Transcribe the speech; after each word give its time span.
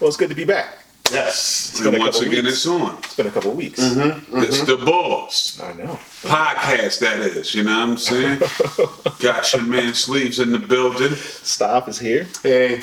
Well, 0.00 0.08
it's 0.08 0.16
good 0.16 0.30
to 0.30 0.34
be 0.34 0.44
back. 0.44 0.78
Yes. 1.12 1.78
been 1.78 1.88
And 1.88 1.96
a 1.96 1.98
once 1.98 2.16
couple 2.16 2.32
again, 2.32 2.44
weeks. 2.44 2.56
it's 2.56 2.66
on. 2.66 2.98
It's 2.98 3.16
been 3.16 3.26
a 3.26 3.30
couple 3.30 3.50
of 3.50 3.56
weeks. 3.56 3.80
Mm-hmm, 3.80 4.00
mm-hmm. 4.00 4.42
It's 4.44 4.64
the 4.64 4.76
boss 4.76 5.60
I 5.60 5.72
know. 5.74 5.84
Mm-hmm. 5.84 6.28
podcast. 6.28 7.00
That 7.00 7.18
is, 7.20 7.54
you 7.54 7.64
know 7.64 7.78
what 7.80 7.88
I'm 7.90 7.96
saying? 7.98 8.40
Got 9.20 9.52
your 9.52 9.62
man 9.62 9.92
sleeves 9.92 10.38
in 10.38 10.52
the 10.52 10.58
building. 10.58 11.12
Stop 11.14 11.88
is 11.88 11.98
here. 11.98 12.26
Hey. 12.42 12.80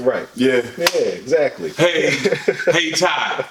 Right. 0.00 0.28
Yeah. 0.34 0.62
Yeah, 0.76 0.86
exactly. 0.96 1.70
Hey, 1.70 2.10
hey, 2.72 2.90
Ty, 2.90 3.46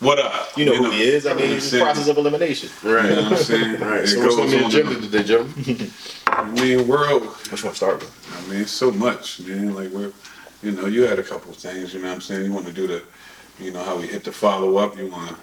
what 0.00 0.18
up? 0.18 0.56
You 0.56 0.64
know 0.66 0.76
who 0.76 0.90
he 0.90 1.02
is. 1.02 1.26
I 1.26 1.34
mean, 1.34 1.52
it's 1.52 1.72
I'm 1.72 1.80
process 1.80 2.08
of 2.08 2.16
elimination. 2.16 2.70
Right. 2.82 3.10
You 3.10 3.16
know 3.16 3.22
what 3.24 3.32
I'm 3.32 3.38
saying? 3.38 3.80
Right. 3.80 4.08
So 4.08 4.20
what's 4.20 4.38
on 4.38 4.50
the 4.50 4.66
agenda 4.66 5.00
today, 5.00 5.22
Joe? 5.22 5.46
I 6.28 6.50
mean, 6.50 6.88
world. 6.88 7.26
Which 7.50 7.62
one 7.62 7.72
to 7.72 7.76
start 7.76 8.00
with? 8.00 8.46
I 8.48 8.50
mean, 8.50 8.66
so 8.66 8.90
much, 8.90 9.40
man. 9.40 9.74
Like 9.74 9.90
we're, 9.90 10.12
you 10.64 10.72
know, 10.72 10.86
you 10.86 11.02
had 11.02 11.18
a 11.18 11.22
couple 11.22 11.50
of 11.50 11.56
things. 11.56 11.92
You 11.94 12.00
know 12.00 12.08
what 12.08 12.14
I'm 12.14 12.20
saying? 12.20 12.44
You 12.44 12.52
want 12.52 12.66
to 12.66 12.72
do 12.72 12.86
the, 12.86 13.02
you 13.60 13.70
know, 13.70 13.82
how 13.84 13.96
we 13.96 14.06
hit 14.06 14.24
the 14.24 14.32
follow 14.32 14.78
up. 14.78 14.96
You 14.96 15.08
want 15.08 15.28
to 15.30 15.36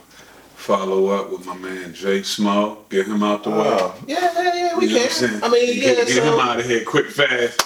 follow 0.55 1.07
up 1.07 1.31
with 1.31 1.45
my 1.45 1.55
man 1.55 1.93
Jay 1.93 2.21
Smo. 2.21 2.89
Get 2.89 3.07
him 3.07 3.23
out 3.23 3.43
the 3.43 3.51
oh, 3.51 3.61
way. 3.61 3.67
Oh, 3.69 3.95
yeah, 4.07 4.31
yeah, 4.35 4.53
yeah, 4.53 4.77
we 4.77 4.87
You 4.87 4.95
know 4.95 5.03
I'm 5.03 5.09
can. 5.09 5.43
I 5.43 5.49
mean, 5.49 5.67
yeah, 5.67 5.95
get, 5.95 6.07
get 6.07 6.23
him 6.23 6.39
out 6.39 6.59
of 6.59 6.65
here 6.65 6.83
quick, 6.83 7.07
fast. 7.07 7.61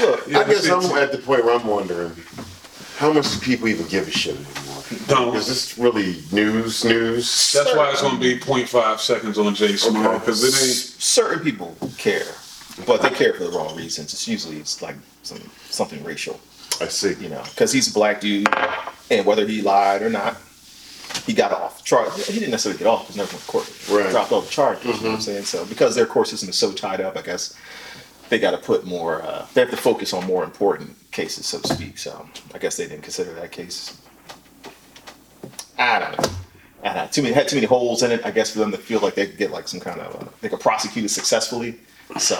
look, 0.00 0.26
Yeah, 0.26 0.40
I 0.40 0.44
guess 0.44 0.68
I'm 0.68 0.84
at 0.96 1.12
the 1.12 1.18
point 1.18 1.44
where 1.44 1.54
I'm 1.58 1.66
wondering 1.66 2.12
how 2.96 3.12
much 3.12 3.32
do 3.32 3.38
people 3.40 3.68
even 3.68 3.86
give 3.88 4.06
a 4.06 4.10
shit 4.10 4.36
anymore? 4.36 4.82
Don't. 5.08 5.36
Is 5.36 5.46
this 5.48 5.76
really 5.78 6.22
news? 6.32 6.84
News? 6.84 7.52
That's 7.52 7.74
why 7.74 7.90
it's 7.90 8.02
gonna 8.02 8.18
be 8.18 8.38
0.5 8.38 8.98
seconds 8.98 9.38
on 9.38 9.54
Jay 9.54 9.72
Smo 9.72 10.06
Okay. 10.06 10.18
because 10.18 10.44
it 10.44 10.66
ain't. 10.66 11.02
certain 11.02 11.40
people 11.42 11.76
care, 11.98 12.24
but 12.86 13.02
they 13.02 13.10
care 13.10 13.34
for 13.34 13.44
the 13.44 13.50
wrong 13.50 13.76
reasons. 13.76 14.12
It's 14.12 14.28
usually 14.28 14.58
it's 14.58 14.80
like 14.82 14.96
some 15.22 15.40
something 15.70 16.02
racial, 16.04 16.38
I 16.80 16.88
see. 16.88 17.14
you 17.22 17.28
know, 17.28 17.42
because 17.44 17.72
he's 17.72 17.90
a 17.90 17.94
black 17.94 18.20
dude, 18.20 18.48
and 19.10 19.24
whether 19.26 19.46
he 19.46 19.62
lied 19.62 20.02
or 20.02 20.10
not, 20.10 20.36
he 21.26 21.32
got 21.32 21.52
off. 21.52 21.84
Char- 21.84 22.10
he 22.10 22.34
didn't 22.34 22.50
necessarily 22.50 22.78
get 22.78 22.86
off 22.86 23.02
because 23.02 23.16
never 23.16 23.32
went 23.32 23.44
to 23.44 23.50
court. 23.50 23.88
Right. 23.90 24.10
Dropped 24.10 24.32
all 24.32 24.40
the 24.40 24.50
charges. 24.50 24.84
You 24.84 24.92
know 24.92 25.10
what 25.10 25.14
I'm 25.16 25.20
saying? 25.20 25.44
So 25.44 25.64
because 25.66 25.94
their 25.94 26.06
court 26.06 26.28
system 26.28 26.48
is 26.48 26.58
so 26.58 26.72
tied 26.72 27.00
up, 27.00 27.16
I 27.16 27.22
guess 27.22 27.56
they 28.28 28.38
got 28.38 28.50
to 28.52 28.58
put 28.58 28.84
more. 28.84 29.22
Uh, 29.22 29.46
they 29.54 29.60
have 29.60 29.70
to 29.70 29.76
focus 29.76 30.12
on 30.12 30.26
more 30.26 30.42
important 30.44 30.96
cases, 31.12 31.46
so 31.46 31.60
to 31.60 31.74
speak. 31.74 31.98
So 31.98 32.28
I 32.54 32.58
guess 32.58 32.76
they 32.76 32.86
didn't 32.88 33.02
consider 33.02 33.32
that 33.34 33.52
case. 33.52 34.00
I 35.78 35.98
don't 35.98 36.12
know. 36.18 36.30
I 36.82 36.86
don't 36.88 36.96
know. 36.96 37.06
Too 37.10 37.22
many 37.22 37.34
had 37.34 37.48
too 37.48 37.56
many 37.56 37.66
holes 37.66 38.02
in 38.02 38.10
it. 38.12 38.24
I 38.24 38.30
guess 38.30 38.50
for 38.52 38.58
them 38.58 38.72
to 38.72 38.78
feel 38.78 39.00
like 39.00 39.14
they 39.14 39.26
could 39.26 39.38
get 39.38 39.50
like 39.50 39.68
some 39.68 39.80
kind 39.80 40.00
of 40.00 40.22
uh, 40.22 40.28
they 40.40 40.48
could 40.48 40.60
prosecute 40.60 41.04
it 41.04 41.08
successfully. 41.10 41.76
So 42.18 42.36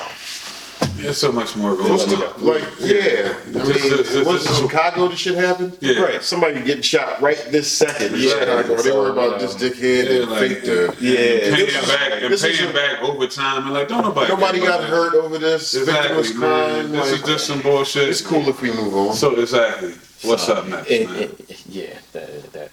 There's 0.97 1.19
so 1.19 1.33
much 1.33 1.57
more 1.57 1.77
going 1.77 1.91
What's 1.91 2.05
the, 2.07 2.17
on. 2.17 2.45
like, 2.45 2.63
yeah. 2.81 3.35
I 3.35 3.51
This- 3.51 3.83
this- 3.83 4.15
mean, 4.15 4.25
was 4.25 4.47
it 4.47 4.55
Chicago 4.63 5.09
this 5.09 5.19
shit 5.19 5.35
happened? 5.37 5.77
Yeah. 5.81 6.01
Right. 6.01 6.23
Somebody 6.23 6.63
getting 6.63 6.83
shot 6.83 7.21
right 7.21 7.37
this 7.51 7.71
second. 7.71 8.17
Yeah. 8.17 8.31
Chicago. 8.31 8.77
They 8.83 8.93
worry 8.93 9.11
about 9.11 9.41
this 9.41 9.55
dickhead 9.55 10.05
Yeah, 10.07 10.23
and 10.23 10.31
like, 10.31 10.41
fake 10.41 10.65
the. 10.65 10.97
Yeah. 11.01 11.17
paying 11.17 11.67
This 11.67 11.75
is- 11.83 11.89
back 11.89 12.13
and 12.23 12.33
this 12.33 12.45
is 12.45 12.57
paying 12.59 12.71
a- 12.71 12.73
back 12.73 13.03
overtime 13.03 13.65
and 13.65 13.75
like 13.75 13.89
don't 13.89 14.03
nobody. 14.03 14.29
Nobody 14.29 14.59
care 14.61 14.69
got 14.69 14.81
about 14.81 14.91
hurt 14.91 15.15
over 15.15 15.39
this. 15.39 15.75
Victimless 15.75 15.81
Exactly, 15.81 16.33
crime. 16.35 16.41
man. 16.41 16.93
This 16.93 17.11
like, 17.13 17.21
is 17.21 17.27
just 17.27 17.47
some 17.47 17.61
bullshit. 17.61 18.09
it's 18.09 18.21
cool 18.21 18.49
if 18.49 18.63
we 18.63 18.71
move 18.73 18.95
on. 18.95 19.15
So 19.15 19.35
exactly. 19.37 19.95
What's 20.23 20.49
up 20.49 20.67
next, 20.67 20.91
it- 20.91 21.11
man? 21.11 21.19
it- 21.19 21.63
yeah, 21.69 21.99
that 22.13 22.53
that. 22.53 22.71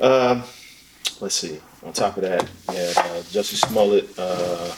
Um, 0.00 0.42
let's 1.20 1.34
see. 1.34 1.58
On 1.84 1.92
top 1.92 2.16
of 2.18 2.22
that, 2.22 2.46
yeah, 2.72 2.92
uh, 2.96 3.20
Jussie 3.32 3.56
Smollett. 3.56 4.08
Uh, 4.18 4.70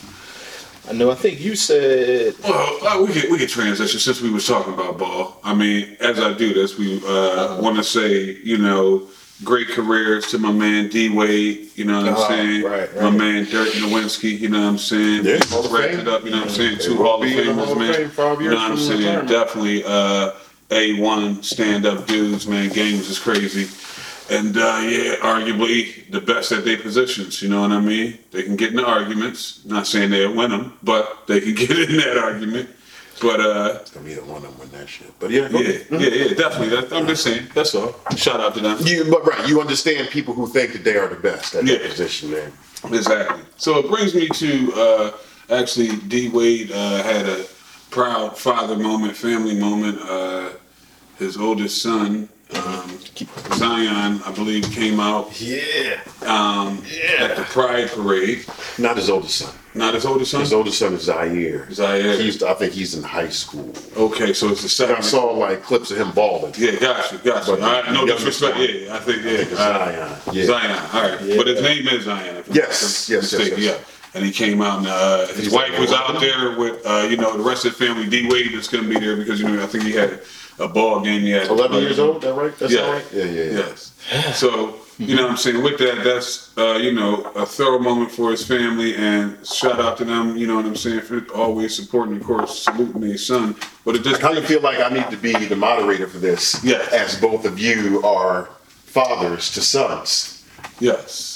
I 0.89 0.93
know. 0.93 1.11
I 1.11 1.15
think 1.15 1.39
you 1.39 1.55
said. 1.55 2.35
Well, 2.43 2.79
uh, 2.87 3.03
we 3.05 3.11
could 3.13 3.29
we 3.31 3.37
could 3.37 3.49
transition 3.49 3.99
since 3.99 4.21
we 4.21 4.29
was 4.29 4.47
talking 4.47 4.73
about 4.73 4.97
ball. 4.97 5.39
I 5.43 5.53
mean, 5.53 5.97
as 5.99 6.19
I 6.19 6.33
do 6.33 6.53
this, 6.53 6.77
we 6.77 7.01
uh, 7.05 7.61
want 7.61 7.75
to 7.77 7.83
say 7.83 8.37
you 8.43 8.57
know 8.57 9.07
great 9.43 9.67
careers 9.67 10.27
to 10.31 10.37
my 10.39 10.51
man 10.51 10.89
D 10.89 11.09
Wade. 11.09 11.69
You 11.75 11.85
know 11.85 12.01
what 12.01 12.13
Uh-huh, 12.13 12.23
I'm 12.23 12.29
saying? 12.31 12.63
right, 12.63 12.93
right. 12.95 13.03
My 13.03 13.09
man 13.09 13.45
Dirk 13.45 13.67
Nowitzki. 13.73 14.39
You 14.39 14.49
know 14.49 14.61
what 14.61 14.67
I'm 14.69 14.77
saying? 14.77 15.25
Yeah, 15.25 15.37
Just 15.37 15.51
Hall 15.51 15.69
wrapped 15.77 15.93
it 15.93 16.07
up. 16.07 16.23
You 16.23 16.31
know 16.31 16.37
what 16.37 16.47
I'm 16.49 16.53
saying? 16.53 16.79
Two 16.79 16.97
Hall 16.97 17.15
of 17.15 17.21
be 17.23 17.37
in 17.37 17.55
the 17.57 17.63
Famers, 17.63 17.77
man. 17.77 17.93
Fame 17.93 18.09
five 18.09 18.41
you 18.41 18.49
know 18.49 18.55
what 18.55 18.71
I'm 18.71 18.77
saying? 18.77 19.25
Definitely 19.27 19.83
uh, 19.83 20.31
A1 20.69 21.43
stand 21.43 21.85
up 21.85 22.07
dudes, 22.07 22.47
man. 22.47 22.69
Games 22.69 23.09
is 23.09 23.19
crazy. 23.19 23.67
And 24.29 24.57
uh, 24.57 24.79
yeah, 24.83 25.15
arguably 25.21 26.09
the 26.11 26.19
best 26.19 26.51
at 26.51 26.65
their 26.65 26.77
positions. 26.77 27.41
You 27.41 27.49
know 27.49 27.61
what 27.61 27.71
I 27.71 27.79
mean? 27.79 28.17
They 28.31 28.43
can 28.43 28.55
get 28.55 28.71
in 28.71 28.75
the 28.77 28.85
arguments. 28.85 29.63
Not 29.65 29.87
saying 29.87 30.09
they'll 30.11 30.33
win 30.35 30.51
them, 30.51 30.77
but 30.83 31.25
they 31.27 31.39
can 31.39 31.55
get 31.63 31.71
in 31.71 31.97
that 31.97 32.17
argument. 32.17 32.69
But 33.21 33.39
uh, 33.39 33.77
It's 33.81 33.89
gonna 33.91 34.05
be 34.05 34.13
the 34.13 34.23
one 34.25 34.43
that 34.43 34.59
win 34.59 34.69
that 34.71 34.87
shit. 34.87 35.11
But 35.19 35.31
yeah, 35.31 35.47
yeah, 35.49 35.59
yeah, 35.91 35.97
yeah, 36.09 36.33
definitely. 36.35 36.69
That, 36.75 36.93
I'm 36.93 37.07
just 37.07 37.23
saying. 37.23 37.47
That's 37.55 37.73
all. 37.73 37.95
Shout 38.15 38.39
out 38.39 38.53
to 38.55 38.59
them. 38.59 38.77
You, 38.81 39.05
but 39.09 39.25
right, 39.25 39.47
you 39.47 39.59
understand 39.61 40.09
people 40.09 40.33
who 40.35 40.45
think 40.45 40.73
that 40.73 40.83
they 40.83 40.97
are 40.97 41.07
the 41.07 41.15
best 41.15 41.55
at 41.55 41.65
that 41.65 41.81
Yeah. 41.81 41.87
position, 41.89 42.31
man. 42.31 42.51
Exactly. 42.93 43.41
So 43.55 43.79
it 43.79 43.87
brings 43.89 44.13
me 44.13 44.27
to 44.27 44.73
uh, 44.75 45.11
actually 45.49 45.95
D 46.07 46.29
Wade 46.29 46.71
uh, 46.71 47.01
had 47.01 47.25
a 47.27 47.45
proud 47.89 48.37
father 48.37 48.75
moment, 48.77 49.15
family 49.17 49.55
moment. 49.55 49.99
Uh, 50.01 50.49
his 51.17 51.37
oldest 51.37 51.81
son, 51.81 52.29
um, 52.55 52.97
Zion, 53.55 54.21
I 54.25 54.31
believe, 54.33 54.63
came 54.71 54.99
out 54.99 55.39
Yeah. 55.39 55.99
um, 56.21 56.81
at 57.19 57.35
the 57.35 57.43
Pride 57.43 57.89
Parade. 57.89 58.45
Not 58.77 58.97
his 58.97 59.09
oldest 59.09 59.37
son. 59.37 59.53
Not 59.73 59.93
his 59.93 60.05
oldest 60.05 60.31
son. 60.31 60.39
His 60.41 60.53
oldest 60.53 60.79
son 60.79 60.93
is 60.93 61.03
Zaire. 61.03 61.71
Zaire. 61.71 62.17
He's, 62.19 62.41
I 62.41 62.53
think 62.55 62.73
he's 62.73 62.95
in 62.95 63.03
high 63.03 63.29
school. 63.29 63.71
okay, 63.95 64.33
so 64.33 64.49
it's 64.49 64.61
the 64.61 64.85
I 64.85 64.87
second. 64.87 65.03
saw 65.03 65.25
like 65.33 65.61
clips 65.61 65.91
of 65.91 65.97
him 65.97 66.11
balling. 66.11 66.53
Yeah, 66.57 66.79
got 66.79 67.11
you, 67.11 67.17
got 67.19 67.45
you. 67.47 67.57
But 67.57 67.61
All 67.63 67.81
right, 67.83 67.91
no 67.93 68.05
the 68.05 68.13
disrespect. 68.13 68.57
youngest 68.57 68.81
Yeah, 68.85 68.95
I 68.95 68.99
think 68.99 69.23
yeah. 69.23 69.29
I 69.31 69.33
it's 69.35 69.51
uh, 69.53 69.55
Zion. 69.57 70.35
Yeah. 70.35 70.45
Zion. 70.45 70.89
All 70.93 71.01
right, 71.01 71.37
but 71.37 71.47
his 71.47 71.61
name 71.61 71.87
is 71.89 72.03
Zion. 72.05 72.35
if 72.37 72.49
I'm 72.49 72.55
Yes, 72.55 73.09
not 73.09 73.15
yes, 73.15 73.31
yes, 73.31 73.31
mistaken, 73.33 73.63
yes. 73.63 73.79
Yeah, 73.79 73.85
and 74.15 74.25
he 74.25 74.31
came 74.31 74.61
out, 74.63 74.79
and 74.79 74.87
uh, 74.87 75.27
his 75.27 75.37
He's 75.37 75.53
wife 75.53 75.69
like, 75.71 75.79
was 75.79 75.91
"Well, 75.91 76.15
out 76.15 76.21
there 76.21 76.57
with 76.57 76.83
uh, 76.85 77.05
you 77.09 77.17
know 77.17 77.37
the 77.37 77.43
rest 77.43 77.65
of 77.65 77.77
the 77.77 77.85
family. 77.85 78.07
D 78.09 78.27
Wade 78.31 78.53
is 78.53 78.67
going 78.67 78.83
to 78.85 78.89
be 78.89 78.99
there 78.99 79.15
because 79.15 79.39
you 79.39 79.47
know 79.47 79.61
I 79.61 79.67
think 79.67 79.83
he 79.83 79.91
had 79.91 80.21
a 80.59 80.67
ball 80.67 81.01
game. 81.01 81.21
He 81.21 81.31
had 81.31 81.47
11 81.47 81.81
years 81.81 81.99
old, 81.99 82.21
that 82.21 82.33
right? 82.33 82.57
That's 82.57 82.73
Yeah. 82.73 82.81
all 82.81 82.93
right? 82.93 83.05
Yeah, 83.13 83.23
yeah, 83.25 83.43
yeah. 83.43 83.51
Yes. 83.59 83.93
So 84.37 84.75
you 84.99 85.15
know 85.15 85.23
what 85.23 85.31
I'm 85.31 85.37
saying 85.37 85.61
with 85.61 85.77
that, 85.77 86.03
that's 86.03 86.57
uh, 86.57 86.77
you 86.81 86.91
know 86.91 87.21
a 87.35 87.45
thorough 87.45 87.77
moment 87.77 88.09
for 88.11 88.31
his 88.31 88.43
family, 88.45 88.95
and 88.95 89.37
shout 89.45 89.79
out 89.79 89.97
to 89.97 90.05
them. 90.05 90.35
You 90.37 90.47
know 90.47 90.55
what 90.55 90.65
I'm 90.65 90.75
saying 90.75 91.01
for 91.01 91.19
always 91.35 91.75
supporting, 91.75 92.17
of 92.17 92.23
course, 92.23 92.63
saluting 92.63 93.01
their 93.01 93.17
son. 93.17 93.55
But 93.85 93.95
it 93.95 94.07
I 94.07 94.17
kind 94.17 94.37
of 94.37 94.45
feel 94.45 94.61
like 94.61 94.79
I 94.79 94.89
need 94.89 95.09
to 95.11 95.17
be 95.17 95.33
the 95.33 95.55
moderator 95.55 96.07
for 96.07 96.17
this. 96.17 96.63
Yes. 96.63 96.91
As 96.93 97.21
both 97.21 97.45
of 97.45 97.59
you 97.59 98.01
are 98.03 98.49
fathers 98.85 99.51
to 99.51 99.61
sons. 99.61 100.43
yes. 100.79 101.35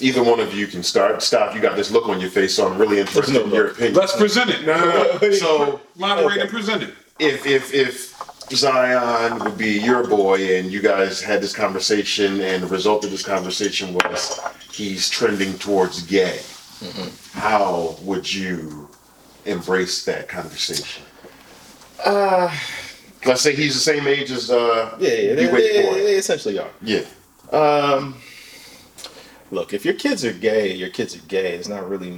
Either 0.00 0.22
one 0.22 0.40
of 0.40 0.52
you 0.54 0.66
can 0.66 0.82
start. 0.82 1.22
Stop. 1.22 1.54
You 1.54 1.60
got 1.62 1.74
this 1.74 1.90
look 1.90 2.06
on 2.08 2.20
your 2.20 2.28
face, 2.28 2.54
so 2.54 2.70
I'm 2.70 2.76
really 2.78 3.00
interested 3.00 3.34
no 3.34 3.44
in 3.44 3.50
your 3.50 3.68
opinion. 3.68 3.94
Let's 3.94 4.14
present 4.14 4.50
it. 4.50 4.66
No, 4.66 4.78
no, 4.78 5.18
no. 5.22 5.30
So 5.32 5.80
Moderate 5.96 6.36
and 6.38 6.50
present 6.50 6.82
it. 6.82 6.94
if 7.18 7.46
if 7.46 7.72
if 7.72 8.14
Zion 8.50 9.38
would 9.40 9.58
be 9.58 9.72
your 9.80 10.06
boy 10.06 10.56
and 10.58 10.70
you 10.70 10.80
guys 10.80 11.20
had 11.20 11.40
this 11.40 11.54
conversation 11.54 12.40
and 12.40 12.62
the 12.62 12.66
result 12.68 13.04
of 13.04 13.10
this 13.10 13.22
conversation 13.24 13.92
was 13.94 14.40
he's 14.72 15.08
trending 15.08 15.58
towards 15.58 16.02
gay, 16.02 16.40
how 17.32 17.96
would 18.02 18.32
you 18.32 18.88
embrace 19.46 20.04
that 20.04 20.28
conversation? 20.28 21.02
Uh 22.04 22.54
let's 23.24 23.40
say 23.40 23.54
he's 23.54 23.74
the 23.74 23.80
same 23.80 24.06
age 24.06 24.30
as 24.30 24.50
uh 24.50 24.96
Yeah, 25.00 25.08
yeah, 25.10 25.34
they, 25.34 25.46
they- 25.46 26.02
they 26.04 26.14
essentially 26.16 26.58
are. 26.58 26.70
Yeah. 26.82 27.04
Um, 27.52 28.16
Look, 29.52 29.72
if 29.72 29.84
your 29.84 29.94
kids 29.94 30.24
are 30.24 30.32
gay, 30.32 30.74
your 30.74 30.88
kids 30.88 31.14
are 31.14 31.20
gay. 31.28 31.54
It's 31.54 31.68
not 31.68 31.88
really 31.88 32.10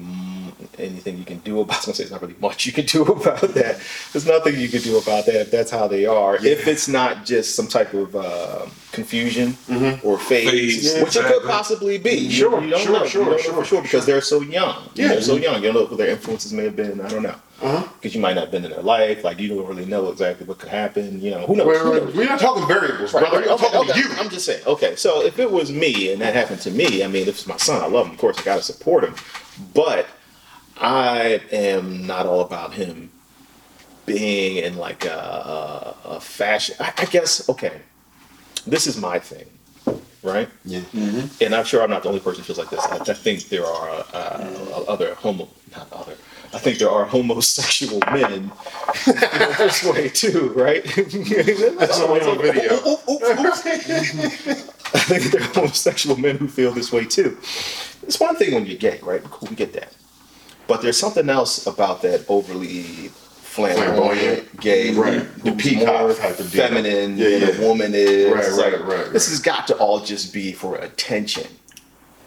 anything 0.80 1.18
you 1.18 1.24
can 1.24 1.38
do 1.38 1.60
about. 1.60 1.74
I 1.74 1.76
was 1.78 1.86
gonna 1.86 1.94
say 1.96 2.02
there's 2.04 2.10
not 2.12 2.22
really 2.22 2.34
much 2.40 2.66
you 2.66 2.72
can 2.72 2.86
do 2.86 3.02
about 3.04 3.40
that. 3.40 3.80
There's 4.12 4.26
nothing 4.26 4.58
you 4.58 4.68
can 4.68 4.82
do 4.82 4.98
about 4.98 5.26
that 5.26 5.34
if 5.42 5.50
that's 5.50 5.70
how 5.70 5.88
they 5.88 6.06
are. 6.06 6.36
If 6.36 6.66
it's 6.68 6.88
not 6.88 7.24
just 7.24 7.54
some 7.54 7.66
type 7.68 7.92
of 7.94 8.14
uh, 8.16 8.66
confusion 8.92 9.56
or 10.02 10.18
phase, 10.18 10.50
Phase, 10.50 10.94
yeah, 10.94 11.02
which 11.04 11.16
it 11.16 11.24
could 11.24 11.42
possibly 11.44 11.98
be. 11.98 12.30
Sure, 12.30 12.62
you, 12.62 12.70
don't 12.70 12.80
sure, 12.80 12.92
know. 12.92 13.06
sure, 13.06 13.22
you 13.22 13.28
don't 13.30 13.36
know 13.36 13.42
sure, 13.42 13.54
for 13.54 13.64
sure 13.64 13.82
because 13.82 14.06
they're 14.06 14.20
so 14.20 14.40
young. 14.40 14.88
Yeah. 14.94 15.08
they're 15.08 15.20
so 15.22 15.36
young. 15.36 15.56
You 15.62 15.72
don't 15.72 15.74
know 15.74 15.84
what 15.88 15.98
their 15.98 16.08
influences 16.10 16.52
may 16.52 16.64
have 16.64 16.76
been. 16.76 17.00
I 17.00 17.08
don't 17.08 17.22
know. 17.22 17.34
Because 17.60 18.14
you 18.14 18.20
might 18.20 18.34
not 18.34 18.42
have 18.42 18.50
been 18.52 18.64
in 18.64 18.70
their 18.70 18.82
life. 18.82 19.24
Like 19.24 19.40
you 19.40 19.48
don't 19.48 19.66
really 19.66 19.84
know 19.84 20.10
exactly 20.10 20.46
what 20.46 20.58
could 20.58 20.68
happen. 20.68 21.20
You 21.20 21.32
know, 21.32 21.46
who 21.46 21.56
knows? 21.56 21.66
Wait, 21.66 21.78
Who 21.78 21.92
knows? 21.92 22.14
we're 22.14 22.24
not 22.28 22.38
talking 22.38 22.66
variables, 22.68 23.12
Right, 23.12 23.20
brother. 23.22 23.38
right, 23.38 23.46
We're 23.48 23.54
okay, 23.54 23.70
talking 23.70 23.90
okay. 23.90 23.98
you. 24.00 24.06
I'm 24.16 24.28
just 24.30 24.46
saying. 24.46 24.62
Okay, 24.64 24.94
so 24.94 25.24
if 25.24 25.40
it 25.40 25.50
was 25.50 25.72
me 25.72 26.12
and 26.12 26.20
that 26.22 26.34
happened 26.34 26.60
to 26.60 26.70
me, 26.70 27.02
I 27.02 27.08
mean, 27.08 27.22
if 27.22 27.28
it's 27.30 27.46
my 27.48 27.56
son, 27.56 27.82
I 27.82 27.86
love 27.88 28.06
him. 28.06 28.12
Of 28.12 28.18
course, 28.18 28.38
I 28.38 28.42
gotta 28.44 28.62
support 28.62 29.02
him. 29.02 29.14
But 29.74 30.06
I 30.80 31.40
am 31.50 32.06
not 32.06 32.26
all 32.26 32.40
about 32.40 32.74
him 32.74 33.10
being 34.06 34.56
in 34.58 34.76
like 34.76 35.04
a, 35.04 35.10
a, 35.10 35.96
a 36.16 36.20
fashion. 36.20 36.76
I, 36.80 36.92
I 36.98 37.04
guess. 37.06 37.48
Okay, 37.48 37.80
this 38.66 38.86
is 38.86 38.96
my 38.96 39.18
thing, 39.18 39.46
right? 40.22 40.48
Yeah. 40.64 40.82
And 41.40 41.54
I'm 41.54 41.64
sure 41.64 41.82
I'm 41.82 41.90
not 41.90 42.02
the 42.02 42.08
only 42.08 42.20
person 42.20 42.42
who 42.42 42.46
feels 42.46 42.58
like 42.58 42.70
this. 42.70 42.84
I, 42.86 42.96
I 42.96 43.14
think 43.14 43.48
there 43.48 43.66
are 43.66 44.04
uh, 44.12 44.84
other 44.88 45.14
homo, 45.14 45.48
not 45.72 45.92
other, 45.92 46.14
I 46.54 46.58
think 46.58 46.78
there 46.78 46.90
are 46.90 47.04
homosexual 47.04 48.00
men 48.10 48.50
who 48.94 49.12
feel 49.12 49.52
this 49.58 49.84
way 49.84 50.08
too, 50.08 50.52
right? 50.56 50.82
That's 51.78 52.00
only 52.00 52.22
on 52.22 52.40
video. 52.40 52.72
I 54.94 54.98
think 55.00 55.24
there 55.30 55.42
are 55.42 55.52
homosexual 55.54 56.16
men 56.16 56.38
who 56.38 56.48
feel 56.48 56.72
this 56.72 56.90
way 56.90 57.04
too. 57.04 57.36
It's 58.02 58.18
one 58.18 58.34
thing 58.36 58.54
when 58.54 58.64
you're 58.64 58.78
gay, 58.78 58.98
right? 59.02 59.22
Cool, 59.24 59.50
we 59.50 59.56
get 59.56 59.74
that. 59.74 59.92
But 60.68 60.82
there's 60.82 60.98
something 60.98 61.28
else 61.28 61.66
about 61.66 62.02
that 62.02 62.24
overly 62.28 63.10
flamboyant, 63.58 64.60
gay, 64.60 64.94
Right. 64.94 65.26
The 65.42 65.52
peacock 65.52 66.00
more 66.02 66.14
type 66.14 66.38
of 66.38 66.48
feminine 66.48 67.16
Yeah, 67.16 67.38
than 67.38 67.40
yeah. 67.40 67.64
a 67.64 67.66
woman 67.66 67.92
is. 67.94 68.32
Right, 68.32 68.72
right, 68.72 68.80
like, 68.80 68.86
right, 68.86 69.12
This 69.12 69.28
has 69.30 69.40
got 69.40 69.66
to 69.68 69.76
all 69.78 70.00
just 70.00 70.32
be 70.32 70.52
for 70.52 70.76
attention. 70.76 71.46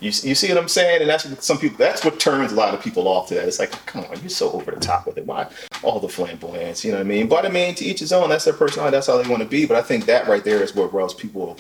You, 0.02 0.08
you 0.08 0.34
see 0.34 0.50
what 0.50 0.58
I'm 0.58 0.68
saying? 0.68 1.02
And 1.02 1.10
that's 1.10 1.24
what 1.26 1.44
some 1.44 1.60
people. 1.60 1.78
That's 1.78 2.04
what 2.04 2.20
turns 2.20 2.52
a 2.52 2.56
lot 2.56 2.74
of 2.74 2.82
people 2.82 3.08
off 3.08 3.28
to 3.28 3.36
that. 3.36 3.48
It's 3.48 3.60
like, 3.60 3.70
come 3.86 4.04
on, 4.06 4.20
you're 4.22 4.30
so 4.30 4.52
over 4.52 4.72
the 4.72 4.80
top 4.80 5.06
with 5.06 5.20
it. 5.20 5.28
Why 5.28 5.48
all 5.84 6.00
the 6.00 6.10
flamboyance? 6.10 6.84
You 6.84 6.92
know 6.92 6.98
what 6.98 7.06
I 7.06 7.10
mean? 7.10 7.28
But 7.28 7.46
I 7.46 7.50
mean, 7.50 7.76
to 7.76 7.86
each 7.86 8.00
his 8.00 8.12
own. 8.12 8.28
That's 8.30 8.44
their 8.46 8.56
personality. 8.56 8.96
That's 8.98 9.06
how 9.06 9.22
they 9.22 9.30
want 9.30 9.44
to 9.44 9.48
be. 9.48 9.68
But 9.68 9.78
I 9.78 9.84
think 9.84 10.06
that 10.06 10.28
right 10.28 10.44
there 10.44 10.64
is 10.64 10.74
what 10.74 10.92
rubs 10.92 11.14
people 11.14 11.56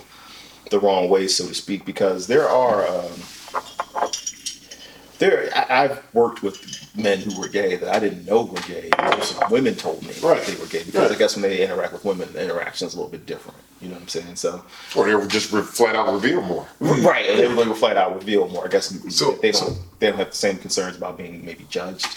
the 0.71 0.79
wrong 0.79 1.07
way, 1.07 1.27
so 1.27 1.47
to 1.47 1.53
speak, 1.53 1.85
because 1.85 2.25
there 2.25 2.49
are. 2.49 2.87
Um, 2.87 3.11
there, 5.21 5.49
I, 5.55 5.83
I've 5.85 6.03
worked 6.13 6.41
with 6.43 6.57
men 6.97 7.19
who 7.19 7.39
were 7.39 7.47
gay 7.47 7.75
that 7.77 7.95
I 7.95 7.99
didn't 7.99 8.25
know 8.25 8.43
were 8.43 8.59
gay. 8.61 8.89
Just 9.15 9.49
women 9.51 9.75
told 9.75 10.01
me 10.01 10.13
Right. 10.21 10.41
they 10.43 10.55
were 10.55 10.65
gay 10.65 10.83
because 10.83 10.95
I 11.05 11.09
Right. 11.09 11.17
guess 11.19 11.35
when 11.35 11.43
they 11.43 11.63
interact 11.63 11.93
with 11.93 12.03
women, 12.03 12.33
the 12.33 12.43
interaction 12.43 12.87
is 12.87 12.95
a 12.95 12.97
little 12.97 13.11
bit 13.11 13.25
different. 13.27 13.57
You 13.79 13.87
know 13.89 13.93
what 13.95 14.01
I'm 14.01 14.07
saying? 14.09 14.35
So, 14.35 14.63
Or 14.95 15.05
they 15.05 15.15
would 15.15 15.29
just 15.29 15.51
re- 15.51 15.61
flat 15.61 15.95
out 15.95 16.11
reveal 16.11 16.41
more. 16.41 16.67
right, 16.79 17.25
they 17.37 17.47
will 17.47 17.73
flat 17.75 17.97
out 17.97 18.15
reveal 18.15 18.47
more. 18.49 18.65
I 18.65 18.67
guess 18.67 18.93
So- 19.15 19.37
they 19.41 19.51
don't 19.51 19.77
they 19.99 20.07
don't 20.09 20.17
have 20.17 20.31
the 20.31 20.35
same 20.35 20.57
concerns 20.57 20.97
about 20.97 21.17
being 21.17 21.45
maybe 21.45 21.65
judged. 21.69 22.07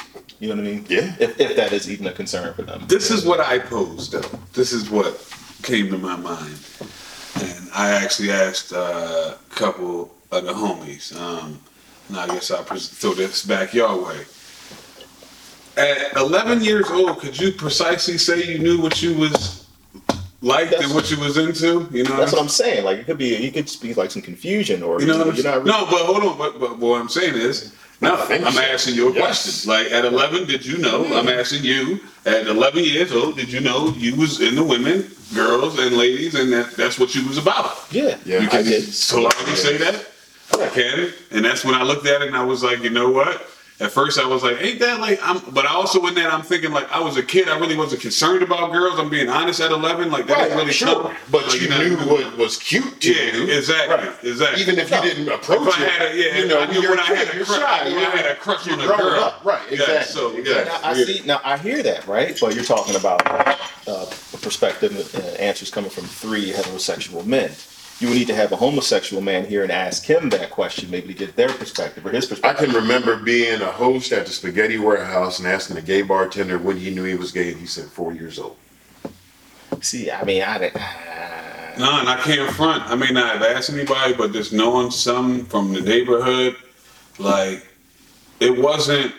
You 0.40 0.48
know 0.48 0.56
what 0.56 0.64
I 0.64 0.72
mean? 0.72 0.86
Yeah. 0.88 1.14
If, 1.20 1.38
if 1.38 1.56
that 1.56 1.72
is 1.72 1.88
even 1.90 2.06
a 2.06 2.12
concern 2.12 2.54
for 2.54 2.62
them. 2.62 2.84
This 2.88 3.10
is 3.10 3.24
what 3.24 3.40
I 3.40 3.58
posed 3.58 4.12
though. 4.12 4.38
This 4.54 4.72
is 4.72 4.88
what 4.90 5.12
came 5.62 5.90
to 5.90 5.98
my 5.98 6.16
mind, 6.16 6.58
and 7.36 7.68
I 7.74 7.90
actually 7.92 8.30
asked 8.30 8.72
uh, 8.72 9.34
a 9.50 9.54
couple 9.54 10.14
of 10.30 10.44
the 10.44 10.52
homies. 10.52 11.14
Um, 11.18 11.60
and 12.08 12.16
I 12.18 12.26
guess 12.26 12.50
I'll 12.50 12.64
pres- 12.64 12.88
throw 12.88 13.14
this 13.14 13.44
back 13.44 13.74
your 13.74 14.04
way. 14.04 14.20
At 15.76 16.16
11 16.16 16.62
years 16.62 16.88
old, 16.90 17.18
could 17.18 17.38
you 17.38 17.50
precisely 17.52 18.16
say 18.18 18.44
you 18.44 18.58
knew 18.58 18.80
what 18.80 19.02
you 19.02 19.16
was 19.16 19.66
liked 20.40 20.70
That's- 20.70 20.86
and 20.86 20.94
what 20.94 21.10
you 21.10 21.18
was 21.18 21.36
into? 21.36 21.88
You 21.90 22.04
know, 22.04 22.16
That's 22.16 22.32
what 22.32 22.38
what 22.38 22.42
I'm 22.42 22.48
saying. 22.48 22.84
Like 22.84 22.98
it 22.98 23.06
could 23.06 23.18
be, 23.18 23.34
you 23.36 23.50
could 23.50 23.68
be 23.82 23.92
like 23.94 24.10
some 24.12 24.22
confusion, 24.22 24.82
or 24.82 25.00
You 25.00 25.06
know 25.08 25.18
what 25.18 25.28
I'm 25.28 25.34
you're 25.34 25.44
not 25.44 25.52
saying? 25.54 25.64
really, 25.64 25.78
No, 25.80 25.86
but 25.90 26.00
hold 26.06 26.22
on. 26.22 26.38
But, 26.38 26.60
but 26.60 26.78
what 26.78 27.00
I'm 27.00 27.08
saying 27.08 27.34
is, 27.34 27.72
no, 28.00 28.14
I 28.14 28.20
think 28.26 28.44
I'm 28.46 28.56
asking 28.58 28.94
you 28.94 29.08
a 29.08 29.12
Yes. 29.14 29.42
question. 29.42 29.70
Like 29.70 29.90
at 29.90 30.04
11, 30.04 30.46
did 30.46 30.64
you 30.64 30.78
know? 30.78 31.04
Hmm. 31.04 31.12
I'm 31.14 31.28
asking 31.28 31.64
you. 31.64 32.00
At 32.26 32.46
11 32.46 32.84
years 32.84 33.12
old, 33.12 33.36
did 33.36 33.50
you 33.52 33.60
know 33.60 33.92
you 33.98 34.14
was 34.16 34.40
into 34.40 34.62
women, 34.64 35.10
girls, 35.34 35.78
and 35.78 35.96
ladies, 35.96 36.34
and 36.36 36.52
that 36.52 36.70
that's 36.76 36.98
what 36.98 37.14
you 37.14 37.26
was 37.26 37.36
about? 37.38 37.76
Yeah, 37.90 38.16
Yeah, 38.24 38.40
You 38.40 38.46
I 38.46 38.50
can 38.50 38.64
did. 38.64 38.84
say 38.94 39.76
that. 39.78 40.06
I 40.60 40.68
can, 40.68 41.12
and 41.30 41.44
that's 41.44 41.64
when 41.64 41.74
I 41.74 41.82
looked 41.82 42.06
at 42.06 42.22
it 42.22 42.28
and 42.28 42.36
I 42.36 42.44
was 42.44 42.62
like, 42.62 42.82
you 42.82 42.90
know 42.90 43.10
what? 43.10 43.50
At 43.80 43.90
first, 43.90 44.20
I 44.20 44.26
was 44.26 44.44
like, 44.44 44.62
"Ain't 44.62 44.78
that 44.78 45.00
like?" 45.00 45.18
I'm, 45.20 45.40
but 45.52 45.66
I 45.66 45.70
also 45.74 46.06
in 46.06 46.14
that 46.14 46.32
I'm 46.32 46.42
thinking 46.42 46.70
like 46.70 46.88
I 46.92 47.00
was 47.00 47.16
a 47.16 47.24
kid. 47.24 47.48
I 47.48 47.58
really 47.58 47.76
wasn't 47.76 48.02
concerned 48.02 48.44
about 48.44 48.70
girls. 48.70 49.00
I'm 49.00 49.10
being 49.10 49.28
honest. 49.28 49.58
At 49.60 49.72
11, 49.72 50.12
like 50.12 50.28
that 50.28 50.38
didn't 50.44 50.58
really 50.58 50.72
sure. 50.72 51.02
come. 51.08 51.16
But 51.32 51.48
Like, 51.48 51.60
you 51.60 51.68
know, 51.68 51.78
knew 51.82 51.96
what 52.08 52.36
was 52.38 52.56
cute 52.56 53.00
to 53.00 53.12
Yeah, 53.12 53.34
you. 53.36 53.48
exactly, 53.52 53.96
Right. 53.96 54.16
exactly. 54.22 54.62
Even 54.62 54.78
if 54.78 54.92
you 54.92 55.00
didn't 55.02 55.28
approach 55.28 55.66
If 55.66 55.76
I 55.80 55.82
it, 55.82 55.90
had 55.90 56.02
a- 56.12 56.16
yeah, 56.16 56.38
you 56.38 56.46
know, 56.46 56.60
I 56.60 56.66
knew 56.66 56.80
you're 56.82 56.90
when 56.90 57.00
a 57.00 57.02
I 57.02 57.04
had 57.06 57.34
a 57.34 57.36
you're 57.36 57.44
crush- 57.46 57.58
shy. 57.58 57.84
when 57.86 57.92
I 57.94 58.00
you're- 58.00 58.16
had 58.16 58.26
a 58.26 58.34
crush 58.36 58.64
you're 58.64 58.74
on 58.76 58.80
a 58.80 58.86
girl. 58.96 59.24
up. 59.24 59.40
Right, 59.44 59.60
Yeah, 59.68 59.72
exactly. 59.80 60.12
so, 60.14 60.30
yeah. 60.30 60.38
exactly. 60.38 60.70
Now, 60.70 60.88
I 60.88 60.94
see. 61.04 61.22
Now 61.26 61.40
I 61.44 61.58
hear 61.58 61.82
that, 61.82 62.06
right? 62.06 62.38
But 62.40 62.54
you're 62.54 62.62
talking 62.62 62.94
about 62.94 63.26
uh, 63.26 64.06
a 64.06 64.36
perspective 64.38 64.92
and 65.16 65.24
answers 65.38 65.70
coming 65.72 65.90
from 65.90 66.04
three 66.04 66.52
heterosexual 66.52 67.26
men. 67.26 67.50
You 68.00 68.08
would 68.08 68.16
need 68.16 68.26
to 68.26 68.34
have 68.34 68.50
a 68.50 68.56
homosexual 68.56 69.22
man 69.22 69.46
here 69.46 69.62
and 69.62 69.70
ask 69.70 70.04
him 70.04 70.28
that 70.30 70.50
question, 70.50 70.90
maybe 70.90 71.08
to 71.08 71.14
get 71.14 71.36
their 71.36 71.48
perspective 71.48 72.04
or 72.04 72.10
his 72.10 72.26
perspective. 72.26 72.44
I 72.44 72.66
perspective. 72.66 72.82
can 72.82 72.82
remember 72.82 73.24
being 73.24 73.60
a 73.62 73.70
host 73.70 74.12
at 74.12 74.26
the 74.26 74.32
Spaghetti 74.32 74.78
Warehouse 74.78 75.38
and 75.38 75.46
asking 75.46 75.76
a 75.76 75.82
gay 75.82 76.02
bartender 76.02 76.58
when 76.58 76.76
he 76.76 76.90
knew 76.90 77.04
he 77.04 77.14
was 77.14 77.30
gay, 77.30 77.52
and 77.52 77.60
he 77.60 77.66
said 77.66 77.86
four 77.86 78.12
years 78.12 78.38
old. 78.38 78.56
see, 79.80 80.10
I 80.10 80.24
mean, 80.24 80.42
I 80.42 80.58
didn't. 80.58 80.82
No, 81.78 81.98
and 81.98 82.08
I 82.08 82.20
can't 82.22 82.52
front. 82.52 82.84
I 82.84 82.94
may 82.94 83.10
not 83.10 83.34
have 83.34 83.42
asked 83.42 83.70
anybody, 83.70 84.14
but 84.14 84.32
just 84.32 84.52
knowing 84.52 84.90
some 84.90 85.44
from 85.46 85.72
the 85.72 85.80
neighborhood, 85.80 86.56
like 87.18 87.66
it 88.40 88.56
wasn't 88.56 89.12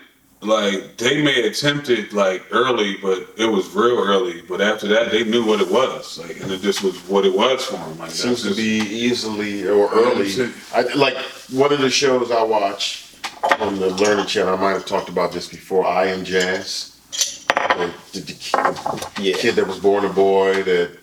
like 0.45 0.97
they 0.97 1.21
may 1.23 1.41
have 1.43 1.51
attempted 1.51 2.13
like 2.13 2.43
early, 2.51 2.97
but 3.01 3.27
it 3.37 3.45
was 3.45 3.69
real 3.73 3.97
early. 3.99 4.41
But 4.41 4.61
after 4.61 4.87
that, 4.89 5.11
they 5.11 5.23
knew 5.23 5.45
what 5.45 5.61
it 5.61 5.69
was, 5.69 6.17
like, 6.19 6.39
and 6.41 6.51
it 6.51 6.61
just 6.61 6.83
was 6.83 6.97
what 7.09 7.25
it 7.25 7.33
was 7.35 7.65
for 7.65 7.73
them. 7.77 7.97
Like 7.97 8.11
Seems 8.11 8.43
to 8.43 8.55
be 8.55 8.79
easily 8.79 9.67
or 9.67 9.89
early. 9.93 10.31
I, 10.73 10.81
like 10.95 11.17
one 11.51 11.71
of 11.73 11.79
the 11.79 11.89
shows 11.89 12.31
I 12.31 12.43
watch 12.43 13.15
on 13.59 13.79
the 13.79 13.89
Learning 13.91 14.25
Channel. 14.25 14.53
I 14.55 14.61
might 14.61 14.71
have 14.71 14.85
talked 14.85 15.09
about 15.09 15.31
this 15.31 15.47
before. 15.47 15.85
I 15.85 16.07
am 16.07 16.23
Jazz. 16.23 16.91
The, 17.55 17.93
the, 18.13 18.19
the 18.21 19.21
Yeah. 19.21 19.35
kid 19.37 19.55
that 19.55 19.67
was 19.67 19.79
born 19.79 20.05
a 20.05 20.09
boy 20.09 20.63
that 20.63 20.97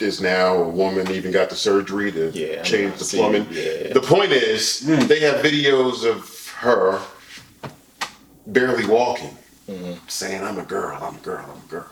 is 0.00 0.20
now 0.20 0.54
a 0.54 0.68
woman 0.68 1.10
even 1.10 1.32
got 1.32 1.50
the 1.50 1.56
surgery 1.56 2.12
to 2.12 2.30
Yeah, 2.30 2.62
change 2.62 2.98
the 2.98 3.04
see, 3.04 3.18
plumbing. 3.18 3.46
yeah. 3.50 3.92
The 3.92 4.00
point 4.00 4.32
is, 4.32 4.80
hmm. 4.86 5.06
they 5.06 5.20
have 5.20 5.44
videos 5.44 6.04
of 6.08 6.48
her 6.58 7.00
barely 8.52 8.86
walking, 8.86 9.36
Mm-hmm. 9.68 9.94
saying, 10.08 10.42
"I'm 10.42 10.58
a 10.58 10.64
girl. 10.64 10.96
I'm 11.00 11.16
a 11.16 11.18
girl. 11.18 11.44
I'm 11.44 11.62
a 11.62 11.70
girl." 11.70 11.86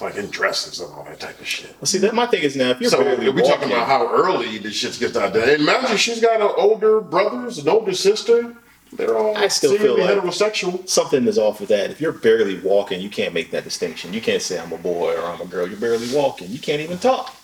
Like 0.00 0.16
in 0.16 0.30
dresses 0.30 0.80
and 0.80 0.90
all 0.94 1.04
that 1.04 1.20
type 1.20 1.38
of 1.38 1.46
shit. 1.46 1.76
Well, 1.78 1.84
see, 1.86 1.98
that 1.98 2.14
my 2.14 2.24
thing 2.26 2.42
is 2.42 2.56
now 2.56 2.70
if 2.70 2.80
you're 2.80 2.88
So 2.90 3.04
barely 3.04 3.28
we're 3.28 3.42
talking 3.42 3.70
about 3.70 3.86
how 3.86 4.10
early 4.10 4.56
this 4.56 4.74
shit's 4.74 4.96
gets 4.98 5.14
out 5.14 5.34
there. 5.34 5.52
And 5.52 5.60
imagine 5.62 5.98
she's 5.98 6.22
got 6.22 6.40
an 6.40 6.48
older 6.56 7.02
brothers, 7.02 7.58
an 7.58 7.68
older 7.68 7.92
sister. 7.92 8.56
They're 8.94 9.14
all 9.16 9.36
I 9.36 9.48
still 9.48 9.76
feel 9.76 9.98
like- 10.00 10.08
heterosexual. 10.16 10.88
something 10.88 11.26
is 11.28 11.36
off 11.38 11.60
with 11.60 11.68
that. 11.68 11.90
If 11.90 12.00
you're 12.00 12.12
barely 12.12 12.58
walking, 12.60 13.02
you 13.02 13.10
can't 13.10 13.34
make 13.34 13.50
that 13.50 13.62
distinction. 13.64 14.14
You 14.14 14.22
can't 14.22 14.40
say 14.40 14.58
I'm 14.58 14.72
a 14.72 14.78
boy 14.78 15.14
or 15.16 15.26
I'm 15.26 15.42
a 15.42 15.44
girl. 15.44 15.68
You're 15.68 15.78
barely 15.78 16.08
walking. 16.16 16.50
You 16.50 16.58
can't 16.58 16.80
even 16.80 16.96
talk. 16.96 17.36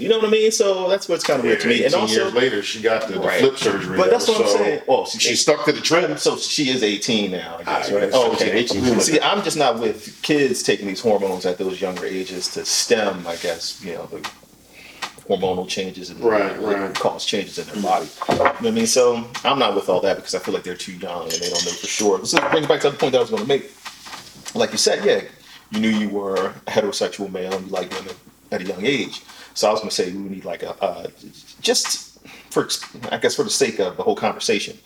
You 0.00 0.08
know 0.08 0.18
what 0.18 0.28
I 0.28 0.30
mean? 0.30 0.50
So 0.50 0.88
that's 0.88 1.08
what's 1.08 1.24
kind 1.24 1.38
of 1.40 1.44
weird 1.44 1.60
to 1.60 1.68
me. 1.68 1.76
And 1.84 1.92
18 1.92 2.00
also, 2.00 2.14
years 2.14 2.32
later, 2.34 2.62
she 2.62 2.80
got 2.80 3.06
the, 3.06 3.14
the 3.14 3.20
Right. 3.20 3.40
flip 3.40 3.58
surgery. 3.58 3.96
But 3.98 4.10
that's 4.10 4.26
what 4.26 4.40
I'm 4.40 4.46
so 4.48 4.56
saying. 4.56 4.82
Well, 4.86 5.04
she- 5.06 5.18
she 5.18 5.36
stuck 5.36 5.64
to 5.66 5.72
the 5.72 5.80
trend. 5.80 6.18
so 6.18 6.36
she 6.38 6.70
is 6.70 6.82
18 6.82 7.32
now, 7.32 7.58
I 7.58 7.64
guess, 7.64 7.90
right? 7.92 8.10
Oh, 8.12 8.32
okay, 8.32 8.46
okay. 8.48 8.58
18. 8.58 9.00
See, 9.00 9.20
I'm 9.20 9.42
just 9.42 9.56
not 9.58 9.78
with 9.78 10.18
kids 10.22 10.62
taking 10.62 10.86
these 10.86 11.00
hormones 11.00 11.44
at 11.44 11.58
those 11.58 11.80
younger 11.80 12.06
ages 12.06 12.48
to 12.54 12.64
stem, 12.64 13.26
I 13.26 13.36
guess, 13.36 13.82
you 13.84 13.92
know, 13.94 14.06
the 14.06 14.26
hormonal 15.28 15.68
changes 15.68 16.10
and 16.10 16.18
Right, 16.20 16.60
right. 16.60 16.94
cause 16.94 17.24
changes 17.24 17.58
in 17.58 17.66
their 17.66 17.82
body. 17.82 18.08
You 18.30 18.34
know 18.36 18.44
what 18.44 18.66
I 18.66 18.70
mean? 18.70 18.86
So 18.86 19.24
I'm 19.44 19.58
not 19.58 19.74
with 19.74 19.88
all 19.88 20.00
that 20.00 20.16
because 20.16 20.34
I 20.34 20.38
feel 20.38 20.54
like 20.54 20.64
they're 20.64 20.74
too 20.74 20.92
young 20.94 21.24
and 21.24 21.32
they 21.32 21.48
don't 21.50 21.64
know 21.64 21.70
for 21.72 21.86
sure. 21.86 22.24
So 22.24 22.38
it 22.38 22.50
brings 22.50 22.66
back 22.66 22.80
to 22.80 22.90
the 22.90 22.96
point 22.96 23.12
that 23.12 23.18
I 23.18 23.20
was 23.20 23.30
going 23.30 23.42
to 23.42 23.48
make. 23.48 23.70
Like 24.54 24.72
you 24.72 24.78
said, 24.78 25.04
yeah, 25.04 25.20
you 25.70 25.78
knew 25.80 25.90
you 25.90 26.08
were 26.08 26.34
a 26.66 26.70
heterosexual 26.70 27.30
male 27.30 27.52
and 27.52 27.66
you 27.66 27.72
liked 27.72 27.94
women 27.94 28.14
at 28.50 28.62
a 28.62 28.64
young 28.64 28.84
age. 28.84 29.22
So 29.60 29.68
I 29.68 29.72
was 29.72 29.80
going 29.80 29.90
to 29.90 29.94
say 29.94 30.10
we 30.10 30.22
would 30.22 30.32
need 30.32 30.46
like 30.46 30.62
a 30.62 30.70
uh, 30.82 31.08
just 31.60 32.18
for 32.48 32.66
I 33.12 33.18
guess 33.18 33.36
for 33.36 33.42
the 33.42 33.50
sake 33.50 33.78
of 33.78 33.98
the 33.98 34.02
whole 34.02 34.16
conversation, 34.16 34.78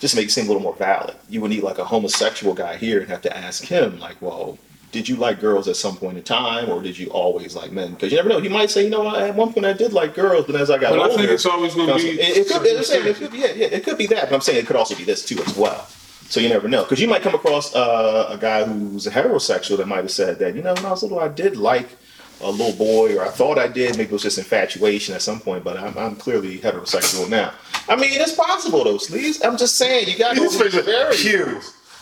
just 0.00 0.14
to 0.14 0.20
make 0.20 0.28
it 0.28 0.30
seem 0.30 0.46
a 0.46 0.48
little 0.48 0.62
more 0.62 0.74
valid. 0.74 1.16
You 1.28 1.42
would 1.42 1.50
need 1.50 1.62
like 1.62 1.76
a 1.76 1.84
homosexual 1.84 2.54
guy 2.54 2.78
here 2.78 3.00
and 3.00 3.10
have 3.10 3.20
to 3.22 3.36
ask 3.36 3.64
him 3.64 4.00
like, 4.00 4.22
well, 4.22 4.56
did 4.90 5.06
you 5.06 5.16
like 5.16 5.38
girls 5.38 5.68
at 5.68 5.76
some 5.76 5.98
point 5.98 6.16
in 6.16 6.24
time, 6.24 6.70
or 6.70 6.80
did 6.80 6.98
you 6.98 7.08
always 7.08 7.54
like 7.54 7.72
men? 7.72 7.92
Because 7.92 8.10
you 8.10 8.16
never 8.16 8.30
know. 8.30 8.40
He 8.40 8.48
might 8.48 8.70
say, 8.70 8.84
you 8.84 8.90
know, 8.90 9.14
at 9.14 9.34
one 9.34 9.52
point 9.52 9.66
I 9.66 9.74
did 9.74 9.92
like 9.92 10.14
girls, 10.14 10.46
but 10.46 10.56
as 10.56 10.70
I 10.70 10.78
got 10.78 10.92
But 10.92 11.00
I 11.00 11.02
older, 11.02 11.18
think 11.18 11.30
it's 11.32 11.44
always 11.44 11.74
gonna 11.74 11.96
be 11.96 12.18
it 12.18 12.48
could, 12.48 12.64
it, 12.64 13.06
it 13.06 13.16
could 13.16 13.32
be, 13.32 13.38
yeah, 13.38 13.52
yeah, 13.54 13.66
it 13.66 13.84
could 13.84 13.98
be 13.98 14.06
that. 14.06 14.30
But 14.30 14.34
I'm 14.34 14.40
saying 14.40 14.60
it 14.60 14.66
could 14.66 14.76
also 14.76 14.94
be 14.94 15.04
this 15.04 15.26
too 15.26 15.42
as 15.42 15.54
well. 15.54 15.86
So 16.30 16.40
you 16.40 16.48
never 16.48 16.68
know, 16.68 16.84
because 16.84 17.02
you 17.02 17.06
might 17.06 17.20
come 17.20 17.34
across 17.34 17.74
uh, 17.74 18.28
a 18.30 18.38
guy 18.38 18.64
who's 18.64 19.06
a 19.06 19.10
heterosexual 19.10 19.76
that 19.76 19.86
might 19.86 19.98
have 19.98 20.10
said 20.10 20.38
that, 20.38 20.54
you 20.54 20.62
know, 20.62 20.72
when 20.72 20.86
I 20.86 20.90
was 20.90 21.02
little, 21.02 21.20
I 21.20 21.28
did 21.28 21.58
like 21.58 21.90
a 22.40 22.50
little 22.50 22.76
boy, 22.76 23.16
or 23.16 23.24
I 23.24 23.28
thought 23.28 23.58
I 23.58 23.68
did. 23.68 23.96
Maybe 23.96 24.10
it 24.10 24.12
was 24.12 24.22
just 24.22 24.38
infatuation 24.38 25.14
at 25.14 25.22
some 25.22 25.40
point, 25.40 25.64
but 25.64 25.76
I'm, 25.76 25.96
I'm 25.96 26.16
clearly 26.16 26.58
heterosexual 26.58 27.28
now. 27.28 27.52
I 27.88 27.96
mean, 27.96 28.10
it's 28.12 28.34
possible 28.34 28.84
though, 28.84 28.98
Sleeves. 28.98 29.42
I'm 29.42 29.56
just 29.56 29.76
saying, 29.76 30.08
you 30.08 30.18
got 30.18 30.36
to 30.36 30.42
is 30.42 30.74
very. 30.74 31.16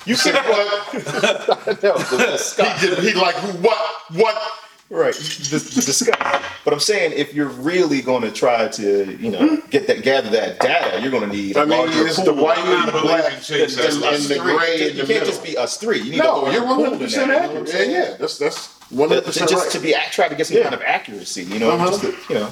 You 0.07 0.17
Said 0.17 0.35
can 0.35 0.51
what? 0.51 0.95
no, 1.83 1.97
the, 1.97 2.17
the 2.17 2.37
Scott. 2.37 2.79
he, 2.79 2.89
did, 2.89 2.99
he 2.99 3.15
like 3.15 3.35
what? 3.63 4.03
What? 4.11 4.43
Right, 4.91 5.15
dis- 5.15 5.75
discuss. 5.75 6.43
But 6.63 6.75
I'm 6.75 6.81
saying 6.81 7.13
if 7.17 7.33
you're 7.33 7.49
really 7.49 8.03
going 8.03 8.21
to 8.23 8.31
try 8.31 8.69
to, 8.69 9.17
you 9.17 9.31
know, 9.31 9.39
hmm? 9.39 9.69
get 9.71 9.87
that, 9.87 10.03
gather 10.03 10.29
that 10.31 10.61
data, 10.61 11.01
you're 11.01 11.11
going 11.11 11.29
to 11.29 11.35
need. 11.35 11.57
I 11.57 11.65
mean, 11.65 11.89
it's 11.89 12.23
the 12.23 12.35
white 12.35 12.59
and 12.59 12.89
the 12.89 13.01
black 13.01 13.33
and, 13.33 13.43
the 13.43 14.39
gray 14.41 14.93
You 14.93 15.05
can't 15.05 15.25
just 15.25 15.43
be 15.43 15.57
us 15.57 15.79
three. 15.79 16.01
You 16.01 16.11
need 16.13 16.19
no, 16.19 16.51
you're 16.51 16.61
pool 16.61 16.83
100 16.83 16.91
than 16.91 16.99
percent 16.99 17.29
that, 17.29 17.49
you 17.49 17.55
know 17.55 17.63
accurate. 17.63 17.89
Yeah, 17.89 18.11
yeah, 18.11 18.17
that's 18.19 18.39
that's 18.39 18.84
100 18.95 19.17
To- 19.21 19.23
percent 19.27 19.51
just 19.51 19.63
right. 19.65 19.73
to 19.73 19.79
be 19.81 19.95
act, 19.95 20.13
try 20.15 20.29
to 20.29 20.35
get 20.35 20.47
some 20.47 20.57
Yeah. 20.57 20.63
kind 20.65 20.75
of 20.75 20.83
accuracy, 20.83 21.45
you 21.45 21.59
know, 21.59 21.71
Uh-huh. 21.73 21.89
just 21.89 22.01
to, 22.03 22.15
you 22.33 22.41
know, 22.41 22.49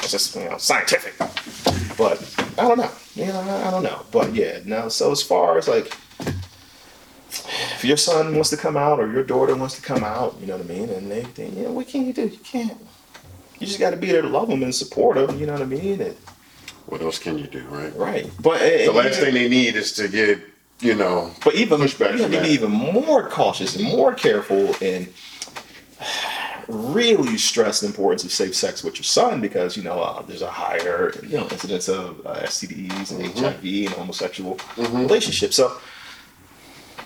it's 0.00 0.10
just 0.10 0.36
you 0.36 0.44
know 0.44 0.58
scientific. 0.58 1.14
But 1.96 2.20
I 2.58 2.68
don't 2.68 2.78
know, 2.78 2.90
you 3.14 3.26
know, 3.26 3.40
I, 3.40 3.68
I 3.68 3.70
don't 3.70 3.82
know. 3.82 4.02
But 4.10 4.34
yeah, 4.34 4.58
now 4.64 4.88
so 4.88 5.10
as 5.12 5.22
far 5.22 5.56
as 5.58 5.66
like, 5.68 5.92
if 7.30 7.84
your 7.84 7.96
son 7.96 8.34
wants 8.34 8.50
to 8.50 8.56
come 8.56 8.76
out 8.76 8.98
or 9.00 9.10
your 9.10 9.22
daughter 9.24 9.54
wants 9.56 9.74
to 9.76 9.82
come 9.82 10.04
out, 10.04 10.36
you 10.40 10.46
know 10.46 10.56
what 10.56 10.66
I 10.66 10.68
mean? 10.68 10.88
And 10.90 11.10
they, 11.10 11.22
they 11.34 11.48
you 11.48 11.62
know, 11.64 11.72
what 11.72 11.88
can 11.88 12.06
you 12.06 12.12
do? 12.12 12.22
You 12.28 12.38
can't. 12.38 12.76
You 13.58 13.66
just 13.66 13.78
got 13.78 13.90
to 13.90 13.96
be 13.96 14.08
there 14.12 14.22
to 14.22 14.28
love 14.28 14.48
them 14.48 14.62
and 14.62 14.74
support 14.74 15.16
them, 15.16 15.38
you 15.38 15.46
know 15.46 15.54
what 15.54 15.62
I 15.62 15.66
mean? 15.66 16.00
And, 16.02 16.16
What 16.86 17.00
else 17.02 17.18
can 17.18 17.38
you 17.38 17.46
do, 17.46 17.64
right? 17.68 17.94
right. 17.96 18.30
But 18.40 18.60
eh, 18.62 18.84
The 18.84 18.88
and 18.88 18.94
last 18.96 19.06
even- 19.18 19.24
thing 19.24 19.34
they 19.34 19.48
need 19.48 19.76
is 19.76 19.92
to 19.92 20.08
get, 20.08 20.40
you 20.80 20.94
know, 20.94 21.30
But 21.42 21.54
even 21.54 21.80
pushback 21.80 22.12
you 22.16 22.22
have 22.22 22.32
to 22.32 22.42
be 22.42 22.48
even 22.50 22.70
more 22.70 23.28
cautious 23.28 23.76
and 23.76 23.84
more 23.84 24.12
careful 24.14 24.74
and 24.82 25.08
really 26.68 27.38
stress 27.38 27.80
the 27.80 27.86
importance 27.86 28.24
of 28.24 28.32
safe 28.32 28.54
sex 28.54 28.82
with 28.82 28.96
your 28.96 29.04
son 29.04 29.40
because 29.40 29.76
you 29.76 29.82
know 29.82 30.00
uh, 30.00 30.22
there's 30.22 30.42
a 30.42 30.50
higher 30.50 31.12
you 31.22 31.36
know 31.38 31.44
incidence 31.50 31.88
of 31.88 32.24
uh, 32.26 32.34
STDs 32.42 33.10
and 33.12 33.26
Mm-hmm. 33.26 33.44
HIV 33.44 33.86
and 33.86 33.94
homosexual 33.94 34.58
relationships. 34.76 35.56
So 35.56 35.78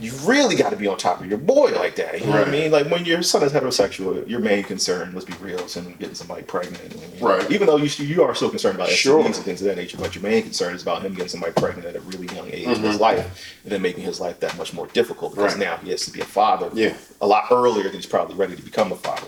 you 0.00 0.12
really 0.24 0.56
got 0.56 0.70
to 0.70 0.76
be 0.76 0.86
on 0.86 0.96
top 0.96 1.20
of 1.20 1.26
your 1.26 1.38
boy 1.38 1.72
like 1.72 1.94
that. 1.96 2.18
You 2.20 2.26
know 2.26 2.38
what 2.38 2.48
I 2.48 2.50
mean? 2.50 2.70
Like 2.70 2.90
when 2.90 3.04
your 3.04 3.22
son 3.22 3.42
is 3.42 3.52
heterosexual, 3.52 4.26
your 4.28 4.40
main 4.40 4.62
concern, 4.64 5.12
let's 5.12 5.26
be 5.26 5.34
real, 5.34 5.58
is 5.60 5.74
him 5.76 5.94
getting 5.98 6.14
somebody 6.14 6.42
pregnant. 6.42 6.82
You 6.94 7.20
know, 7.20 7.28
Right. 7.28 7.50
Even 7.50 7.66
though 7.66 7.76
you 7.76 7.90
you 8.04 8.22
are 8.22 8.34
so 8.34 8.48
concerned 8.48 8.76
about 8.76 8.88
Sure. 8.88 9.22
STDs 9.22 9.26
and 9.36 9.44
things 9.44 9.60
of 9.60 9.66
that 9.66 9.76
nature, 9.76 9.98
but 9.98 10.14
your 10.14 10.22
main 10.22 10.42
concern 10.42 10.74
is 10.74 10.82
about 10.82 11.02
him 11.02 11.12
getting 11.12 11.28
somebody 11.28 11.52
pregnant 11.52 11.86
at 11.86 11.96
a 11.96 12.00
really 12.00 12.26
young 12.34 12.48
age 12.48 12.64
in 12.66 12.74
Mm-hmm. 12.74 12.84
his 12.84 12.98
life, 13.00 13.58
and 13.64 13.72
then 13.72 13.82
making 13.82 14.04
his 14.04 14.20
life 14.20 14.40
that 14.40 14.56
much 14.56 14.72
more 14.72 14.86
difficult 14.88 15.34
because 15.34 15.52
Right. 15.54 15.66
now 15.66 15.76
he 15.76 15.90
has 15.90 16.04
to 16.06 16.10
be 16.12 16.20
a 16.20 16.24
father 16.24 16.70
Yeah. 16.72 16.94
a 17.20 17.26
lot 17.26 17.44
earlier 17.50 17.84
than 17.84 17.92
he's 17.92 18.06
probably 18.06 18.36
ready 18.36 18.56
to 18.56 18.62
become 18.62 18.90
a 18.92 18.96
father. 18.96 19.26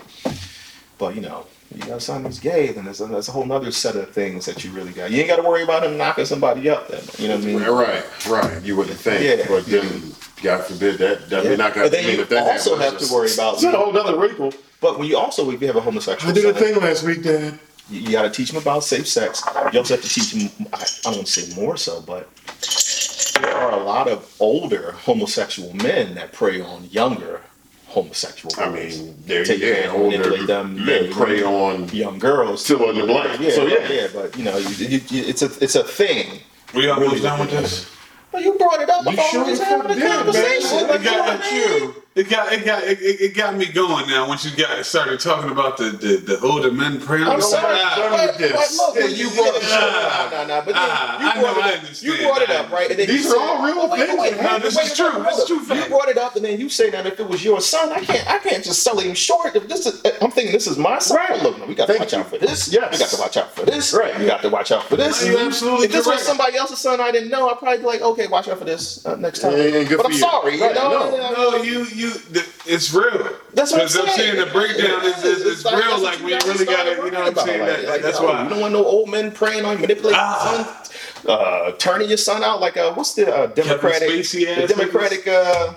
But 0.97 1.15
you 1.15 1.21
know, 1.21 1.45
you 1.75 1.99
son 1.99 2.23
who's 2.25 2.39
gay, 2.39 2.71
then 2.71 2.85
there's 2.85 3.01
a, 3.01 3.05
a 3.05 3.21
whole 3.23 3.51
other 3.51 3.71
set 3.71 3.95
of 3.95 4.09
things 4.11 4.45
that 4.45 4.63
you 4.63 4.71
really 4.71 4.91
got. 4.91 5.11
You 5.11 5.19
ain't 5.19 5.27
got 5.29 5.37
to 5.37 5.43
worry 5.43 5.63
about 5.63 5.83
him 5.83 5.97
knocking 5.97 6.25
somebody 6.25 6.69
up. 6.69 6.87
Then 6.87 7.01
you 7.17 7.27
know 7.27 7.35
what 7.35 7.43
I 7.43 7.47
mean? 7.47 7.63
right, 7.63 8.27
right. 8.29 8.63
You 8.63 8.75
wouldn't 8.75 8.97
think, 8.97 9.23
Yeah. 9.39 9.45
but 9.47 9.65
then 9.65 10.13
God 10.41 10.63
forbid 10.65 10.97
that 10.99 11.29
that 11.29 11.43
may 11.43 11.51
Yeah. 11.51 11.55
not 11.57 11.77
And 11.77 11.91
then 11.91 12.17
you 12.19 12.25
that 12.25 12.51
also 12.51 12.75
happens, 12.75 13.01
have 13.01 13.09
to 13.09 13.13
worry 13.13 13.33
about- 13.33 13.53
It's 13.55 13.63
a 13.63 13.71
whole 13.71 13.97
other 13.97 14.17
wrinkle. 14.19 14.53
But 14.81 14.99
when 14.99 15.07
you 15.07 15.17
also 15.17 15.49
if 15.51 15.61
you 15.61 15.67
have 15.67 15.75
a 15.77 15.81
homosexual, 15.81 16.29
I 16.31 16.33
did 16.33 16.45
a 16.45 16.53
thing 16.53 16.75
last 16.75 17.03
week, 17.03 17.23
Dad. 17.23 17.57
you, 17.89 17.99
you 18.01 18.11
got 18.11 18.23
to 18.23 18.29
teach 18.29 18.51
him 18.51 18.57
about 18.61 18.83
safe 18.83 19.07
sex. 19.07 19.41
You 19.71 19.79
also 19.79 19.95
have 19.95 20.03
to 20.03 20.09
teach 20.09 20.33
him. 20.33 20.49
I, 20.73 20.77
I 20.77 20.85
don't 21.03 21.15
want 21.17 21.27
to 21.27 21.41
say 21.41 21.55
more 21.55 21.77
so, 21.77 22.01
but 22.01 22.29
there 23.41 23.55
are 23.55 23.71
a 23.71 23.83
lot 23.83 24.07
of 24.09 24.33
older 24.39 24.91
homosexual 24.91 25.73
men 25.75 26.15
that 26.15 26.33
prey 26.33 26.59
on 26.61 26.83
younger 26.91 27.41
homosexual. 27.93 28.53
I 28.57 28.69
mean, 28.69 29.15
they're 29.25 29.45
Take 29.45 29.61
yeah, 29.61 29.87
them, 29.87 29.95
older 29.95 30.17
manipulate 30.17 30.47
them, 30.47 30.85
men 30.85 31.05
yeah, 31.05 31.13
prey 31.13 31.41
know, 31.41 31.65
on. 31.65 31.89
young 31.89 32.19
girls. 32.19 32.63
Still 32.63 32.89
in 32.89 32.97
the 32.97 33.05
blank. 33.05 33.39
Yeah, 33.39 33.51
So, 33.51 33.65
yeah. 33.67 33.87
yeah, 33.89 34.07
but 34.13 34.35
you 34.37 34.43
know, 34.43 34.57
you, 34.57 34.69
you, 34.87 35.01
you, 35.09 35.23
it's 35.25 35.41
a 35.41 35.49
it's 35.63 35.75
a 35.75 35.83
thing. 35.83 36.41
We 36.73 36.89
almost 36.89 37.11
Really 37.11 37.21
done 37.21 37.39
with 37.39 37.49
good. 37.51 37.63
this. 37.63 37.89
Well, 38.31 38.41
you 38.43 38.57
brought 38.57 38.81
it 38.81 38.89
up. 38.89 39.05
You 39.05 39.15
thought 39.15 39.31
sure 39.31 39.45
we 39.45 39.51
was 39.51 39.59
the 39.59 39.65
having 39.65 39.87
fuck 39.87 39.91
a 39.91 39.95
did, 39.95 40.03
man. 40.03 40.17
conversation. 40.17 40.89
It 40.89 40.89
Like, 40.89 41.03
you 41.03 41.11
know 41.11 41.23
got 41.25 41.25
what 41.25 41.41
I 41.41 41.51
mean? 41.51 41.83
you. 41.83 42.02
It 42.15 42.29
got 42.29 42.53
it 42.53 42.63
got 42.63 42.83
it, 42.83 42.99
it, 43.01 43.33
got 43.33 43.55
me 43.57 43.65
going 43.65 44.07
now. 44.07 44.27
Once 44.27 44.45
you 44.45 44.55
got 44.55 44.85
started 44.85 45.19
talking 45.19 45.49
about 45.49 45.77
the 45.77 45.85
the, 45.89 46.17
the 46.17 46.39
older 46.41 46.71
men 46.71 46.99
praying. 47.01 47.25
I'm 47.25 47.41
sorry, 47.41 47.73
with 48.27 48.37
this. 48.37 48.77
look, 48.77 48.95
Yeah, 48.95 49.05
you, 49.05 49.15
you 49.15 49.29
you 49.29 49.35
brought 49.35 49.55
it 49.55 49.63
up. 49.63 50.31
No, 50.31 50.37
no, 50.37 50.47
no. 50.47 50.61
But 50.63 50.75
then 50.75 50.83
you 51.21 51.27
I 51.27 51.33
brought 51.41 51.57
know, 51.57 51.59
it 51.59 51.73
up. 51.73 51.79
understand. 51.81 52.19
You 52.19 52.27
brought 52.27 52.41
it 52.43 52.49
up, 52.51 52.71
right? 52.71 52.89
And 52.91 52.99
then 52.99 53.07
These 53.07 53.25
you 53.25 53.29
are 53.31 53.33
said- 53.33 53.39
all 53.41 53.65
real 53.65 53.75
oh, 53.77 53.89
wait, 53.89 54.05
things 54.05 54.19
wait, 54.19 54.29
that 54.29 54.39
wait, 54.39 54.45
happen. 54.45 54.61
This 54.61 54.77
is 54.77 54.95
true. 54.95 55.23
This 55.23 55.37
is 55.39 55.47
true 55.47 55.75
You 55.75 55.85
brought 55.87 56.07
it 56.09 56.19
up, 56.19 56.35
and 56.35 56.45
then 56.45 56.59
you 56.59 56.69
say 56.69 56.91
that 56.91 57.07
if 57.07 57.19
it 57.19 57.27
was 57.27 57.43
your 57.43 57.59
son, 57.61 57.91
I 57.91 58.01
can't, 58.01 58.29
I 58.29 58.37
can't 58.37 58.63
just 58.63 58.83
sell 58.83 58.99
him 58.99 59.15
short. 59.15 59.55
If 59.55 59.67
this 59.67 59.87
is, 59.87 59.99
I'm 60.21 60.29
thinking 60.29 60.51
this 60.53 60.67
is 60.67 60.77
my 60.77 60.99
son. 60.99 61.17
Right. 61.17 61.41
Look, 61.41 61.67
we 61.67 61.73
got 61.73 61.87
to 61.87 61.97
watch 61.97 62.13
you. 62.13 62.19
out 62.19 62.29
for 62.29 62.37
this. 62.37 62.71
Yes. 62.71 62.91
we 62.93 62.99
got 62.99 63.09
to 63.09 63.17
watch 63.19 63.37
out 63.37 63.55
for 63.55 63.65
this. 63.65 63.91
Right. 63.91 64.15
we 64.19 64.27
got 64.27 64.43
to 64.43 64.49
watch 64.49 64.71
out 64.71 64.83
for 64.83 64.97
this. 64.97 65.25
You're 65.25 65.39
absolutely 65.39 65.87
if 65.87 65.91
this 65.93 66.05
was 66.05 66.21
somebody 66.21 66.57
else's 66.57 66.77
son 66.77 67.01
I 67.01 67.09
didn't 67.11 67.29
know, 67.29 67.49
I'd 67.49 67.57
probably 67.57 67.79
be 67.79 67.85
like, 67.85 68.01
okay, 68.01 68.27
watch 68.27 68.47
out 68.49 68.59
for 68.59 68.65
this 68.65 69.03
uh, 69.03 69.15
next 69.15 69.39
time. 69.39 69.53
But 69.53 70.05
I'm 70.05 70.13
sorry, 70.13 70.53
you 70.53 70.59
know. 70.59 71.09
no. 71.09 71.33
No, 71.33 71.63
you 71.63 71.85
you. 72.03 72.41
It's 72.65 72.93
real. 72.93 73.29
That's 73.53 73.71
what 73.71 73.81
I'm 73.81 73.87
saying 73.87 74.05
because 74.05 74.15
saying. 74.15 74.37
the 74.37 74.51
breakdown 74.51 75.05
is, 75.05 75.23
is, 75.23 75.41
is 75.45 75.65
like- 75.65 75.83
real. 75.83 76.01
Like 76.01 76.19
we 76.19 76.33
really 76.33 76.65
got 76.65 76.85
gotta 76.85 76.91
you 76.91 77.11
know 77.11 77.19
what 77.21 77.37
I'm 77.37 77.45
saying? 77.45 77.59
worrying 77.61 77.81
That, 77.83 77.89
like, 77.89 78.01
that's 78.01 78.19
like, 78.19 78.27
why. 78.33 78.43
You 78.43 78.49
don't 78.49 78.59
want 78.61 78.73
no 78.73 78.85
old 78.85 79.09
men 79.09 79.31
praying 79.31 79.65
on 79.65 79.75
you, 79.75 79.81
manipulating 79.81 80.19
Ah. 80.21 80.55
your 80.55 80.85
son, 80.85 81.39
uh, 81.39 81.71
turning 81.77 82.07
your 82.09 82.17
son 82.17 82.43
out 82.43 82.59
like 82.61 82.77
uh, 82.77 82.93
what's 82.93 83.13
the 83.15 83.33
uh, 83.33 83.47
Democratic, 83.47 84.09
the 84.09 84.65
Democratic 84.67 85.27
uh, 85.27 85.73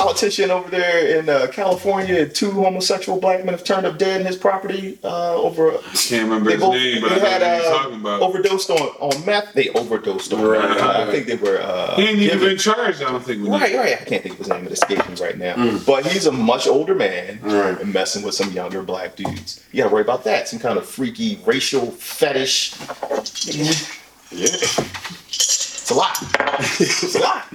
politician 0.00 0.50
over 0.50 0.68
there 0.70 1.18
in 1.18 1.28
uh, 1.28 1.46
California? 1.52 2.28
Two 2.28 2.50
homosexual 2.50 3.18
black 3.20 3.44
men 3.44 3.54
have 3.54 3.64
turned 3.64 3.86
up 3.86 3.98
dead 3.98 4.20
in 4.20 4.26
his 4.26 4.36
property 4.36 4.98
uh, 5.04 5.34
over. 5.34 5.72
Can't 5.94 6.24
remember 6.24 6.50
his 6.50 6.60
both 6.60 6.74
name, 6.74 7.02
but 7.02 7.12
I 7.12 7.18
they 7.18 7.20
know 7.20 7.30
what 7.30 7.42
uh, 7.42 7.78
talking 7.82 8.00
about. 8.00 8.20
overdosed 8.22 8.70
on, 8.70 8.78
on 8.78 9.24
meth. 9.26 9.52
They 9.54 9.68
overdosed 9.70 10.32
on 10.32 10.42
Right, 10.42 10.68
meth. 10.68 10.80
right, 10.80 10.96
I 10.96 11.10
think 11.10 11.26
they 11.26 11.36
were. 11.36 11.58
Uh, 11.60 11.96
he 11.96 12.02
ain't 12.04 12.18
even 12.18 12.38
been 12.40 12.58
charged. 12.58 13.02
I 13.02 13.10
don't 13.10 13.24
think. 13.24 13.46
Right, 13.48 13.74
right. 13.76 13.92
I 14.00 14.04
can't 14.04 14.22
think 14.22 14.32
of 14.34 14.38
his 14.38 14.48
name. 14.48 14.66
It 14.66 14.72
escapes 14.72 15.08
me 15.08 15.14
right 15.26 15.38
now. 15.38 15.78
But 15.86 16.06
he's 16.06 16.26
a 16.26 16.32
much 16.32 16.66
older 16.66 16.94
man 16.94 17.40
Right. 17.42 17.80
and 17.80 17.92
messing 17.92 18.22
with 18.22 18.34
some 18.34 18.52
younger 18.52 18.82
black 18.82 19.16
dudes. 19.16 19.64
You 19.72 19.82
gotta 19.82 19.92
worry 19.94 20.02
about 20.02 20.24
that. 20.24 20.48
Some 20.48 20.58
kind 20.58 20.78
of 20.78 20.86
freaky 20.86 21.40
racial 21.46 21.90
fetish. 21.92 22.74
Yeah. 23.46 23.72
It's 24.32 25.90
a 25.90 25.94
lot. 25.94 26.16
it's 26.80 27.14
a 27.14 27.20
lot. 27.20 27.46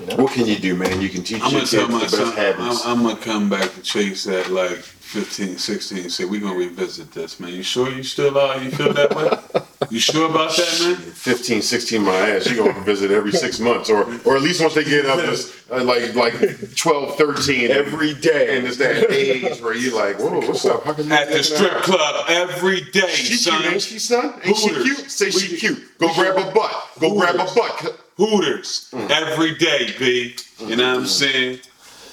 You 0.00 0.06
know? 0.06 0.16
What 0.16 0.32
can 0.32 0.46
you 0.46 0.56
do, 0.56 0.74
man? 0.76 1.00
You 1.02 1.10
can 1.10 1.22
teach 1.22 1.42
I'm 1.42 1.50
your 1.50 1.60
gonna 1.60 1.60
kids 1.60 1.70
tell 1.72 1.86
the 1.86 1.92
my 1.92 2.00
best 2.00 2.14
son. 2.16 2.28
I'm, 2.28 2.34
habits. 2.34 2.86
I'm 2.86 3.02
gonna 3.02 3.16
come 3.20 3.50
back 3.50 3.70
to 3.74 3.82
Chase 3.82 4.26
at 4.26 4.50
like 4.50 4.76
15, 4.78 5.58
16, 5.58 5.98
and 5.98 6.12
say 6.12 6.24
we're 6.24 6.40
gonna 6.40 6.54
revisit 6.58 7.12
this, 7.12 7.38
man. 7.38 7.52
You 7.52 7.62
sure 7.62 7.90
you 7.90 8.02
still 8.02 8.38
are? 8.38 8.56
You 8.62 8.70
feel 8.70 8.92
that 8.94 9.14
way? 9.14 9.60
You 9.88 9.98
sure 9.98 10.30
about 10.30 10.54
that, 10.54 10.80
man? 10.82 10.96
15, 10.96 11.62
16, 11.62 12.02
my 12.04 12.12
ass. 12.12 12.46
You're 12.48 12.62
going 12.62 12.76
to 12.76 12.80
visit 12.82 13.10
every 13.10 13.32
six 13.32 13.58
months, 13.58 13.90
or 13.90 14.02
or 14.24 14.36
at 14.36 14.42
least 14.42 14.60
once 14.60 14.74
they 14.74 14.84
get 14.84 15.04
up 15.06 15.18
to 15.18 15.52
uh, 15.74 15.82
like 15.82 16.14
like 16.14 16.76
12, 16.76 17.16
13 17.16 17.70
Every 17.72 18.14
day. 18.14 18.56
And 18.56 18.66
it's 18.68 18.76
that 18.76 19.10
age 19.10 19.60
where 19.60 19.74
you're 19.74 19.96
like, 19.96 20.20
whoa, 20.20 20.38
what's 20.46 20.64
up? 20.66 20.84
How 20.84 20.92
come 20.92 21.06
you 21.08 21.12
At 21.12 21.30
the 21.30 21.42
strip 21.42 21.72
her 21.72 21.78
out? 21.78 21.82
club 21.82 22.24
every 22.28 22.82
day, 22.82 23.08
She 23.08 23.34
son. 23.34 23.62
cute, 23.62 23.72
ain't 23.72 23.82
she, 23.82 23.98
son? 23.98 24.38
Ain't 24.44 24.56
she 24.56 24.68
cute? 24.68 25.10
Say 25.10 25.30
she 25.30 25.56
cute. 25.56 25.98
Go 25.98 26.12
grab 26.14 26.36
a 26.36 26.52
butt. 26.52 26.88
Go 27.00 27.18
grab 27.18 27.34
a 27.36 27.52
butt. 27.52 27.98
Hooters 28.28 28.90
mm. 28.92 29.10
every 29.10 29.54
day, 29.56 29.94
B. 29.98 30.36
You 30.58 30.76
know 30.76 30.88
what 30.90 31.00
I'm 31.00 31.06
saying? 31.06 31.60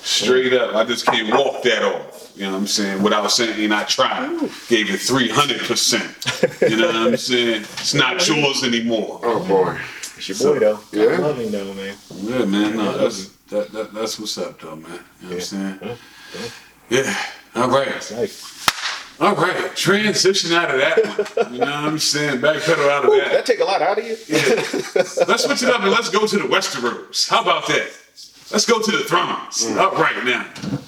Straight 0.02 0.54
up, 0.54 0.74
I 0.74 0.86
just 0.86 1.06
can't 1.06 1.30
walk 1.34 1.64
that 1.64 1.84
off. 1.84 2.32
You 2.36 2.44
know 2.44 2.52
what 2.52 2.60
I'm 2.60 2.68
saying? 2.68 3.04
Without 3.04 3.28
saying 3.30 3.72
I 3.72 3.84
tried. 3.84 4.40
Gave 4.70 4.90
it 4.90 5.02
300%. 5.02 6.70
You 6.70 6.78
know 6.78 6.88
what 6.88 6.96
I'm 6.96 7.18
saying? 7.18 7.62
It's 7.64 7.94
not 7.94 8.26
yours 8.28 8.64
anymore. 8.64 9.20
Oh 9.24 9.46
boy. 9.46 9.78
It's 10.18 10.30
your 10.30 10.54
boy 10.54 10.60
though. 10.60 10.80
Yeah. 10.94 11.16
I 11.16 11.18
love 11.18 11.38
him 11.40 11.52
though, 11.52 11.74
man. 11.74 11.98
Yeah, 12.16 12.46
man. 12.46 12.78
No, 12.78 12.98
that's 12.98 13.30
that, 13.50 13.72
that 13.72 13.94
that's 13.94 14.20
what's 14.20 14.38
up, 14.38 14.60
though, 14.62 14.76
man. 14.76 14.92
You 15.22 15.30
know 15.30 15.30
what 15.30 15.32
I'm 15.32 15.42
saying? 15.42 15.98
Yeah. 16.90 17.18
All 17.56 17.70
right. 17.70 18.02
It's 19.20 19.22
All 19.22 19.36
right. 19.36 19.76
Transition 19.76 20.54
out 20.54 20.70
of 20.70 20.80
that 20.80 21.36
one. 21.38 21.54
You 21.54 21.60
know 21.60 21.66
what 21.66 21.74
I'm 21.76 22.00
saying? 22.00 22.40
Backpedal 22.40 22.90
out 22.90 23.06
of 23.06 23.12
that 23.12 23.32
that. 23.32 23.46
take 23.46 23.60
a 23.60 23.64
lot 23.64 23.82
out 23.82 23.98
of 23.98 24.06
you. 24.06 24.16
Yeah. 24.28 24.38
Let's 25.28 25.44
switch 25.44 25.64
it 25.64 25.70
up 25.70 25.82
and 25.82 25.90
let's 25.92 26.10
go 26.10 26.28
to 26.28 26.38
the 26.38 26.44
Westeros. 26.44 27.28
How 27.28 27.42
about 27.42 27.68
that? 27.68 27.90
Let's 28.52 28.66
go 28.66 28.80
to 28.82 28.92
the 28.92 29.04
Thrones. 29.04 29.66
All 29.78 29.92
right 29.96 30.24
now. 30.24 30.46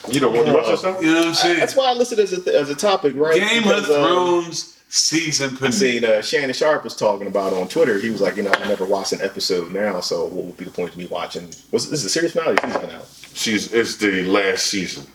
You 0.08 0.20
don't 0.20 0.34
want 0.36 0.48
to 0.48 0.54
watch 0.54 0.68
that 0.68 0.78
stuff? 0.80 1.02
You 1.02 1.12
know 1.14 1.20
what 1.20 1.28
I'm 1.30 1.34
saying? 1.34 1.60
That's 1.60 1.76
why 1.76 1.90
I 1.90 1.94
listed 1.94 2.20
as 2.20 2.32
a, 2.48 2.56
as 2.58 2.70
a 2.70 2.76
topic, 2.76 3.16
right? 3.16 3.40
Game 3.40 3.64
of 3.64 3.82
Because, 3.82 3.90
um, 3.90 3.96
Thrones 4.04 4.76
season 4.90 5.50
I 5.52 5.58
premiere. 5.58 5.72
seen 5.72 6.06
uh, 6.06 6.22
Shannon 6.22 6.54
Sharpe 6.54 6.84
was 6.84 6.96
talking 6.96 7.28
about 7.28 7.54
on 7.54 7.68
Twitter. 7.68 8.00
He 8.00 8.10
was 8.10 8.22
like, 8.22 8.38
you 8.38 8.44
know, 8.44 8.52
I 8.52 8.68
never 8.68 8.86
watched 8.86 9.12
an 9.14 9.22
episode 9.22 9.72
now, 9.72 10.00
so 10.02 10.26
what 10.26 10.46
would 10.46 10.58
be 10.58 10.66
the 10.66 10.72
point 10.72 10.92
of 10.92 10.98
me 10.98 11.06
watching? 11.08 11.46
Was 11.72 11.90
this 11.90 12.00
is 12.00 12.06
a 12.06 12.10
series 12.10 12.32
finale? 12.34 12.58
Season 12.58 12.82
finale. 12.82 13.06
She's 13.34 13.74
it's 13.74 13.98
the 13.98 14.24
last 14.24 14.68
season. 14.68 15.06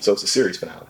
So 0.00 0.12
it's 0.12 0.22
a 0.22 0.28
series 0.28 0.56
finale. 0.58 0.86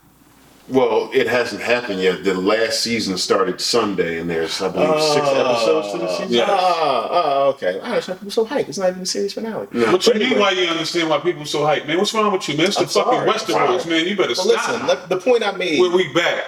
Well, 0.70 1.10
it 1.12 1.26
hasn't 1.26 1.60
happened 1.62 2.00
yet. 2.00 2.22
The 2.24 2.34
last 2.34 2.80
season 2.82 3.18
started 3.18 3.60
Sunday, 3.60 4.20
and 4.20 4.30
there's 4.30 4.62
I 4.62 4.68
believe 4.68 5.02
six 5.02 5.26
episodes 5.26 5.92
to 5.92 5.98
the 5.98 6.08
season. 6.16 6.32
Yeah. 6.32 6.46
Ah, 6.48 7.08
ah, 7.10 7.42
okay. 7.48 7.80
I 7.80 7.88
understand 7.90 8.20
people 8.20 8.30
so 8.30 8.46
hyped. 8.46 8.68
It's 8.68 8.78
not 8.78 8.90
even 8.90 9.02
a 9.02 9.06
series 9.06 9.32
finale. 9.32 9.66
What 9.66 9.74
you 9.74 9.86
But 9.86 10.14
mean? 10.14 10.22
anyway, 10.22 10.40
Why 10.40 10.50
you 10.52 10.68
understand 10.68 11.08
why 11.10 11.18
people 11.18 11.42
are 11.42 11.46
so 11.46 11.60
hyped, 11.60 11.86
man? 11.88 11.98
What's 11.98 12.14
wrong 12.14 12.32
with 12.32 12.48
you, 12.48 12.56
man? 12.56 12.66
It's 12.66 12.76
the 12.76 12.82
I'm 12.82 12.88
fucking 12.88 13.48
sorry. 13.48 13.68
Westeros, 13.78 13.88
man. 13.88 14.06
You 14.06 14.16
better 14.16 14.28
But 14.28 14.36
stop. 14.36 14.46
listen, 14.70 14.86
let- 14.86 15.08
the 15.08 15.16
point 15.18 15.42
I 15.42 15.52
made, 15.52 15.80
When 15.80 15.92
we 15.92 16.12
back, 16.12 16.44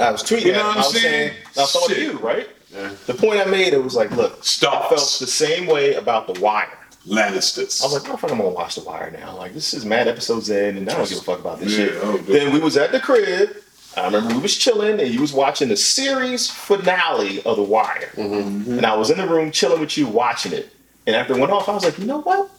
I 0.00 0.10
was 0.10 0.22
tweeting 0.24 0.46
You 0.46 0.52
know 0.52 0.66
what 0.66 0.76
I'm 0.78 0.82
I 0.82 0.86
saying? 0.86 1.32
I 1.56 1.64
saw 1.64 1.86
Shit. 1.88 1.98
you, 1.98 2.12
right? 2.18 2.48
Yeah. 2.74 2.90
The 3.06 3.14
point 3.14 3.40
I 3.40 3.44
made, 3.44 3.72
it 3.72 3.82
was 3.82 3.94
like, 3.94 4.10
look, 4.12 4.32
I 4.40 4.88
felt 4.88 4.90
the 5.20 5.26
same 5.26 5.66
way 5.66 5.94
about 5.94 6.32
The 6.32 6.40
Wire. 6.40 6.68
Lannisters. 7.06 7.82
I 7.82 7.86
was 7.86 7.94
like, 7.94 8.02
motherfucker, 8.02 8.32
I'm 8.32 8.38
gonna 8.38 8.50
watch 8.50 8.74
The 8.76 8.82
Wire 8.82 9.10
now. 9.10 9.36
Like, 9.36 9.54
this 9.54 9.72
is 9.74 9.84
mad 9.84 10.06
episodes 10.08 10.50
in, 10.50 10.76
and 10.76 10.88
I 10.88 10.96
don't 10.96 11.08
give 11.08 11.18
a 11.18 11.22
fuck 11.22 11.40
about 11.40 11.60
this 11.60 11.76
Yeah, 11.76 11.86
shit. 11.86 11.94
oh, 12.02 12.16
then 12.18 12.52
we 12.52 12.60
was 12.60 12.76
at 12.76 12.92
the 12.92 13.00
crib. 13.00 13.56
I 13.96 14.04
remember 14.04 14.34
we 14.34 14.40
was 14.40 14.56
chilling, 14.56 15.00
and 15.00 15.08
you 15.10 15.20
was 15.20 15.32
watching 15.32 15.68
the 15.68 15.76
series 15.76 16.48
finale 16.48 17.42
of 17.42 17.56
The 17.56 17.62
Wire. 17.62 18.10
Mm-hmm. 18.14 18.72
And 18.78 18.86
I 18.86 18.94
was 18.96 19.10
in 19.10 19.18
the 19.18 19.26
room 19.26 19.50
chilling 19.50 19.80
with 19.80 19.96
you, 19.98 20.06
watching 20.06 20.52
it. 20.52 20.72
And 21.06 21.16
after 21.16 21.34
it 21.34 21.40
went 21.40 21.50
off, 21.50 21.68
I 21.68 21.72
was 21.74 21.84
like, 21.84 21.98
you 21.98 22.04
know 22.04 22.20
what? 22.20 22.50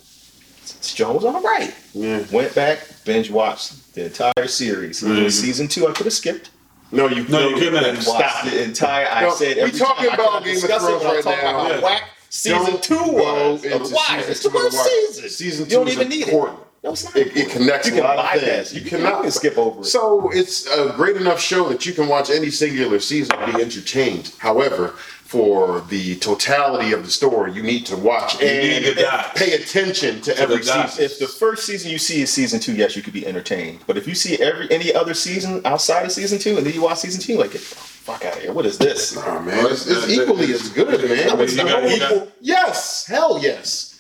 This 0.62 0.94
Joe 0.94 1.14
was 1.14 1.24
all 1.24 1.42
right. 1.42 1.74
Yeah. 1.94 2.24
Went 2.32 2.54
back, 2.56 2.80
binge 3.06 3.30
watched 3.30 3.94
the 3.94 4.06
entire 4.06 4.48
series. 4.48 5.04
Even 5.04 5.30
Season 5.32 5.68
two, 5.68 5.88
I 5.88 5.92
could 5.94 6.06
have 6.06 6.14
skipped. 6.14 6.50
No, 6.92 7.08
you 7.08 7.26
No, 7.30 7.48
you 7.48 7.56
couldn't 7.56 7.76
have. 7.84 7.96
And 7.98 8.06
watched 8.08 8.46
the 8.46 8.64
entire. 8.64 9.08
I 9.08 9.22
No, 9.22 9.34
said 9.34 9.56
we 9.56 9.62
every 9.64 9.80
talking 9.80 10.08
about 10.14 10.44
could 10.44 10.46
Game 10.46 10.56
of 10.58 10.82
Thrones 10.82 11.26
right 11.26 11.26
now. 11.26 11.70
Yeah. 11.70 11.80
whack 11.82 12.04
season 12.32 12.66
Don't 12.66 12.84
two 12.84 12.96
was. 13.12 13.64
into 13.64 13.76
Of 13.76 13.90
The 13.90 13.96
Wire. 13.96 14.20
season 14.22 14.32
It's 14.32 14.44
the 14.44 14.50
two 14.50 14.56
of 14.58 14.62
first 14.64 14.72
The 14.72 14.78
Wire. 14.78 14.88
season. 15.14 15.30
Season 15.30 15.66
You 15.66 15.70
two 15.70 15.76
don't 15.76 15.88
is 15.90 15.94
even 15.96 16.10
need 16.10 16.24
important. 16.28 16.60
it. 16.60 16.66
No, 16.84 16.92
it's 16.94 17.04
not. 17.04 17.16
It, 17.16 17.38
it 17.38 17.50
connects 17.52 17.88
You 17.90 18.02
a 18.02 18.02
lot 18.02 18.18
of 18.18 18.26
bypass 18.26 18.42
things. 18.42 18.72
it. 18.72 18.76
You 18.78 18.82
You 18.86 18.90
cannot 18.90 19.18
you 19.18 19.22
can 19.24 19.32
skip 19.32 19.58
over 19.58 19.82
it. 19.82 19.86
So 19.86 20.32
it's 20.32 20.66
a 20.68 20.92
great 20.96 21.16
enough 21.18 21.40
show 21.40 21.70
that 21.70 21.86
you 21.86 21.94
can 21.94 22.08
watch 22.08 22.32
any 22.32 22.50
singular 22.50 23.00
season 23.00 23.36
and 23.38 23.54
be 23.56 23.62
entertained. 23.62 24.34
However, 24.40 24.96
for 25.26 25.82
the 25.90 26.16
totality 26.18 26.92
of 26.92 27.06
the 27.06 27.12
story, 27.12 27.54
you 27.54 27.62
need 27.64 27.86
to 27.86 27.96
watch 27.96 28.34
and 28.42 28.84
need 28.84 28.96
the 28.98 29.02
dots. 29.02 29.40
pay 29.40 29.54
attention 29.54 30.20
to, 30.22 30.38
every 30.38 30.62
season. 30.64 31.06
if 31.06 31.20
the 31.20 31.28
first 31.28 31.66
season 31.66 31.90
you 31.92 31.98
see 32.00 32.22
is 32.22 32.34
season 32.34 32.60
two, 32.60 32.74
yes, 32.76 32.96
you 32.98 33.02
could 33.04 33.14
be 33.14 33.26
entertained. 33.26 33.80
But 33.88 33.96
if 33.98 34.08
you 34.08 34.16
see 34.16 34.42
every 34.42 34.70
any 34.72 34.94
other 34.94 35.14
season 35.14 35.62
outside 35.66 36.04
of 36.06 36.12
season 36.12 36.38
two, 36.40 36.58
and 36.58 36.66
then 36.66 36.74
you 36.74 36.82
watch 36.82 36.98
season 36.98 37.22
two, 37.22 37.38
like 37.38 37.52
the 37.52 37.60
fuck 38.02 38.26
out 38.26 38.36
of 38.36 38.42
here. 38.42 38.52
What 38.54 38.66
is 38.66 38.78
this? 38.78 39.16
Nah, 39.16 39.40
man, 39.42 39.66
it's, 39.72 39.88
it's 39.88 40.10
equally 40.10 40.52
as 40.54 40.70
good, 40.70 40.88
man. 41.10 41.30
I 41.30 41.34
mean, 41.36 41.40
It's 41.44 41.56
you 41.56 41.64
got- 41.64 41.84
you 41.90 42.00
got- 42.00 42.12
equal- 42.12 42.32
yes, 42.42 43.06
hell 43.06 43.40
yes. 43.42 44.00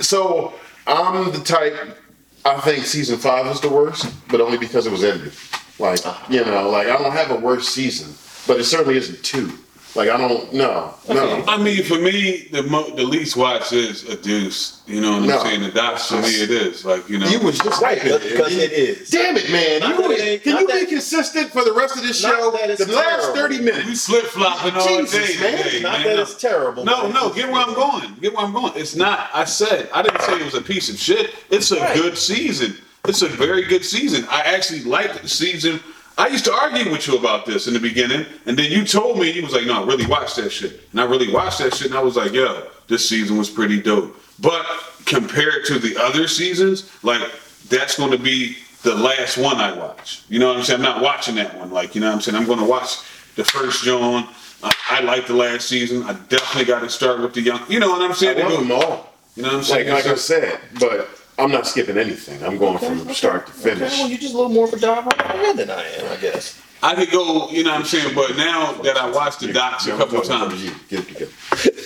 So 0.00 0.54
I'm 0.86 1.32
the 1.32 1.40
type. 1.40 1.98
I 2.44 2.60
think 2.60 2.84
season 2.84 3.18
five 3.18 3.46
was 3.46 3.60
the 3.60 3.68
worst, 3.68 4.12
but 4.28 4.40
only 4.40 4.58
because 4.58 4.86
it 4.86 4.92
was 4.92 5.04
ended. 5.04 5.32
Like 5.78 6.00
you 6.28 6.44
know, 6.44 6.68
like 6.70 6.86
I 6.88 6.96
don't 6.98 7.12
have 7.12 7.30
a 7.30 7.36
worse 7.36 7.68
season, 7.68 8.14
but 8.46 8.60
it 8.60 8.64
certainly 8.64 8.96
isn't 8.96 9.22
two. 9.22 9.52
Like 9.94 10.08
I 10.08 10.16
don't 10.16 10.52
no 10.54 10.94
no. 11.10 11.44
I 11.46 11.58
mean, 11.62 11.82
for 11.84 11.98
me, 11.98 12.48
the 12.50 12.62
mo- 12.62 12.88
the 12.96 13.02
least 13.04 13.36
watch 13.36 13.72
is 13.74 14.04
a 14.08 14.16
deuce. 14.16 14.80
You 14.86 15.02
know 15.02 15.18
what 15.18 15.22
No. 15.28 15.38
I'm 15.38 15.46
saying? 15.46 15.60
The 15.62 15.70
dots 15.70 16.08
for 16.08 16.16
me, 16.16 16.28
it 16.28 16.50
is 16.50 16.84
like 16.86 17.06
you 17.10 17.18
know. 17.18 17.26
You 17.28 17.40
was 17.40 17.58
just 17.58 17.82
Right, 17.82 18.02
like 18.02 18.22
because 18.22 18.56
it 18.56 18.72
is. 18.72 19.10
Damn 19.10 19.36
it, 19.36 19.50
man! 19.50 19.80
Not 19.80 19.90
You 19.90 19.96
that 20.02 20.08
would- 20.08 20.18
it 20.18 20.42
can 20.44 20.52
not 20.54 20.60
you 20.62 20.66
that- 20.68 20.80
be 20.80 20.86
consistent 20.86 21.52
for 21.52 21.62
the 21.62 21.72
rest 21.72 21.96
of 21.96 22.02
this 22.04 22.22
Not 22.22 22.38
show? 22.38 22.50
that 22.52 22.70
it's 22.70 22.84
The 22.86 22.90
last 22.92 23.06
terrible. 23.20 23.34
thirty 23.34 23.58
we 23.58 23.64
minutes. 23.66 24.06
flip 24.06 24.24
flopping 24.24 24.74
all 24.74 24.86
Jesus, 25.00 25.34
day 25.36 25.40
man. 25.40 25.62
today, 25.62 25.80
Not 25.80 25.92
man. 26.00 26.02
that 26.16 26.18
it's 26.20 26.34
terrible. 26.36 26.84
No, 26.86 27.02
but 27.02 27.08
no, 27.12 27.20
it's- 27.26 27.34
get 27.36 27.52
where 27.52 27.60
I'm 27.62 27.74
going. 27.74 28.16
Get 28.22 28.34
where 28.34 28.46
I'm 28.46 28.52
going. 28.54 28.72
It's 28.76 28.96
not. 28.96 29.28
I 29.34 29.44
said 29.44 29.90
I 29.92 30.00
didn't 30.00 30.22
say 30.22 30.36
it 30.40 30.44
was 30.44 30.54
a 30.54 30.62
piece 30.62 30.88
of 30.88 30.98
shit. 30.98 31.34
It's 31.50 31.70
a 31.70 31.78
Right. 31.78 31.94
good 31.94 32.16
season. 32.16 32.78
It's 33.06 33.20
a 33.22 33.28
very 33.28 33.64
good 33.64 33.84
season. 33.84 34.26
I 34.30 34.40
actually 34.40 34.84
liked 34.84 35.20
the 35.22 35.28
season. 35.28 35.80
I 36.18 36.28
used 36.28 36.44
to 36.44 36.52
argue 36.52 36.90
with 36.90 37.06
you 37.08 37.16
about 37.16 37.46
this 37.46 37.66
in 37.66 37.74
the 37.74 37.80
beginning, 37.80 38.26
and 38.46 38.56
then 38.58 38.70
you 38.70 38.84
told 38.84 39.18
me 39.18 39.30
you 39.30 39.42
was 39.42 39.52
like, 39.52 39.64
"No, 39.66 39.82
I 39.82 39.86
really 39.86 40.06
watched 40.06 40.36
that 40.36 40.50
shit." 40.50 40.80
And 40.92 41.00
I 41.00 41.04
really 41.04 41.32
watched 41.32 41.58
that 41.58 41.74
shit, 41.74 41.88
and 41.88 41.96
I 41.96 42.02
was 42.02 42.16
like, 42.16 42.32
"Yo, 42.32 42.66
this 42.88 43.08
season 43.08 43.38
was 43.38 43.48
pretty 43.50 43.80
dope." 43.80 44.14
But 44.40 44.64
compared 45.06 45.64
to 45.66 45.78
the 45.78 45.96
other 46.02 46.28
seasons, 46.28 46.90
like 47.02 47.22
that's 47.68 47.96
going 47.96 48.10
to 48.10 48.18
be 48.18 48.56
the 48.82 48.94
last 48.94 49.38
one 49.38 49.56
I 49.56 49.72
watch. 49.72 50.22
You 50.28 50.38
know 50.38 50.48
what 50.48 50.56
I'm 50.58 50.62
saying? 50.64 50.80
I'm 50.80 50.84
not 50.84 51.02
watching 51.02 51.36
that 51.36 51.56
one. 51.58 51.70
Like, 51.70 51.94
you 51.94 52.00
know 52.00 52.08
what 52.08 52.16
I'm 52.16 52.20
saying? 52.20 52.36
I'm 52.36 52.46
going 52.46 52.58
to 52.58 52.64
watch 52.64 52.96
the 53.36 53.44
first 53.44 53.84
John. 53.84 54.28
I, 54.62 54.72
I 54.90 55.00
like 55.00 55.26
the 55.26 55.34
last 55.34 55.68
season. 55.68 56.02
I 56.02 56.12
definitely 56.28 56.64
got 56.66 56.80
to 56.80 56.90
start 56.90 57.20
with 57.20 57.32
the 57.34 57.40
young. 57.40 57.60
You 57.68 57.78
know 57.80 57.88
what 57.90 58.02
I'm 58.02 58.10
I 58.10 58.14
saying? 58.14 58.36
They 58.36 58.42
love 58.42 58.58
them 58.68 58.72
all. 58.72 59.12
You 59.36 59.42
know 59.44 59.48
what 59.48 59.54
I'm 59.54 59.58
Like 59.60 59.66
saying? 59.66 59.88
like 59.88 60.06
I 60.06 60.10
So- 60.10 60.16
said, 60.16 60.60
but 60.78 61.08
I'm 61.42 61.50
not 61.52 61.66
skipping 61.66 61.98
anything. 61.98 62.42
I'm 62.44 62.58
going 62.58 62.78
from 62.78 63.12
start 63.14 63.46
to 63.46 63.52
finish. 63.52 63.92
Okay, 63.92 64.00
well, 64.00 64.08
you're 64.08 64.18
just 64.18 64.34
a 64.34 64.36
little 64.36 64.52
more 64.52 64.66
of 64.66 64.72
a 64.72 64.78
dive 64.78 65.04
head 65.20 65.56
than 65.56 65.70
I 65.70 65.82
am, 65.98 66.12
I 66.12 66.16
guess. 66.20 66.60
I 66.84 66.96
could 66.96 67.12
go, 67.12 67.48
you 67.50 67.62
know 67.62 67.70
what 67.70 67.78
I'm 67.80 67.84
saying? 67.86 68.12
But 68.12 68.36
now 68.36 68.72
that 68.82 68.96
I 68.96 69.08
watched 69.08 69.38
the 69.38 69.52
docs 69.52 69.86
a 69.86 69.96
couple 69.96 70.18
of 70.18 70.24
times, 70.24 70.54
to 70.54 70.58
you. 70.58 70.72
Get- 70.88 71.16
get- 71.18 71.30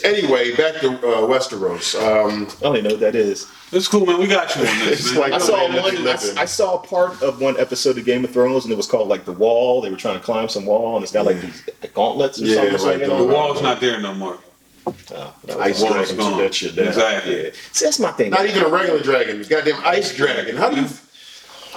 Anyway, 0.04 0.54
back 0.56 0.80
to 0.80 0.88
uh, 0.90 1.26
Westeros. 1.26 1.94
Um, 2.00 2.46
I 2.58 2.62
don't 2.62 2.76
even 2.76 2.84
know 2.84 2.90
what 2.94 3.00
that 3.00 3.14
is. 3.14 3.46
it's 3.72 3.88
cool, 3.88 4.06
man. 4.06 4.18
We 4.20 4.26
got 4.26 4.54
you 4.56 4.62
on 4.62 4.78
this, 4.86 5.10
man. 5.12 5.20
like- 5.20 5.32
I 5.32 5.38
the 5.38 5.44
saw 5.44 5.54
land 5.56 5.75
that 5.75 5.82
one. 5.82 5.96
I, 5.96 6.00
live 6.00 6.25
in. 6.30 6.38
I 6.38 6.44
saw 6.46 6.78
part 6.78 7.20
of 7.22 7.40
one 7.42 7.58
episode 7.58 7.98
of 7.98 8.04
Game 8.06 8.25
of 8.25 8.30
Thrones, 8.30 8.64
and 8.64 8.72
it 8.72 8.76
was 8.76 8.86
called 8.86 9.08
like 9.08 9.25
the 9.26 9.32
Wall. 9.32 9.82
They 9.82 9.90
were 9.90 9.96
trying 9.96 10.18
to 10.18 10.25
climb 10.25 10.48
some 10.48 10.64
wall, 10.64 10.94
and 10.96 11.02
it's 11.02 11.12
got 11.12 11.26
like 11.26 11.40
these 11.40 11.62
gauntlets 11.92 12.40
or 12.40 12.46
Yeah, 12.46 12.54
something. 12.54 12.72
right, 12.72 12.80
swinging 12.80 13.08
the 13.08 13.14
on 13.14 13.20
the 13.26 13.28
it. 13.28 13.34
wall's 13.34 13.60
not 13.62 13.80
there 13.80 14.00
no 14.00 14.14
more. 14.14 14.38
That 14.86 15.32
was 15.46 15.56
Ice 15.56 15.82
dragon 15.82 16.16
gone. 16.16 16.30
took 16.32 16.40
that 16.40 16.54
shit 16.54 16.76
down. 16.76 16.86
Exactly. 16.88 17.44
Yeah. 17.44 17.50
See, 17.72 17.84
that's 17.86 17.98
my 17.98 18.12
thing. 18.12 18.30
not 18.30 18.46
even 18.46 18.62
a 18.62 18.68
regular 18.68 19.00
dragon, 19.02 19.42
goddamn 19.48 19.80
ice 19.84 20.14
dragon. 20.14 20.56
How 20.56 20.70
do 20.70 20.80
you? 20.80 20.88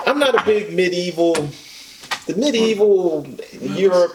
I'm 0.05 0.19
not 0.19 0.39
a 0.39 0.43
big 0.45 0.73
medieval, 0.73 1.33
the 2.27 2.35
medieval 2.37 3.27
Europe 3.61 4.13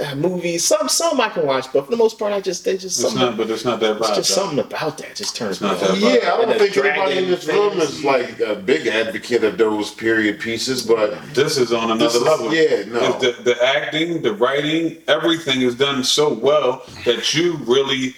uh, 0.00 0.14
movies. 0.14 0.64
Some 0.64 0.88
some 0.88 1.20
I 1.20 1.28
can 1.30 1.46
watch, 1.46 1.66
but 1.72 1.84
for 1.84 1.90
the 1.90 1.96
most 1.96 2.18
part, 2.18 2.32
I 2.32 2.40
just 2.40 2.64
they 2.64 2.74
just 2.76 3.00
It's 3.00 3.10
something. 3.10 3.20
not, 3.20 3.36
but 3.36 3.50
it's 3.50 3.64
not 3.64 3.80
that 3.80 3.98
Vibe, 3.98 4.00
it's 4.08 4.16
just 4.16 4.28
though. 4.30 4.42
something 4.42 4.58
about 4.60 4.98
that 4.98 5.16
just 5.16 5.34
turns 5.36 5.60
me 5.60 5.68
off. 5.68 5.80
Yeah, 5.98 6.32
I 6.34 6.44
don't 6.44 6.58
think 6.58 6.76
anybody 6.76 7.18
in 7.18 7.24
dragon 7.24 7.30
this 7.30 7.46
room 7.48 7.78
is 7.80 8.04
like 8.04 8.38
a 8.40 8.54
big 8.54 8.86
advocate 8.86 9.42
of 9.44 9.58
those 9.58 9.90
period 9.92 10.38
pieces, 10.40 10.86
but 10.86 11.20
This 11.34 11.58
is 11.58 11.72
on 11.72 11.90
another 11.90 12.04
This 12.04 12.14
is- 12.14 12.22
level. 12.22 12.54
yeah, 12.54 12.84
no. 12.86 13.18
The, 13.18 13.36
the 13.42 13.62
acting, 13.64 14.22
the 14.22 14.32
writing, 14.34 14.98
everything 15.08 15.62
is 15.62 15.74
done 15.74 16.02
so 16.04 16.32
well 16.32 16.82
that 17.04 17.34
you 17.34 17.56
really 17.66 18.14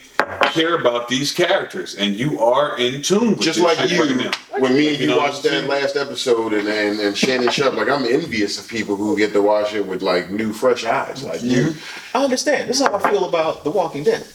care 0.53 0.75
about 0.79 1.09
these 1.09 1.33
characters 1.33 1.95
and 1.97 2.15
you 2.15 2.41
are 2.41 2.77
in 2.79 3.03
tune 3.03 3.31
with 3.31 3.41
just 3.41 3.59
this 3.59 3.65
like 3.65 3.79
shit 3.79 3.91
you, 3.93 4.03
right 4.03 4.17
now. 4.17 4.59
when 4.61 4.75
me 4.75 4.89
and 4.89 4.97
You 4.99 5.03
you 5.03 5.07
know 5.09 5.17
what 5.19 5.31
watched 5.33 5.45
I'm 5.47 5.53
that 5.53 5.59
saying? 5.61 5.69
last 5.69 5.97
episode 5.97 6.53
and, 6.53 6.69
and, 6.69 7.01
and 7.01 7.17
Shannon 7.17 7.51
Sharpe, 7.51 7.75
like 7.75 7.89
I'm 7.89 8.05
envious 8.05 8.59
of 8.59 8.69
people 8.69 8.97
who 8.97 9.17
get 9.17 9.33
to 9.33 9.43
watch 9.43 9.75
it 9.75 9.87
with 9.87 10.03
like 10.03 10.31
new, 10.31 10.53
fresh 10.53 10.85
eyes. 10.85 11.23
Like 11.25 11.43
you, 11.43 11.75
I 12.15 12.23
understand. 12.25 12.69
This 12.69 12.81
is 12.81 12.87
how 12.87 12.95
I 12.97 13.11
feel 13.11 13.29
about 13.29 13.65
The 13.65 13.71
Walking 13.71 14.05
Dead. 14.05 14.27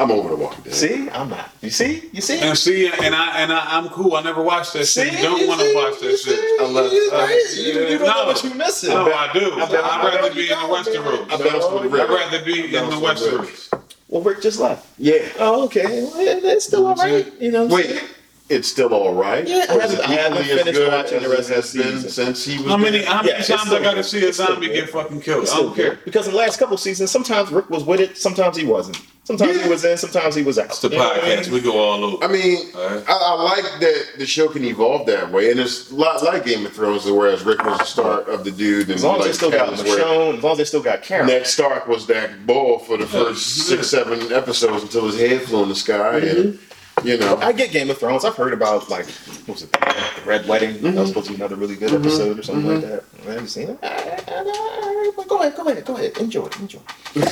I'm 0.00 0.12
over 0.12 0.28
the 0.28 0.36
Walking 0.36 0.62
Dead. 0.62 0.74
See, 0.74 1.10
I'm 1.10 1.28
not. 1.30 1.50
You 1.60 1.70
see, 1.70 2.08
you 2.12 2.20
see. 2.20 2.38
And 2.38 2.56
see, 2.56 2.86
and 2.86 3.14
I 3.16 3.38
and 3.40 3.52
I, 3.52 3.76
I'm 3.78 3.88
cool. 3.88 4.14
I 4.14 4.22
never 4.22 4.42
watched 4.42 4.72
that 4.74 4.84
See, 4.86 5.10
shit. 5.10 5.20
Don't 5.22 5.40
you 5.40 5.48
want 5.48 5.60
to 5.60 5.66
see, 5.66 5.74
watch 5.74 6.00
you 6.02 6.10
that 6.12 6.18
see, 6.18 6.34
shit. 6.36 6.60
I 6.60 6.64
love- 6.66 6.92
you, 6.92 7.10
I- 7.12 7.52
you, 7.56 7.62
you 7.62 7.98
don't 7.98 8.06
know 8.06 8.22
No. 8.22 8.26
what 8.26 8.44
you're 8.44 8.54
missing. 8.54 8.90
No, 8.90 9.12
I 9.12 9.32
do. 9.32 9.52
I 9.54 9.66
bet- 9.68 9.84
I'd 9.84 10.14
rather 10.14 10.32
be 10.34 10.42
in 10.42 10.48
the 10.50 10.54
Westeros. 10.54 11.24
I 11.32 11.36
bet 11.36 11.54
it's 11.54 11.66
for 11.66 11.80
the 11.80 11.86
I'd 11.88 11.92
Rick. 11.92 12.08
rather 12.10 12.44
be 12.44 12.64
in 12.76 12.90
the 12.90 12.90
That 12.90 13.00
was 13.00 13.70
Well, 14.08 14.22
Rick 14.22 14.40
just 14.40 14.58
left. 14.58 14.86
Yeah. 14.98 15.28
Oh, 15.38 15.64
okay. 15.66 15.84
Well, 15.84 16.12
it's 16.16 16.64
still 16.64 16.86
all 16.86 16.94
right. 16.94 17.30
You 17.40 17.52
know. 17.52 17.66
what 17.66 17.84
I'm 17.84 17.90
saying? 17.90 18.08
Wait, 18.50 18.56
it's 18.56 18.68
still 18.68 18.92
all 18.94 19.14
right. 19.14 19.46
Yeah, 19.46 19.66
I 19.68 19.74
Or 19.76 19.82
is 19.82 19.90
haven't- 19.92 20.00
I 20.00 20.12
haven't 20.14 20.38
equally 20.38 20.50
as 20.52 20.58
finished 20.60 20.78
good 20.78 20.92
watching 20.92 21.20
the 21.22 21.24
as 21.26 21.30
rest 21.30 21.50
it 21.50 21.52
of 21.52 21.56
has 21.64 21.72
the 21.72 21.82
been 21.82 21.92
season. 21.94 22.10
since 22.10 22.44
he 22.44 22.56
was. 22.58 22.66
How 22.66 22.76
many 22.76 23.02
how 23.02 23.16
many 23.16 23.28
Yeah, 23.28 23.38
it's 23.38 23.48
times 23.48 23.60
still 23.62 23.76
I 23.76 23.82
got 23.82 23.90
to 23.90 23.96
good. 23.96 24.04
see 24.04 24.24
a 24.24 24.28
It's 24.28 24.36
still 24.38 24.46
zombie 24.48 24.66
good. 24.68 24.74
get 24.74 24.90
fucking 24.90 25.20
killed? 25.20 25.42
It's 25.42 25.52
I 25.52 25.54
still 25.54 25.66
don't 25.68 25.76
care. 25.76 25.90
good. 25.90 26.04
Because 26.04 26.26
in 26.26 26.32
the 26.32 26.38
last 26.38 26.58
couple 26.58 26.76
seasons, 26.76 27.10
sometimes 27.10 27.50
Rick 27.50 27.70
was 27.70 27.84
with 27.84 28.00
it, 28.00 28.16
sometimes 28.18 28.56
he 28.56 28.64
wasn't. 28.64 29.00
Sometimes 29.24 29.62
he 29.62 29.68
was 29.68 29.84
in, 29.84 29.98
sometimes 29.98 30.34
he 30.34 30.42
was 30.42 30.58
out. 30.58 30.66
It's 30.66 30.80
the 30.80 30.88
You 30.88 30.96
know 30.96 31.04
what 31.04 31.22
I 31.22 31.26
podcast. 31.36 31.44
mean? 31.44 31.52
We 31.52 31.60
go 31.60 31.78
all 31.78 32.02
over. 32.02 32.24
I 32.24 32.28
mean, 32.28 32.66
Alright. 32.74 33.04
I, 33.06 33.12
I 33.12 33.42
like 33.42 33.64
that 33.80 34.04
the 34.16 34.24
show 34.24 34.48
can 34.48 34.64
evolve 34.64 35.04
that 35.08 35.30
way, 35.30 35.50
and 35.50 35.60
it's 35.60 35.90
a 35.90 35.94
lot 35.94 36.22
like 36.24 36.46
Game 36.46 36.64
of 36.64 36.72
Thrones, 36.72 37.04
whereas 37.04 37.42
Rick 37.44 37.62
was 37.62 37.76
the 37.76 37.84
start 37.84 38.26
of 38.30 38.44
the 38.44 38.50
dude, 38.50 38.86
and 38.86 38.92
As 38.92 39.04
long 39.04 39.16
as 39.16 39.20
like 39.20 39.28
they 39.28 39.32
still 39.34 39.50
got 39.50 39.68
Catelyn's 39.68 39.82
where 39.84 39.98
Michonne, 39.98 40.38
as 40.38 40.42
long 40.42 40.52
as 40.52 40.58
they 40.58 40.64
still 40.64 40.82
got 40.82 41.02
Karen. 41.02 41.26
Ned 41.26 41.46
Stark 41.46 41.86
was 41.86 42.06
that 42.06 42.46
bull 42.46 42.78
for 42.78 42.96
the 42.96 43.06
first 43.06 43.66
six, 43.66 43.88
seven 43.90 44.32
episodes 44.32 44.82
until 44.82 45.04
his 45.06 45.18
head 45.20 45.42
flew 45.42 45.62
in 45.64 45.68
the 45.68 45.74
sky, 45.74 46.16
and 46.20 46.54
mm-hmm. 46.54 46.67
You 47.04 47.18
know, 47.18 47.36
I 47.38 47.52
get 47.52 47.70
Game 47.70 47.90
of 47.90 47.98
Thrones. 47.98 48.24
I've 48.24 48.36
heard 48.36 48.52
about 48.52 48.88
like 48.88 49.06
what 49.06 49.48
was 49.48 49.62
it, 49.62 49.72
the 49.72 50.22
Red 50.26 50.46
Wedding? 50.46 50.74
That 50.74 50.82
was 50.82 50.94
mm-hmm. 50.94 51.06
supposed 51.06 51.26
to 51.26 51.32
be 51.32 51.36
another 51.36 51.56
really 51.56 51.76
good 51.76 51.90
mm-hmm. 51.90 52.02
episode 52.02 52.38
or 52.38 52.42
something 52.42 52.66
like 52.66 52.84
mm-hmm. 52.84 52.90
that. 52.90 53.28
I 53.28 53.32
haven't 53.32 53.48
seen 53.48 53.70
it. 53.70 53.78
I- 53.82 53.86
I- 53.86 54.22
I- 54.28 54.44
I- 54.44 55.24
Go 55.28 55.40
ahead, 55.40 55.56
go 55.56 55.68
ahead, 55.68 55.84
go 55.84 55.96
ahead. 55.96 56.16
Enjoy, 56.18 56.48
enjoy. 56.58 56.80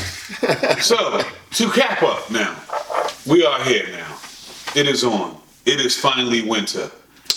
So, 0.81 1.21
to 1.53 1.71
cap 1.71 2.03
up 2.03 2.31
now, 2.31 2.55
we 3.27 3.45
are 3.45 3.63
here 3.65 3.87
now. 3.91 4.17
It 4.75 4.87
is 4.87 5.03
on. 5.03 5.39
It 5.65 5.81
is 5.81 5.97
finally 5.99 6.43
winter. 6.43 6.91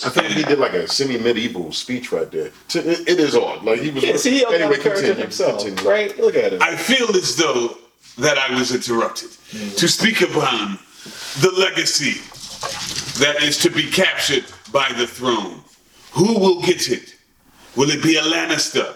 I 0.04 0.08
think 0.10 0.26
he 0.28 0.42
did 0.42 0.58
like 0.58 0.72
a 0.72 0.86
semi-medieval 0.86 1.72
speech 1.72 2.12
right 2.12 2.30
there. 2.30 2.46
It 2.74 3.08
it 3.08 3.20
is 3.20 3.34
on. 3.34 3.64
like 3.64 3.80
he 3.80 3.90
was. 3.90 4.04
Yeah, 4.04 4.16
see, 4.16 4.30
he 4.32 4.38
held 4.40 4.54
anyway, 4.54 4.76
down 4.76 4.78
the 4.78 4.82
character 4.82 5.02
continue, 5.02 5.22
himself, 5.22 5.64
continue. 5.64 5.90
right? 5.90 6.18
Look 6.18 6.36
at 6.36 6.52
him. 6.52 6.62
I 6.62 6.76
feel 6.76 7.08
as 7.16 7.36
though 7.36 7.76
that 8.18 8.38
I 8.38 8.54
was 8.58 8.74
interrupted 8.74 9.30
to 9.76 9.88
speak 9.88 10.20
upon 10.20 10.78
the 11.40 11.50
legacy 11.58 12.20
that 13.22 13.42
is 13.42 13.58
to 13.58 13.70
be 13.70 13.90
captured 13.90 14.44
by 14.72 14.90
the 14.96 15.06
throne. 15.06 15.60
Who 16.12 16.38
will 16.38 16.60
get 16.62 16.90
it? 16.90 17.16
Will 17.76 17.90
it 17.90 18.02
be 18.02 18.16
a 18.16 18.22
Lannister? 18.22 18.94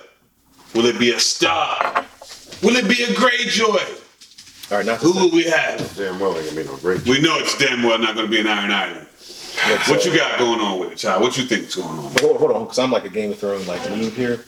Will 0.74 0.86
it 0.86 0.98
be 0.98 1.12
a 1.12 1.20
Stark? 1.20 2.04
Will 2.62 2.76
it 2.76 2.88
be 2.88 3.02
a 3.04 3.06
Greyjoy? 3.08 4.00
All 4.72 4.78
right, 4.78 4.86
not 4.86 4.98
Who 5.00 5.12
say- 5.12 5.20
will 5.20 5.30
we 5.30 5.44
have? 5.44 5.96
Damn 5.96 6.18
well, 6.18 6.36
ain't 6.36 6.46
gonna 6.48 6.62
be 6.62 6.66
no 6.68 6.76
great. 6.78 7.04
We 7.06 7.20
know 7.20 7.38
it's 7.38 7.56
damn 7.58 7.82
well 7.82 7.98
not 7.98 8.14
going 8.14 8.26
to 8.26 8.30
be 8.30 8.40
an 8.40 8.46
Iron 8.48 8.70
Island. 8.72 9.06
let's, 9.68 9.88
What 9.88 10.04
you 10.04 10.16
got 10.16 10.38
going 10.38 10.60
on 10.60 10.80
with 10.80 10.92
it, 10.92 10.98
child? 10.98 11.22
What 11.22 11.36
you 11.38 11.44
think 11.44 11.64
is 11.68 11.76
going 11.76 11.88
on? 11.88 12.12
Hold, 12.20 12.38
hold 12.38 12.50
on, 12.52 12.64
because 12.64 12.78
I'm 12.78 12.90
like 12.90 13.04
a 13.04 13.08
Game 13.10 13.30
of 13.30 13.38
Thrones 13.38 13.68
like 13.68 13.80
noob 13.82 14.12
here. 14.14 14.38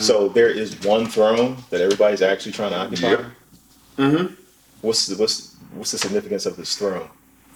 So 0.00 0.28
there 0.28 0.48
is 0.50 0.78
one 0.80 1.06
throne 1.06 1.56
that 1.70 1.80
everybody's 1.80 2.22
actually 2.22 2.52
trying 2.52 2.70
to 2.70 2.76
occupy. 2.78 3.10
Yep. 3.10 3.24
Mm-hmm. 3.98 4.34
What's 4.80 5.06
the 5.06 5.16
what's 5.16 5.47
what's 5.74 5.92
the 5.92 5.98
significance 5.98 6.46
of 6.46 6.56
this 6.56 6.76
throne? 6.76 7.08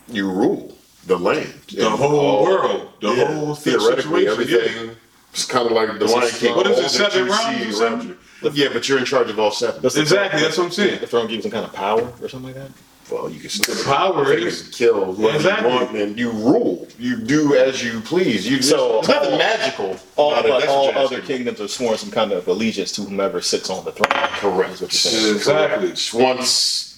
You 0.09 0.31
rule 0.31 0.77
the 1.07 1.19
land, 1.19 1.53
The 1.73 1.87
And 1.87 1.95
whole 1.99 2.19
all- 2.21 2.43
world, 2.45 2.89
the 3.01 3.13
yeah, 3.15 3.25
whole 3.35 3.55
theoretically 3.55 4.25
situation, 4.25 4.49
yeah. 4.49 4.59
everything. 4.59 4.97
It's 5.33 5.45
kind 5.47 5.67
of 5.67 5.73
like 5.73 5.89
the 5.99 6.05
It's 6.05 6.13
a 6.13 6.17
Lion 6.17 6.31
King. 6.33 6.57
What 6.57 6.67
is 6.67 6.79
it, 6.79 6.83
that 6.83 6.91
seven 6.91 7.27
you 7.27 7.33
see 7.73 7.81
or 7.83 7.87
around 7.87 8.05
you. 8.09 8.17
Yeah, 8.53 8.69
but 8.73 8.89
you're 8.89 8.99
in 8.99 9.05
charge 9.05 9.31
of 9.31 9.39
all 9.39 9.51
seven. 9.51 9.81
Does 9.83 9.95
the 9.95 10.03
Exactly, 10.03 10.31
throne- 10.41 10.43
that's 10.43 10.59
what 10.59 10.65
I'm 10.65 10.71
saying. 10.73 11.01
The 11.01 11.07
throne 11.07 11.29
gives 11.29 11.43
some 11.45 11.51
kind 11.53 11.65
of 11.65 11.73
power 11.73 12.13
or 12.21 12.29
something 12.29 12.55
like 12.55 12.55
that. 12.57 12.71
Well, 13.11 13.29
you 13.31 13.41
can 13.41 13.51
still 13.51 13.75
The 13.75 13.85
power 13.85 14.25
take 14.35 14.45
is- 14.45 14.63
and 14.63 14.73
kill 14.73 15.13
whoever 15.15 15.37
Exactly. 15.37 15.71
you 15.71 15.77
want, 15.77 15.97
and 15.97 16.19
you 16.19 16.31
rule. 16.31 16.87
You 16.99 17.17
do 17.17 17.55
as 17.57 17.83
you 17.83 18.01
please. 18.01 18.49
You 18.49 18.63
So, 18.63 18.95
there's 19.03 19.09
nothing 19.09 19.33
all- 19.33 19.39
magical. 19.39 19.97
All 20.17 20.33
about 20.33 20.45
it. 20.45 20.49
but 20.51 20.59
That's 20.61 20.71
all 20.73 20.85
you're 20.87 20.97
other 20.99 21.17
asking. 21.17 21.37
kingdoms 21.37 21.61
are 21.61 21.69
sworn 21.69 21.99
some 21.99 22.11
kind 22.11 22.33
of 22.33 22.47
allegiance 22.49 22.93
to 22.93 23.03
whomever 23.03 23.41
sits 23.41 23.71
on 23.71 23.85
the 23.85 23.93
throne. 23.93 24.29
Correct. 24.39 24.75
Is 24.75 24.81
what 24.83 24.93
you're 24.93 24.99
saying. 25.13 25.35
Exactly. 25.37 25.89
Correct. 25.89 26.15
Once 26.15 26.92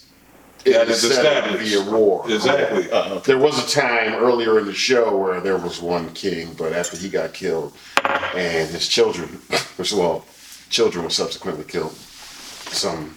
That 0.64 0.88
is 0.88 1.05
is 1.05 1.14
set 1.14 1.27
up 1.27 1.44
established. 1.44 1.74
via 1.74 1.90
war. 1.90 2.24
Exactly. 2.31 2.90
Uh-uh. 2.90 3.18
There 3.20 3.38
was 3.38 3.59
a 3.64 3.74
time 3.74 4.14
earlier 4.14 4.59
in 4.59 4.66
the 4.66 4.74
show 4.74 5.16
where 5.16 5.40
there 5.40 5.59
was 5.59 5.81
one 5.81 6.12
king, 6.14 6.55
but 6.55 6.72
after 6.72 6.96
he 6.96 7.09
got 7.09 7.35
killed, 7.35 7.74
and 8.35 8.68
his 8.70 8.88
children, 8.88 9.29
which 9.77 9.92
well, 9.92 10.24
children 10.70 11.05
were 11.05 11.11
subsequently 11.11 11.64
killed. 11.64 11.92
Some, 11.92 13.16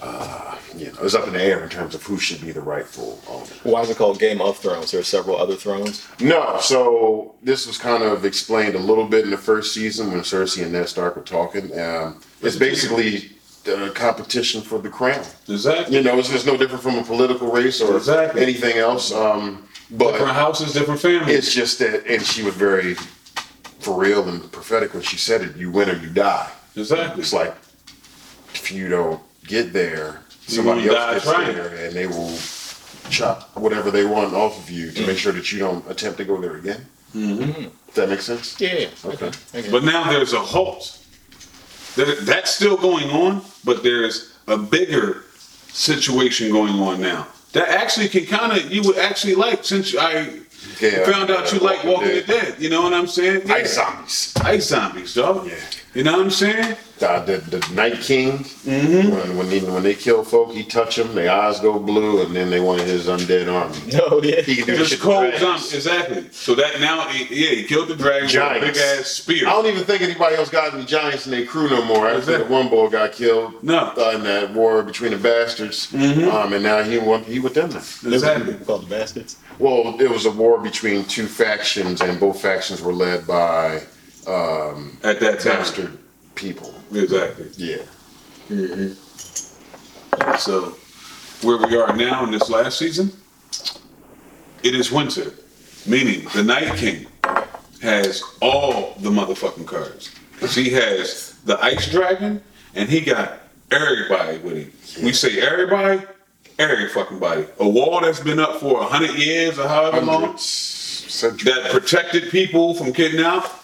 uh, 0.00 0.56
you 0.76 0.86
know, 0.86 0.92
it 0.92 1.00
was 1.00 1.14
up 1.14 1.26
in 1.26 1.34
the 1.34 1.42
air 1.42 1.62
in 1.62 1.68
terms 1.68 1.94
of 1.94 2.02
who 2.02 2.18
should 2.18 2.40
be 2.40 2.52
the 2.52 2.60
rightful 2.60 3.20
owner. 3.28 3.50
Why 3.64 3.82
is 3.82 3.90
it 3.90 3.96
called 3.96 4.18
Game 4.18 4.40
of 4.40 4.56
Thrones? 4.58 4.90
There 4.90 5.00
are 5.00 5.04
several 5.04 5.36
other 5.36 5.56
thrones. 5.56 6.06
No, 6.20 6.58
so 6.60 7.34
this 7.42 7.66
was 7.66 7.76
kind 7.78 8.02
of 8.02 8.24
explained 8.24 8.74
a 8.74 8.78
little 8.78 9.06
bit 9.06 9.24
in 9.24 9.30
the 9.30 9.36
first 9.38 9.74
season 9.74 10.10
when 10.10 10.20
Cersei 10.20 10.62
and 10.62 10.72
Ned 10.72 10.88
Stark 10.88 11.16
were 11.16 11.22
talking. 11.22 11.78
Um, 11.78 12.20
it's 12.40 12.56
basically 12.56 13.32
the 13.64 13.90
competition 13.94 14.60
for 14.62 14.78
the 14.78 14.88
crown. 14.88 15.24
Exactly. 15.48 15.96
You 15.96 16.02
know, 16.02 16.18
it's 16.18 16.30
just 16.30 16.46
no 16.46 16.56
different 16.56 16.82
from 16.82 16.96
a 16.98 17.02
political 17.04 17.50
race 17.50 17.80
or 17.80 17.96
Exactly. 17.96 18.42
anything 18.42 18.76
else. 18.78 19.12
Um, 19.12 19.66
but 19.90 20.12
Different 20.12 20.32
houses, 20.34 20.72
different 20.72 21.00
families. 21.00 21.36
it's 21.36 21.52
just 21.54 21.78
that, 21.80 22.06
and 22.06 22.22
she 22.24 22.42
was 22.42 22.54
very 22.54 22.94
for 23.80 23.98
real 23.98 24.28
and 24.28 24.50
prophetic 24.52 24.94
when 24.94 25.02
she 25.02 25.16
said 25.16 25.42
it. 25.42 25.56
You 25.56 25.70
win 25.70 25.90
or 25.90 25.96
you 25.96 26.08
die. 26.10 26.48
Exactly. 26.76 27.20
It's 27.22 27.32
like 27.32 27.54
if 28.54 28.70
you 28.72 28.88
don't 28.88 29.20
get 29.46 29.72
there, 29.72 30.20
somebody 30.46 30.84
gonna 30.86 30.98
else 30.98 31.12
gets 31.14 31.24
trying. 31.24 31.54
there, 31.56 31.74
and 31.86 31.94
they 31.94 32.06
will 32.06 32.32
chop 33.10 33.50
whatever 33.56 33.90
they 33.90 34.04
want 34.04 34.32
off 34.32 34.58
of 34.62 34.70
you 34.70 34.92
to 34.92 35.06
make 35.06 35.18
sure 35.18 35.32
that 35.32 35.50
you 35.50 35.58
don't 35.58 35.84
attempt 35.90 36.18
to 36.18 36.24
go 36.24 36.40
there 36.40 36.56
again. 36.56 36.86
Mm-hmm. 37.14 37.62
Does 37.86 37.94
that 37.96 38.08
make 38.08 38.20
sense? 38.20 38.60
Yeah. 38.60 38.86
Okay. 39.04 39.32
But 39.72 39.82
now 39.82 40.08
there's 40.08 40.32
a 40.32 40.38
halt. 40.40 40.98
There- 41.96 42.14
That's 42.16 42.54
still 42.54 42.76
going 42.76 43.10
on, 43.10 43.42
but 43.64 43.82
there's 43.82 44.32
a 44.46 44.56
bigger 44.56 45.24
situation 45.72 46.50
going 46.50 46.74
on 46.80 47.00
now. 47.00 47.26
That 47.52 47.68
actually 47.68 48.08
can 48.08 48.26
kind 48.26 48.52
of 48.52 48.72
you 48.72 48.82
would 48.82 48.98
actually 48.98 49.34
like 49.34 49.64
since 49.64 49.94
I 49.96 50.28
Yeah, 50.80 51.04
found 51.10 51.30
out 51.30 51.52
you 51.52 51.58
like 51.58 51.82
Walking 51.84 52.08
the 52.08 52.22
Dead. 52.22 52.26
Dead. 52.26 52.54
You 52.58 52.68
know 52.70 52.82
what 52.82 52.92
I'm 52.92 53.06
saying? 53.06 53.42
Yeah. 53.46 53.54
Ice 53.54 53.74
zombies. 53.74 54.34
Ice 54.42 54.66
zombies, 54.68 55.14
dog. 55.14 55.46
Yeah. 55.46 55.54
You 55.94 56.04
know 56.04 56.12
what 56.12 56.20
I'm 56.22 56.30
saying? 56.30 56.76
Uh, 57.02 57.24
the, 57.24 57.38
the 57.38 57.66
Night 57.74 57.98
King, 58.00 58.44
Mm-hmm. 58.60 59.10
when 59.14 59.36
when, 59.38 59.50
he, 59.50 59.60
when 59.60 59.82
they 59.82 59.94
kill 59.94 60.22
folk, 60.22 60.52
he 60.52 60.62
touch 60.62 60.96
them, 60.96 61.14
their 61.14 61.30
eyes 61.32 61.58
go 61.58 61.78
blue, 61.78 62.20
and 62.22 62.36
then 62.36 62.50
they 62.50 62.60
wanted 62.60 62.86
his 62.86 63.06
undead 63.06 63.50
army. 63.50 63.74
No, 63.92 64.20
yeah. 64.22 64.42
He 64.42 64.56
can 64.56 64.66
do 64.66 64.76
Just 64.76 64.90
shit 64.90 64.98
to 64.98 65.04
cold 65.04 65.20
dragons. 65.30 65.40
zombies. 65.40 65.74
Exactly. 65.74 66.28
So 66.30 66.54
that 66.56 66.78
now, 66.80 67.08
he- 67.08 67.42
yeah, 67.44 67.50
he 67.56 67.64
killed 67.64 67.88
the 67.88 67.96
dragon 67.96 68.24
with 68.24 68.30
a 68.32 68.34
Giants. 68.34 68.66
big 68.66 68.76
ass 68.76 69.06
spear. 69.06 69.48
I 69.48 69.52
don't 69.52 69.66
even 69.66 69.84
think 69.84 70.02
anybody 70.02 70.36
else 70.36 70.50
got 70.50 70.74
any 70.74 70.84
giants 70.84 71.24
in 71.26 71.32
their 71.32 71.46
crew 71.46 71.70
no 71.70 71.82
more. 71.86 72.06
I 72.06 72.16
Exactly. 72.16 72.46
the 72.46 72.52
one 72.52 72.68
boy 72.68 72.88
got 72.90 73.12
killed 73.12 73.62
No. 73.64 73.94
uh, 73.96 74.12
in 74.14 74.22
that 74.24 74.52
war 74.52 74.82
between 74.82 75.12
the 75.12 75.16
bastards, 75.18 75.88
um, 75.94 76.52
and 76.52 76.62
now 76.62 76.82
he 76.82 76.98
won, 76.98 77.24
he 77.24 77.40
with 77.40 77.54
them 77.54 77.70
now. 77.70 77.78
Exactly. 77.78 78.54
Called 78.66 78.82
the 78.82 78.90
bastards. 78.90 79.36
Well, 79.58 79.96
it 80.00 80.10
was 80.10 80.26
a 80.26 80.30
war 80.30 80.58
between 80.58 81.04
two 81.06 81.26
factions, 81.26 82.02
and 82.02 82.20
both 82.20 82.40
factions 82.42 82.82
were 82.82 82.92
led 82.92 83.26
by 83.26 83.82
At 85.02 85.20
that 85.20 85.40
time. 85.40 85.56
bastard 85.58 85.98
people. 86.40 86.72
Exactly. 86.92 87.46
Yeah. 87.56 87.76
Mm-hmm. 88.48 90.36
So, 90.36 90.76
where 91.42 91.58
we 91.58 91.76
are 91.76 91.94
now 91.94 92.24
in 92.24 92.30
this 92.32 92.48
last 92.50 92.78
season, 92.78 93.12
it 94.62 94.74
is 94.74 94.90
winter, 94.90 95.32
meaning 95.86 96.26
the 96.34 96.42
Night 96.42 96.76
King 96.76 97.06
has 97.82 98.22
all 98.40 98.94
the 99.00 99.10
motherfucking 99.10 99.66
cards. 99.66 100.10
'Cause 100.38 100.54
he 100.54 100.70
has 100.70 101.34
the 101.44 101.62
Ice 101.62 101.90
Dragon, 101.90 102.42
and 102.74 102.88
he 102.88 103.00
got 103.02 103.40
everybody 103.70 104.38
with 104.38 104.56
him. 104.56 105.04
We 105.04 105.12
say 105.12 105.38
everybody, 105.40 106.02
every 106.58 106.88
fucking 106.88 107.18
body. 107.18 107.44
A 107.58 107.68
wall 107.68 108.00
that's 108.00 108.20
been 108.20 108.38
up 108.40 108.58
for 108.58 108.80
a 108.80 108.86
hundred 108.86 109.16
years 109.16 109.58
or 109.58 109.68
however 109.68 110.00
long 110.00 110.36
centuries. 110.38 111.44
that 111.54 111.70
protected 111.70 112.30
people 112.30 112.74
from 112.74 112.90
getting 112.92 113.20
out. 113.20 113.59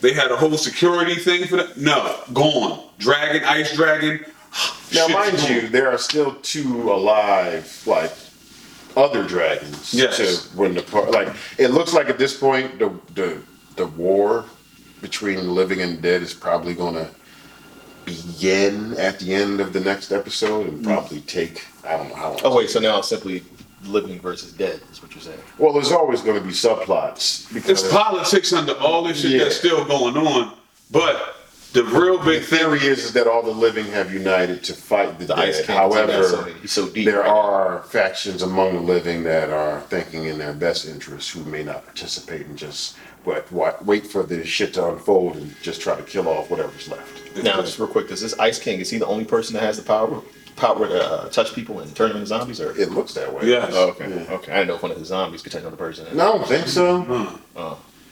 They 0.00 0.12
had 0.12 0.30
a 0.30 0.36
whole 0.36 0.56
security 0.56 1.16
thing 1.16 1.46
for 1.46 1.56
that. 1.56 1.76
No, 1.76 2.20
gone. 2.32 2.88
Dragon, 2.98 3.44
Ice 3.44 3.74
Dragon. 3.74 4.24
Now, 4.90 5.06
shit's 5.06 5.12
mind 5.12 5.36
gone. 5.36 5.52
you, 5.52 5.68
there 5.68 5.90
are 5.90 5.98
still 5.98 6.36
two 6.36 6.90
alive, 6.90 7.82
like 7.84 8.10
other 8.96 9.22
dragons. 9.22 9.92
Yes. 9.92 10.16
To 10.16 10.56
win 10.56 10.74
the 10.74 10.80
part, 10.80 11.10
like 11.10 11.28
it 11.58 11.68
looks 11.68 11.92
like 11.92 12.08
at 12.08 12.16
this 12.16 12.34
point, 12.34 12.78
the 12.78 12.98
the 13.14 13.42
the 13.76 13.86
war 13.86 14.46
between 15.02 15.36
the 15.36 15.42
living 15.42 15.82
and 15.82 16.00
dead 16.00 16.22
is 16.22 16.32
probably 16.32 16.72
going 16.72 16.94
to 16.94 17.10
begin 18.04 18.94
at 18.94 19.18
the 19.18 19.34
end 19.34 19.60
of 19.60 19.72
the 19.72 19.80
next 19.80 20.10
episode 20.10 20.66
and 20.68 20.80
mm. 20.80 20.84
probably 20.84 21.20
take 21.20 21.66
I 21.84 21.96
don't 21.96 22.08
know 22.08 22.14
how 22.14 22.28
long. 22.30 22.40
Oh 22.44 22.56
wait, 22.56 22.70
so 22.70 22.80
now 22.80 22.98
it's 22.98 23.08
simply 23.08 23.42
living 23.84 24.18
versus 24.20 24.52
dead. 24.52 24.80
Is 24.90 25.02
what 25.02 25.12
you're 25.14 25.22
saying? 25.22 25.38
Well, 25.58 25.72
there's 25.72 25.92
always 25.92 26.20
going 26.20 26.38
to 26.38 26.44
be 26.44 26.52
subplots 26.52 27.52
because 27.52 27.82
It's 27.82 27.92
politics 27.92 28.52
under 28.52 28.72
all 28.74 29.02
this 29.04 29.20
shit 29.20 29.32
Yeah. 29.32 29.44
that's 29.44 29.56
still 29.56 29.84
going 29.84 30.16
on. 30.16 30.54
But 30.90 31.36
the 31.72 31.84
real 31.84 32.18
the 32.18 32.24
big 32.24 32.42
thing 32.44 32.58
theory 32.60 32.78
is, 32.80 33.04
is 33.04 33.12
that 33.12 33.26
all 33.26 33.42
the 33.42 33.50
living 33.50 33.84
have 33.86 34.12
united 34.12 34.64
to 34.64 34.72
fight 34.74 35.18
the, 35.18 35.26
The 35.26 35.34
dead. 35.34 35.48
Ice 35.50 35.66
King, 35.66 35.76
However, 35.76 36.22
so 36.24 36.54
so 36.64 36.88
deep, 36.88 37.04
there 37.04 37.20
right? 37.20 37.28
are 37.28 37.82
factions 37.84 38.42
among 38.42 38.74
the 38.74 38.80
living 38.80 39.22
that 39.24 39.50
are 39.50 39.80
thinking 39.82 40.24
in 40.24 40.38
their 40.38 40.54
best 40.54 40.86
interest 40.88 41.30
who 41.32 41.44
may 41.44 41.62
not 41.62 41.84
participate 41.84 42.46
and 42.46 42.56
just 42.56 42.96
what, 43.24 43.50
what 43.52 43.84
wait 43.84 44.06
for 44.06 44.22
the 44.22 44.44
shit 44.46 44.72
to 44.74 44.88
unfold 44.88 45.36
and 45.36 45.54
just 45.62 45.80
try 45.82 45.94
to 45.94 46.02
kill 46.02 46.26
off 46.28 46.50
whatever's 46.50 46.88
left. 46.88 47.36
Now, 47.42 47.60
just 47.60 47.78
real 47.78 47.88
quick, 47.88 48.08
does 48.08 48.22
this 48.22 48.36
Ice 48.38 48.58
King 48.58 48.80
is 48.80 48.88
he 48.90 48.96
the 48.98 49.06
only 49.06 49.26
person 49.26 49.52
that 49.54 49.62
has 49.62 49.76
the 49.76 49.82
power 49.84 50.22
power 50.58 50.86
to 50.88 51.04
uh, 51.04 51.28
touch 51.30 51.54
people 51.54 51.80
and 51.80 51.94
turn 51.94 52.08
them 52.08 52.16
into 52.18 52.26
zombies? 52.28 52.60
Or 52.60 52.76
It 52.78 52.90
looks 52.90 53.14
that 53.14 53.32
way. 53.32 53.46
Yes. 53.46 53.72
oh, 53.74 53.88
okay, 53.90 54.08
Yeah. 54.10 54.34
okay. 54.34 54.52
I 54.52 54.56
didn't 54.56 54.68
know 54.68 54.74
if 54.76 54.82
one 54.82 54.92
of 54.92 54.98
the 54.98 55.04
zombies 55.04 55.42
could 55.42 55.52
turn 55.52 55.62
another 55.62 55.76
person. 55.76 56.06
in. 56.06 56.16
No, 56.16 56.34
I 56.34 56.38
don't 56.38 56.48
think 56.48 56.66
so. 56.68 57.38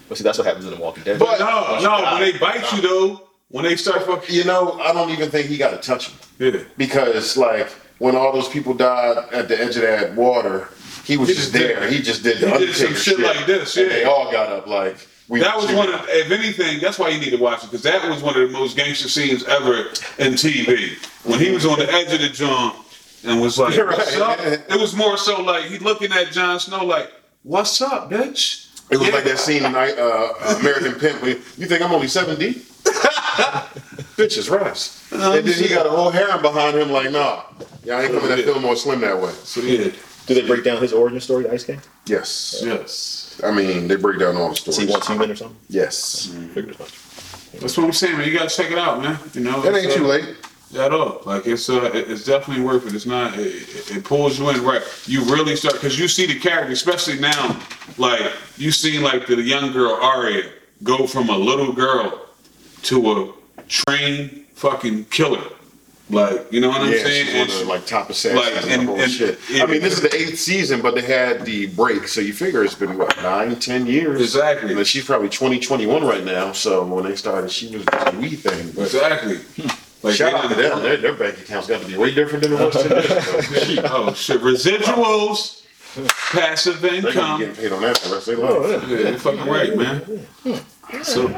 But 0.09 0.17
see, 0.19 0.23
that's 0.25 0.39
what 0.39 0.47
happens 0.47 0.65
in 0.65 0.71
The 0.71 0.77
Walking 0.81 1.03
Dead. 1.03 1.19
But- 1.19 1.39
No, 1.41 1.79
no, 1.81 2.13
when 2.13 2.21
they 2.21 2.39
bite 2.39 2.73
you 2.73 2.81
though, 2.81 3.23
when 3.49 3.65
they 3.65 3.77
start 3.77 4.05
fucking 4.07 4.35
You 4.35 4.45
know, 4.45 4.79
I 4.81 4.93
don't 4.93 5.11
even 5.11 5.31
think 5.31 5.49
he 5.49 5.57
got 5.57 5.71
to 5.71 5.79
touch 5.79 6.09
him 6.11 6.19
Yeah. 6.39 6.61
because, 6.77 7.37
like, 7.37 7.69
when 7.99 8.15
all 8.15 8.33
those 8.33 8.49
people 8.49 8.75
died 8.75 9.17
at 9.33 9.49
the 9.49 9.59
edge 9.61 9.77
of 9.77 9.83
that 9.83 10.15
water, 10.15 10.69
he 11.05 11.17
was 11.17 11.29
He 11.29 11.35
just 11.35 11.53
just 11.53 11.53
did- 11.55 11.77
there. 11.77 11.89
He 11.89 12.03
just 12.03 12.23
did 12.23 12.39
the 12.39 12.51
he 12.51 12.59
did 12.67 12.75
some 12.75 12.87
Undertaker 12.89 12.95
shit 12.95 13.19
like 13.21 13.47
this, 13.47 13.77
and 13.77 13.87
yeah. 13.91 13.97
they 13.97 14.05
all 14.05 14.31
got 14.31 14.49
up 14.51 14.67
like 14.67 14.97
we. 15.29 15.41
That 15.41 15.57
was 15.57 15.73
one 15.73 15.93
of, 15.93 16.01
if 16.09 16.31
anything, 16.31 16.81
that's 16.81 16.99
why 16.99 17.09
you 17.09 17.19
need 17.21 17.31
to 17.31 17.37
watch 17.37 17.63
it 17.65 17.67
because 17.71 17.83
that 17.83 18.09
was 18.09 18.23
one 18.23 18.37
of 18.41 18.49
the 18.49 18.53
most 18.59 18.77
gangster 18.77 19.09
scenes 19.09 19.45
ever 19.45 19.79
in 20.19 20.35
TV. 20.35 20.97
When 21.25 21.41
he 21.41 21.51
was 21.51 21.67
on 21.67 21.79
the 21.79 21.91
edge 21.93 22.13
of 22.13 22.21
the 22.21 22.29
joint 22.29 22.75
and 23.25 23.41
was 23.41 23.59
like, 23.59 23.75
You're 23.75 23.87
"What's 23.87 24.17
right. 24.17 24.39
up?" 24.39 24.71
It 24.71 24.81
was 24.81 24.95
more 24.95 25.17
so 25.17 25.41
like 25.43 25.65
he 25.65 25.79
looking 25.79 26.13
at 26.13 26.31
Jon 26.33 26.61
Snow 26.61 26.85
like, 26.85 27.13
"What's 27.43 27.81
up, 27.83 28.11
bitch?" 28.11 28.65
It 28.91 28.99
was 28.99 29.09
Yeah. 29.09 29.15
like 29.15 29.25
that 29.25 29.39
scene 29.41 29.65
in 29.65 29.75
uh, 29.75 30.57
American 30.61 30.95
Pimp. 30.95 31.21
Where 31.23 31.31
you 31.31 31.67
think 31.67 31.83
I'm 31.83 31.91
only 31.93 32.07
seven 32.09 32.39
deep? 32.39 32.59
Bitches 34.17 34.49
rise. 34.51 35.07
and 35.13 35.47
then 35.47 35.55
he 35.63 35.69
got 35.69 35.87
a 35.87 35.91
whole 35.91 36.11
harem 36.11 36.41
behind 36.41 36.77
him. 36.77 36.91
Like, 36.91 37.11
nah, 37.11 37.43
y'all 37.85 38.01
ain't 38.01 38.13
coming 38.13 38.29
to 38.29 38.33
at 38.33 38.45
Fillmore 38.45 38.77
Slim 38.77 39.01
that 39.01 39.21
way. 39.21 39.33
So 39.45 39.61
yeah, 39.61 39.91
Do 40.27 40.35
they 40.35 40.47
break 40.47 40.65
down 40.65 40.81
his 40.81 40.93
origin 40.93 41.21
story, 41.21 41.43
the 41.45 41.53
Ice 41.53 41.65
King? 41.65 41.81
Yes. 42.07 42.63
yes. 42.65 43.26
I 43.45 43.51
mean, 43.53 43.89
they 43.89 43.97
break 43.97 44.19
down 44.19 44.37
all 44.37 44.49
the 44.49 44.55
Is 44.55 44.65
he 44.65 44.73
stories. 44.73 44.91
once 44.91 45.07
human 45.09 45.31
or 45.31 45.37
something? 45.37 45.57
Yes. 45.69 46.27
Figured 46.55 46.71
as 46.75 46.79
much. 46.79 46.93
That's 47.61 47.77
what 47.77 47.85
I'm 47.85 47.93
saying, 47.93 48.19
man. 48.19 48.29
You 48.29 48.37
gotta 48.39 48.55
check 48.55 48.71
it 48.71 48.79
out, 48.79 49.01
man. 49.03 49.19
You 49.35 49.41
know, 49.43 49.61
That 49.63 49.75
it's, 49.75 49.85
ain't 49.87 49.93
uh, 49.93 49.97
too 49.97 50.07
late. 50.07 50.37
at 50.79 50.93
all. 50.93 51.23
Like 51.25 51.47
it's 51.47 51.69
uh, 51.71 51.91
it- 51.95 52.11
it's 52.11 52.25
definitely 52.25 52.65
worth 52.65 52.87
it. 52.87 52.95
It's 52.95 53.07
not. 53.07 53.39
It, 53.39 53.47
it- 53.47 53.97
it 53.99 54.05
pulls 54.05 54.39
you 54.39 54.49
in 54.51 54.63
right. 54.63 54.83
You 55.07 55.23
really 55.25 55.57
start 55.57 55.75
because 55.75 55.99
you 55.99 56.09
see 56.09 56.27
the 56.27 56.39
character, 56.39 56.73
especially 56.73 57.19
now. 57.19 57.59
Like 57.99 58.21
you 58.59 58.71
see, 58.73 58.99
like 58.99 59.27
the 59.27 59.41
young 59.41 59.73
girl 59.73 59.95
Arya 59.95 60.51
go 60.83 61.07
from 61.07 61.29
a 61.31 61.37
little 61.37 61.73
girl 61.73 62.27
to 62.83 63.11
a 63.13 63.33
trained 63.69 64.45
fucking 64.55 65.05
killer. 65.07 65.43
Like 66.09 66.53
you 66.53 66.61
know 66.61 66.69
what 66.69 66.83
I'm 66.83 66.93
Yeah, 66.93 66.99
saying? 67.03 67.27
she's 67.27 67.35
And 67.35 67.51
of 67.51 67.59
the 67.59 67.65
like 67.65 67.85
top 67.85 68.11
assassins 68.11 68.41
like, 68.41 68.63
and, 68.63 68.71
and- 68.73 68.83
the 68.83 68.87
whole 68.93 69.01
and- 69.01 69.11
shit. 69.11 69.39
and- 69.53 69.63
I 69.63 69.67
mean, 69.67 69.81
this 69.83 69.95
is 69.95 70.03
the 70.03 70.15
eighth 70.15 70.39
season, 70.39 70.81
but 70.81 70.95
they 70.95 71.03
had 71.03 71.45
the 71.45 71.67
break, 71.67 72.07
so 72.07 72.21
you 72.21 72.33
figure 72.33 72.63
it's 72.63 72.77
been 72.77 72.97
what 72.97 73.17
nine, 73.23 73.57
ten 73.57 73.87
years. 73.87 74.21
Exactly. 74.21 74.73
And 74.73 74.87
she's 74.87 75.05
probably 75.05 75.29
20, 75.29 75.59
21 75.59 76.05
right 76.07 76.23
now. 76.25 76.53
So 76.53 76.85
when 76.85 77.05
they 77.05 77.17
started, 77.17 77.51
she 77.51 77.75
was 77.77 77.85
just 77.85 78.15
a 78.15 78.17
wee 78.19 78.37
thing. 78.37 78.71
But 78.77 78.83
exactly. 78.83 79.37
Hmm. 79.61 79.69
Like 80.03 80.15
shout 80.15 80.35
out 80.35 80.49
to 80.51 80.55
them. 80.55 80.81
Their, 80.83 80.97
their 80.99 81.15
bank 81.15 81.41
accounts 81.41 81.67
got 81.67 81.81
to 81.83 81.89
be 81.89 81.97
way 81.97 82.15
different 82.15 82.45
than 82.45 82.53
it 82.53 82.61
was 82.61 82.75
ten 82.81 82.91
years 82.93 83.79
ago. 83.79 83.89
Oh 83.91 84.15
shit! 84.15 84.41
Residuals, 84.43 85.65
passive 86.31 86.85
income. 86.85 87.03
They're 87.03 87.13
gonna 87.15 87.27
income. 87.35 87.39
be 87.41 87.47
getting 87.47 87.63
paid 87.63 87.73
on 87.73 87.83
that 87.83 87.99
for 87.99 88.09
the 88.11 88.15
rest 88.15 88.29
of 88.29 88.37
their 88.37 88.47
life. 88.47 88.83
Oh, 88.85 88.87
yeah, 88.89 89.09
you're 89.11 89.19
fucking 89.19 89.47
right, 89.47 89.77
man. 89.77 90.67
So 91.03 91.29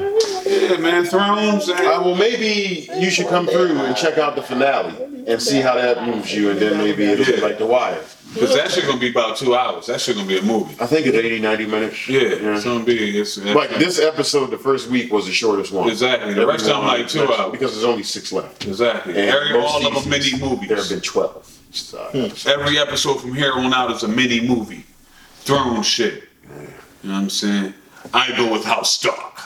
yeah, 0.47 0.77
man, 0.77 1.05
Thrones. 1.05 1.69
And, 1.69 1.81
Uh, 1.81 2.03
well, 2.05 2.15
maybe 2.15 2.89
you 2.99 3.11
should 3.11 3.29
come 3.29 3.47
through 3.47 3.79
and 3.79 3.97
check 3.97 4.19
out 4.19 4.37
the 4.37 4.43
finale 4.43 4.95
and 5.27 5.41
see 5.43 5.61
how 5.61 5.75
that 5.75 6.07
moves 6.07 6.33
you, 6.35 6.51
and 6.51 6.59
then 6.61 6.79
maybe 6.79 7.05
it'll 7.05 7.25
be 7.25 7.41
like 7.41 7.59
The 7.59 7.67
Wire. 7.67 8.01
Cause 8.39 8.55
that 8.55 8.71
shit 8.71 8.85
gonna 8.87 9.01
be 9.01 9.09
about 9.11 9.39
two 9.39 9.57
hours. 9.57 9.87
That 9.87 10.03
shit 10.03 10.15
gonna 10.17 10.29
be 10.29 10.37
a 10.37 10.43
movie. 10.43 10.77
I 10.79 10.85
think 10.87 11.07
it's 11.07 11.17
80, 11.17 11.41
90 11.41 11.67
minutes. 11.67 12.09
Yeah, 12.09 12.21
it's 12.21 12.65
gonna 12.65 12.85
be. 12.85 13.19
It's, 13.19 13.39
Like 13.39 13.71
this 13.77 13.99
episode, 13.99 14.51
the 14.51 14.59
first 14.59 14.91
week 14.91 15.11
was 15.11 15.25
the 15.25 15.33
shordest 15.33 15.73
one. 15.73 15.89
Exactly. 15.89 16.35
The 16.35 16.47
rest 16.47 16.65
of 16.69 16.77
them 16.77 16.85
like 16.87 17.09
two 17.09 17.23
hours. 17.33 17.51
because 17.53 17.73
there's 17.73 17.85
only 17.87 18.03
six 18.03 18.31
left. 18.31 18.67
exactly. 18.67 19.13
And 19.19 19.31
Every 19.31 19.53
most 19.59 19.73
all 19.73 19.87
of 19.87 19.95
them 20.03 20.11
mini 20.11 20.39
movies. 20.39 20.69
There 20.69 20.77
have 20.77 20.91
been 20.91 21.01
twelve. 21.01 21.47
side 21.71 22.11
Hmm. 22.13 22.49
Every 22.49 22.79
episode 22.79 23.15
from 23.23 23.35
here 23.35 23.53
on 23.55 23.73
out 23.73 23.91
is 23.93 24.03
a 24.03 24.09
mini 24.09 24.47
movie. 24.47 24.85
Throne 25.41 25.83
shit. 25.83 26.25
You 26.45 26.51
know 27.09 27.15
what 27.15 27.21
I'm 27.23 27.31
saying? 27.31 27.73
I 28.13 28.37
go 28.37 28.53
with 28.53 28.65
House 28.65 28.93
Stark. 28.93 29.37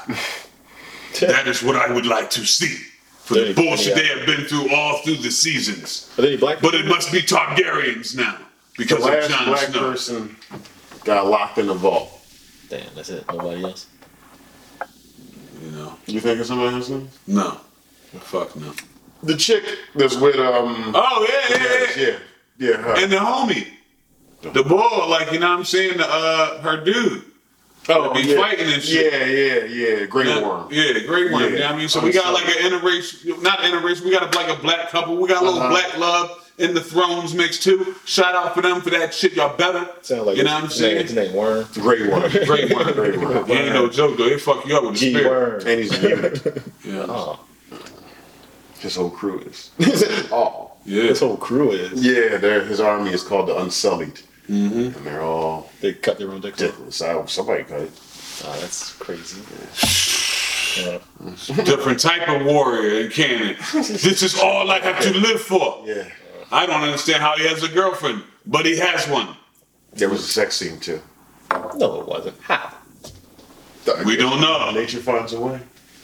That 1.21 1.47
is 1.47 1.62
what 1.62 1.77
I 1.77 1.93
would 1.93 2.07
like 2.07 2.31
to 2.31 2.45
see. 2.47 2.75
For 3.23 3.35
the 3.35 3.53
bullshit 3.55 3.97
yeah. 3.97 4.03
they 4.03 4.09
have 4.09 4.27
been 4.27 4.47
through 4.47 4.75
all 4.75 4.99
through 4.99 5.17
the 5.17 5.31
seasons. 5.31 6.11
Are 6.19 6.23
there 6.23 6.31
any 6.33 6.41
black? 6.41 6.61
But 6.61 6.75
it 6.75 6.87
must 6.87 7.12
be 7.12 7.21
Targaryens 7.21 8.17
now. 8.17 8.37
The 8.77 8.85
Because 8.85 9.05
of 9.05 9.11
last 9.11 9.31
Jon 9.31 9.45
black 9.47 9.69
Snow. 9.69 9.81
person 9.81 10.37
got 11.05 11.27
locked 11.27 11.59
in 11.59 11.69
a 11.69 11.75
vault. 11.75 12.21
Damn, 12.69 12.93
that's 12.95 13.11
it. 13.11 13.25
Nobody 13.29 13.62
else. 13.62 13.87
You 15.62 15.71
know. 15.71 15.99
You 16.07 16.21
think 16.21 16.41
of 16.41 16.47
somebody 16.47 16.75
else? 16.75 16.88
now? 16.88 17.07
No. 17.27 17.61
Fuck 18.21 18.57
no. 18.57 18.73
The 19.23 19.37
chick 19.37 19.65
that's 19.95 20.17
with 20.17 20.37
um. 20.37 20.93
Oh 20.95 21.27
yeah, 21.29 21.57
yeah, 21.57 21.65
yeah. 21.65 22.03
yeah, 22.03 22.19
yeah, 22.59 22.77
her. 22.77 22.95
And 22.97 23.12
the 23.12 23.17
homie. 23.17 23.69
The 24.43 24.65
boy, 24.65 25.07
like, 25.09 25.31
you 25.31 25.38
know 25.38 25.51
what 25.51 25.59
I'm 25.61 25.65
saying? 25.65 25.99
The, 25.99 26.07
uh, 26.09 26.61
her 26.62 26.85
dude. 26.85 27.25
Oh, 27.88 28.14
be 28.14 28.21
yeah. 28.23 28.37
fighting 28.37 28.73
and 28.73 28.83
shit. 28.83 29.12
Yeah, 29.12 29.25
yeah, 29.25 29.99
yeah. 30.01 30.07
Grey 30.07 30.27
Yeah, 30.27 30.42
Worm. 30.42 30.68
Yeah, 30.71 30.99
great 31.07 31.31
one. 31.33 31.42
Yeah. 31.42 31.49
You 31.49 31.59
know 31.59 31.66
what 31.66 31.75
I 31.75 31.79
mean? 31.79 31.88
So 31.88 32.01
we 32.03 32.12
got 32.12 32.33
like 32.33 32.47
an 32.47 32.71
interracial, 32.71 33.42
not 33.42 33.59
interracial, 33.61 34.03
we 34.05 34.11
got 34.12 34.33
a, 34.35 34.38
like 34.38 34.57
a 34.57 34.61
black 34.61 34.88
couple. 34.90 35.16
We 35.16 35.29
got 35.29 35.42
a 35.42 35.45
little 35.45 35.61
Uh-huh. 35.61 35.71
black 35.71 35.97
love 35.99 36.38
in 36.59 36.75
the 36.75 36.81
Thrones 36.81 37.35
mix 37.35 37.59
too. 37.59 37.95
Shout 38.05 38.35
out 38.35 38.55
for 38.55 38.62
them 38.62 38.81
for 38.83 38.90
that 38.90 39.12
shit. 39.14 39.33
Y'all 39.33 39.57
better. 39.57 39.88
Sound 40.03 40.27
like 40.27 40.37
you 40.37 40.45
know 40.45 40.53
what 40.55 40.64
I'm 40.64 40.68
his 40.68 40.81
name- 40.81 40.97
His 40.99 41.11
saying? 41.14 41.29
name 41.29 41.37
Worm. 41.37 41.66
Grey 41.75 42.09
Worm. 42.09 42.31
Great 42.45 42.73
one. 42.75 42.92
Grey 42.92 43.16
Worm. 43.16 43.47
He 43.47 43.53
ain't 43.55 43.75
no 43.75 43.88
joke 43.88 44.16
though. 44.18 44.29
He 44.29 44.37
fuck 44.38 44.66
you 44.66 44.77
up 44.77 44.85
with 44.85 44.95
the 44.95 44.99
G 45.01 45.14
spirit. 45.14 45.31
Worm. 45.31 45.61
And 45.66 45.81
he's 45.81 45.92
a 45.92 46.09
eunuch. 46.09 46.62
Yeah. 46.85 47.07
Oh, 47.09 47.40
His 48.81 48.97
whole 48.97 49.11
crew 49.11 49.38
is. 49.40 49.71
oh. 50.33 50.71
Yeah. 50.85 51.05
this 51.05 51.21
whole 51.21 51.37
crew 51.37 51.71
is. 51.71 52.05
Yeah, 52.05 52.38
his 52.64 52.81
army 52.81 53.12
is 53.12 53.23
called 53.23 53.49
the 53.49 53.57
Unsullied. 53.57 54.21
Mm-hmm. 54.48 54.96
And 54.98 55.07
they're 55.07 55.22
all 55.22 55.70
They 55.81 55.94
cut 55.94 56.18
their 56.18 56.31
own 56.31 56.40
dicks 56.40 56.61
off. 56.61 56.68
ridiculous. 56.70 57.02
I, 57.02 57.24
somebody 57.26 57.64
cut 57.64 57.81
it. 57.83 57.90
Oh, 58.44 58.59
that's 58.61 58.92
crazy. 58.94 59.40
Yeah. 60.81 60.98
Different 61.64 62.00
type 62.00 62.28
of 62.28 62.44
warrior 62.46 63.05
in 63.05 63.11
canon. 63.11 63.57
This 63.72 64.22
is 64.22 64.38
all 64.40 64.70
I 64.70 64.81
have 64.81 65.00
to 65.02 65.14
live 65.16 65.40
for. 65.40 65.83
Yeah. 65.87 66.09
I 66.50 66.66
don't 66.66 66.81
understand 66.83 67.22
how 67.22 67.37
he 67.37 67.46
has 67.46 67.62
a 67.62 67.68
girlfriend, 67.68 68.22
but 68.46 68.66
he 68.66 68.76
has 68.78 69.07
one. 69.09 69.37
There 69.92 70.09
was 70.09 70.20
a 70.20 70.28
sex 70.28 70.57
scene 70.57 70.81
too. 70.81 71.00
No, 71.76 72.00
it 72.00 72.07
wasn't. 72.09 72.40
How? 72.40 72.72
We 74.07 74.16
don't 74.16 74.40
know. 74.40 74.70
Nature 74.70 75.00
finds 75.00 75.33
a 75.35 75.40
way. 75.40 75.61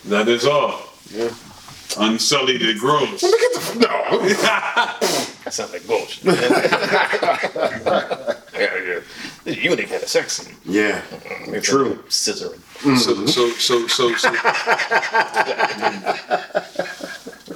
That 0.07 0.29
is 0.29 0.45
all. 0.47 0.81
Yeah. 1.11 1.31
Unsullied 1.97 2.61
it 2.63 2.79
grows. 2.79 3.23
Look 3.23 3.41
at 3.41 3.53
the 3.61 3.79
no. 3.81 4.29
That 4.29 4.99
sounds 5.51 5.73
like 5.73 5.87
bullshit. 5.87 6.25
yeah, 6.25 6.37
yeah. 8.55 9.01
The 9.45 9.55
eunuch 9.57 9.89
had 9.89 10.03
a 10.03 10.07
sex 10.07 10.35
scene. 10.35 10.55
yeah. 10.65 11.01
Mm-hmm. 11.01 11.51
Maybe 11.53 11.63
True. 11.65 11.89
like 11.91 12.09
Scissoring. 12.09 12.61
So, 12.99 13.27
so, 13.27 13.51
so, 13.53 13.87
so, 13.89 14.15
so, 14.15 14.31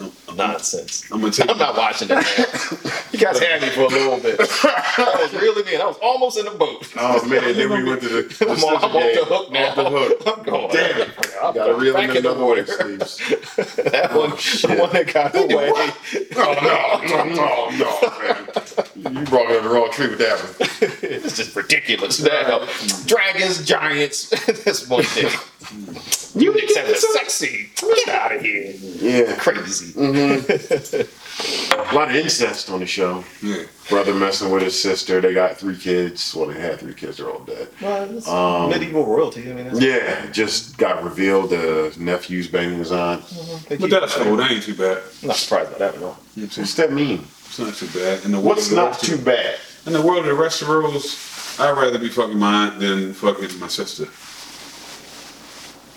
Nonsense. 0.37 1.11
I'm 1.11 1.21
gonna 1.21 1.33
take. 1.33 1.51
I'm 1.51 1.59
not 1.59 1.77
watching 1.77 2.09
that. 2.09 2.25
Man. 2.25 2.93
You 3.13 3.19
guys 3.19 3.39
had 3.39 3.61
me 3.61 3.69
for 3.69 3.83
a 3.83 3.89
little 3.89 4.19
bit. 4.19 4.41
I 4.41 5.19
was 5.21 5.35
really 5.35 5.75
in. 5.75 5.83
I 5.83 5.85
was 5.85 5.99
almost 6.03 6.39
in 6.39 6.47
the 6.47 6.51
boat. 6.51 6.91
Oh 6.97 7.23
man, 7.29 7.55
then 7.55 7.69
we 7.71 7.85
went 7.85 8.01
to 8.01 8.09
the, 8.09 8.23
the 8.23 8.47
I'm, 8.51 8.65
on, 8.65 8.77
I'm 8.77 8.97
off 8.97 9.15
the 9.15 9.25
hook 9.27 9.53
now. 9.53 9.69
Off 9.69 9.77
the 9.77 9.91
hook. 9.91 10.23
I'm 10.27 10.43
going. 10.45 10.71
Damn 10.71 11.01
it. 11.03 11.11
I'm 11.43 11.55
Gotta 11.55 11.75
reel 11.75 11.97
in 11.97 12.09
the 12.09 12.19
another 12.19 12.45
way, 12.47 12.65
Sleeves. 12.65 13.19
That 13.93 14.15
one, 14.15 14.33
oh, 14.33 14.37
the 14.37 14.41
shit. 14.41 14.79
one 14.79 14.93
that 14.93 15.13
got 15.13 15.35
away. 15.37 15.73
Oh 16.37 16.55
no, 16.63 17.07
no, 17.07 17.25
no, 17.35 17.71
no, 17.77 18.01
man. 18.19 19.15
You 19.15 19.25
brought 19.27 19.49
me 19.51 19.57
on 19.59 19.65
the 19.65 19.71
wrong 19.71 19.91
tree 19.93 20.09
with 20.09 20.19
that 20.19 20.39
one. 20.39 20.91
It's 21.03 21.37
just 21.37 21.55
ridiculous 21.55 22.23
now. 22.23 22.67
Dragons, 23.05 23.65
giants. 23.67 24.31
That's 24.65 24.89
one 24.89 25.03
thing. 25.03 26.22
Eunuchs 26.35 26.77
having 26.77 26.95
a 26.95 26.97
sex 26.99 27.35
scene. 27.35 27.69
Get 27.81 28.09
out 28.09 28.35
of 28.35 28.41
here. 28.43 28.73
Yeah. 28.81 29.37
Crazy. 29.37 29.93
Mm-hmm. 29.93 31.19
A 31.93 31.95
lot 31.95 32.11
of 32.11 32.17
incest 32.17 32.71
on 32.71 32.81
the 32.81 32.87
show. 32.87 33.25
Yeah. 33.43 33.65
Brother 33.89 34.15
messing 34.15 34.51
with 34.51 34.63
his 34.63 34.81
sister. 34.81 35.21
They 35.21 35.35
got 35.35 35.57
three 35.57 35.77
kids. 35.77 36.35
Well, 36.35 36.47
they 36.49 36.61
had 36.61 36.79
three 36.79 36.95
kids. 36.95 37.17
They're 37.19 37.31
all 37.31 37.41
dead. 37.41 37.69
Well, 37.81 38.17
it's 38.17 38.29
um, 38.29 38.71
medieval 38.71 39.05
royalty. 39.05 39.51
I 39.51 39.55
mean, 39.55 39.65
that's, 39.67 39.81
Yeah, 39.81 40.31
just 40.31 40.79
got 40.79 41.03
revealed 41.03 41.51
the 41.51 41.95
nephew's 41.99 42.49
banging 42.49 42.79
his 42.79 42.93
aunt. 42.93 43.25
they 43.69 43.77
But 43.77 43.91
that's 43.91 44.15
cool. 44.15 44.37
That 44.37 44.51
ain't 44.51 44.63
too 44.63 44.75
bad. 44.75 45.03
I'm 45.23 45.29
not 45.29 45.37
surprised 45.37 45.73
by 45.73 45.79
that 45.79 45.95
at 45.97 46.03
all. 46.03 46.19
What's 46.37 46.75
that 46.75 46.93
mean? 46.93 47.27
It's 47.47 47.59
not 47.59 47.75
too 47.75 47.89
bad. 47.89 48.25
In 48.25 48.31
the 48.33 48.39
world 48.39 48.57
What's 48.57 48.71
of 48.71 48.77
not 48.77 48.87
rest 48.93 49.05
too 49.05 49.15
of, 49.15 49.25
bad? 49.25 49.57
in 49.87 49.93
the 49.93 50.01
world 50.03 50.21
of 50.21 50.27
the 50.27 50.35
rest 50.35 50.63
of 50.63 50.69
the 50.69 50.75
rules, 50.75 51.57
I'd 51.59 51.73
rather 51.77 51.99
be 51.99 52.09
fucking 52.09 52.39
my 52.39 52.67
aunt 52.69 52.79
than 52.81 53.13
fucking 53.13 53.59
my 53.59 53.69
sister. 53.69 54.07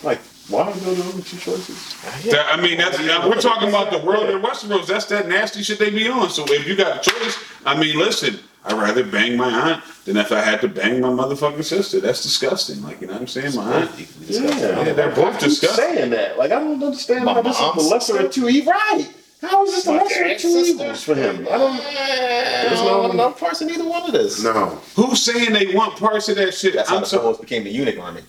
Like, 0.06 0.20
why 0.50 0.62
are 0.62 0.74
those 0.74 0.98
the 0.98 1.04
only 1.12 1.24
two 1.24 1.38
choices? 1.38 1.96
That- 2.32 2.54
I 2.54 2.62
mean, 2.62 2.78
that's 2.78 3.00
we're 3.00 3.42
talking 3.42 3.70
about 3.70 3.92
the 3.92 3.98
world 4.00 4.30
of 4.30 4.40
the 4.42 4.48
Westeros. 4.48 4.86
That's 4.88 5.06
that 5.06 5.28
nasty 5.28 5.64
shit 5.64 5.80
they 5.80 5.90
be 5.90 6.08
on. 6.08 6.30
So 6.30 6.46
if 6.48 6.68
you 6.68 6.76
got 6.76 7.06
a 7.06 7.10
choice, 7.10 7.38
I 7.66 7.76
mean, 7.78 7.98
listen, 7.98 8.40
I'd 8.64 8.74
rather 8.80 9.04
bang 9.04 9.36
my 9.38 9.50
aunt 9.50 9.84
than 10.06 10.18
if 10.18 10.32
I 10.32 10.42
had 10.42 10.62
to 10.62 10.68
bang 10.68 11.02
my 11.02 11.10
motherfucking 11.10 11.64
sister. 11.64 12.00
That's 12.00 12.22
disgusting. 12.22 12.82
Like 12.84 13.02
you 13.02 13.08
know 13.08 13.14
what 13.14 13.22
I'm 13.24 13.28
saying? 13.28 13.56
My 13.56 13.74
aunt. 13.82 13.92
Yeah, 14.30 14.94
they're 14.94 15.10
both 15.16 15.34
Keep 15.40 15.50
disgusting. 15.50 15.86
saying 15.96 16.10
that. 16.12 16.38
Like, 16.38 16.52
I 16.52 16.60
don't 16.60 16.82
understand 16.84 17.26
My 17.26 17.34
how 17.34 17.42
this 17.42 17.54
is 17.56 17.60
the 17.60 17.66
mom's 17.66 17.90
lesser 17.92 18.20
of 18.26 18.32
two 18.32 18.48
evils. 18.48 18.76
Right. 18.92 19.08
How 19.42 19.64
is 19.66 19.72
this 19.76 19.84
the 19.86 19.92
My 19.94 20.04
lesser 20.04 20.26
of 20.26 20.38
two 20.40 20.48
evils 20.50 21.04
for 21.04 21.16
him? 21.16 21.48
I 21.52 21.58
don't. 21.58 21.78
There's 21.78 22.82
no, 22.82 23.12
no 23.12 23.32
parts 23.32 23.62
in 23.62 23.70
either 23.72 23.88
one 23.88 24.04
of 24.04 24.12
this. 24.14 24.44
No. 24.44 24.80
Who's 24.96 25.22
saying 25.24 25.54
they 25.54 25.74
want 25.74 25.98
parts 25.98 26.30
of 26.30 26.36
that 26.38 26.54
shit? 26.54 26.74
That's 26.76 26.90
how 26.90 26.96
I'm 26.98 27.02
the 27.02 27.08
so. 27.08 27.20
Polos 27.20 27.38
became 27.40 27.64
the 27.64 27.72
eunuch 27.72 28.00
army. 28.00 28.22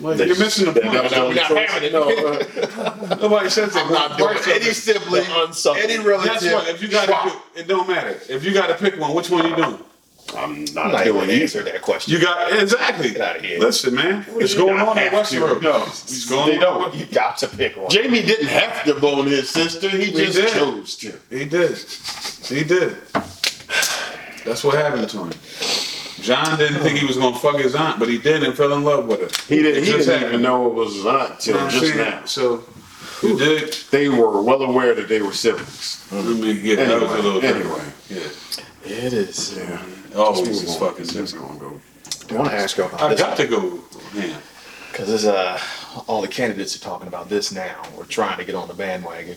Like, 0.00 0.18
you're 0.18 0.38
missing 0.38 0.72
the 0.72 0.80
point. 0.80 0.92
that 0.92 1.02
was 1.04 1.12
the 1.12 1.20
only 1.22 1.34
Not 1.36 1.48
choice. 1.48 1.70
having 1.70 1.88
it. 1.88 1.92
No, 1.92 2.02
uh, 2.08 3.16
Nobody 3.20 3.50
says 3.50 3.74
they 3.74 3.80
I'm 3.80 3.92
not 3.92 4.16
doing 4.18 4.30
parts 4.34 4.46
any 4.48 4.66
it. 4.66 4.74
sibling, 4.74 5.24
The 5.24 5.44
unsucked. 5.44 5.80
any 5.80 5.96
Guess 5.96 6.04
relative. 6.06 6.52
what? 6.52 6.68
If 6.68 6.82
you 6.82 6.88
got 6.88 7.06
to 7.06 7.60
it 7.60 7.66
don't 7.66 7.88
matter. 7.88 8.16
If 8.28 8.44
you 8.44 8.52
got 8.52 8.68
to 8.68 8.74
pick 8.74 8.98
one, 9.00 9.14
which 9.14 9.28
one 9.30 9.44
are 9.44 9.48
you 9.48 9.56
doing? 9.56 9.78
I'm 10.36 10.50
I'm 10.50 10.64
not 10.74 10.92
not 10.92 11.00
even 11.06 11.14
going 11.14 11.28
to 11.28 11.40
answer 11.42 11.62
that 11.62 11.80
question. 11.80 12.12
You 12.12 12.20
got 12.20 12.52
exactly. 12.52 13.10
Get 13.12 13.20
outta 13.22 13.40
here. 13.40 13.58
Listen, 13.58 13.94
man, 13.94 14.26
it's 14.32 14.52
going 14.54 14.78
on 14.78 14.98
in 14.98 15.08
have 15.10 15.26
to. 15.30 15.36
Westeros. 15.40 15.62
No, 15.62 15.82
it's 15.86 16.28
going 16.28 16.50
they 16.50 16.58
don't. 16.58 16.94
You 16.94 17.06
got 17.06 17.38
to 17.38 17.48
pick 17.48 17.76
one. 17.78 17.86
Jaime 17.90 18.20
didn't 18.22 18.48
have 18.48 18.84
to 18.84 18.94
bone 19.00 19.26
his 19.26 19.48
sister. 19.48 19.88
He 19.88 20.12
just 20.12 20.34
did. 20.36 20.50
chose 20.52 20.96
to. 20.96 21.18
He 21.30 21.46
did. 21.46 21.78
He 22.44 22.62
did. 22.62 22.96
That's 24.44 24.62
what 24.64 24.74
happened 24.76 25.08
to 25.08 25.18
him. 25.24 25.32
Jon 26.20 26.58
didn't 26.58 26.80
think 26.82 26.98
he 26.98 27.06
was 27.06 27.16
gonna 27.16 27.38
fuck 27.38 27.56
his 27.56 27.74
aunt, 27.74 27.98
but 27.98 28.08
he 28.08 28.18
did 28.18 28.42
and 28.42 28.54
fell 28.56 28.72
in 28.72 28.82
love 28.84 29.06
with 29.06 29.20
her. 29.20 29.54
He 29.54 29.62
didn't. 29.62 29.84
He 29.84 29.90
Just 29.92 30.06
didn't 30.06 30.14
happened. 30.22 30.28
even 30.34 30.42
know 30.42 30.66
it 30.68 30.74
was 30.74 30.94
his 30.94 31.06
aunt 31.06 31.30
You 31.46 31.52
till 31.52 31.54
know 31.54 31.64
what 31.64 31.74
I'm 31.74 31.80
just 31.80 31.94
saying? 31.94 32.10
now. 32.10 32.24
So 32.24 32.64
you 33.22 33.38
did. 33.38 33.72
They 33.90 34.08
were 34.08 34.42
well 34.42 34.62
aware 34.62 34.94
that 34.94 35.08
they 35.08 35.22
were 35.22 35.32
siblings. 35.32 36.06
I 36.12 36.20
mean, 36.22 36.60
yeah, 36.62 36.76
that 36.76 37.00
was 37.00 37.10
a 37.10 37.14
little 37.22 37.42
Anyway, 37.44 37.62
different. 37.62 38.10
anyway. 38.10 38.32
It 38.84 39.12
is. 39.12 39.56
Yeah. 39.56 39.82
Always 40.16 40.48
Let's 40.48 40.62
is 40.62 40.76
fucking 40.76 40.98
Let's 41.04 41.12
sister. 41.12 41.38
go 41.38 41.44
on, 41.46 41.58
go. 41.58 41.80
I 42.30 42.34
want 42.34 42.48
to 42.50 42.56
ask 42.56 42.76
you 42.76 42.84
about 42.84 43.00
I 43.00 43.08
this 43.08 43.20
got 43.20 43.36
to 43.36 43.46
go. 43.46 43.80
Man, 44.14 44.40
because 44.90 45.08
there's 45.08 45.24
uh, 45.26 45.60
all 46.06 46.20
the 46.22 46.28
candidates 46.28 46.74
are 46.76 46.80
talking 46.80 47.06
about 47.08 47.28
this 47.28 47.52
now. 47.52 47.82
We're 47.96 48.04
trying 48.04 48.38
to 48.38 48.44
get 48.44 48.54
on 48.54 48.66
the 48.68 48.74
bandwagon. 48.74 49.36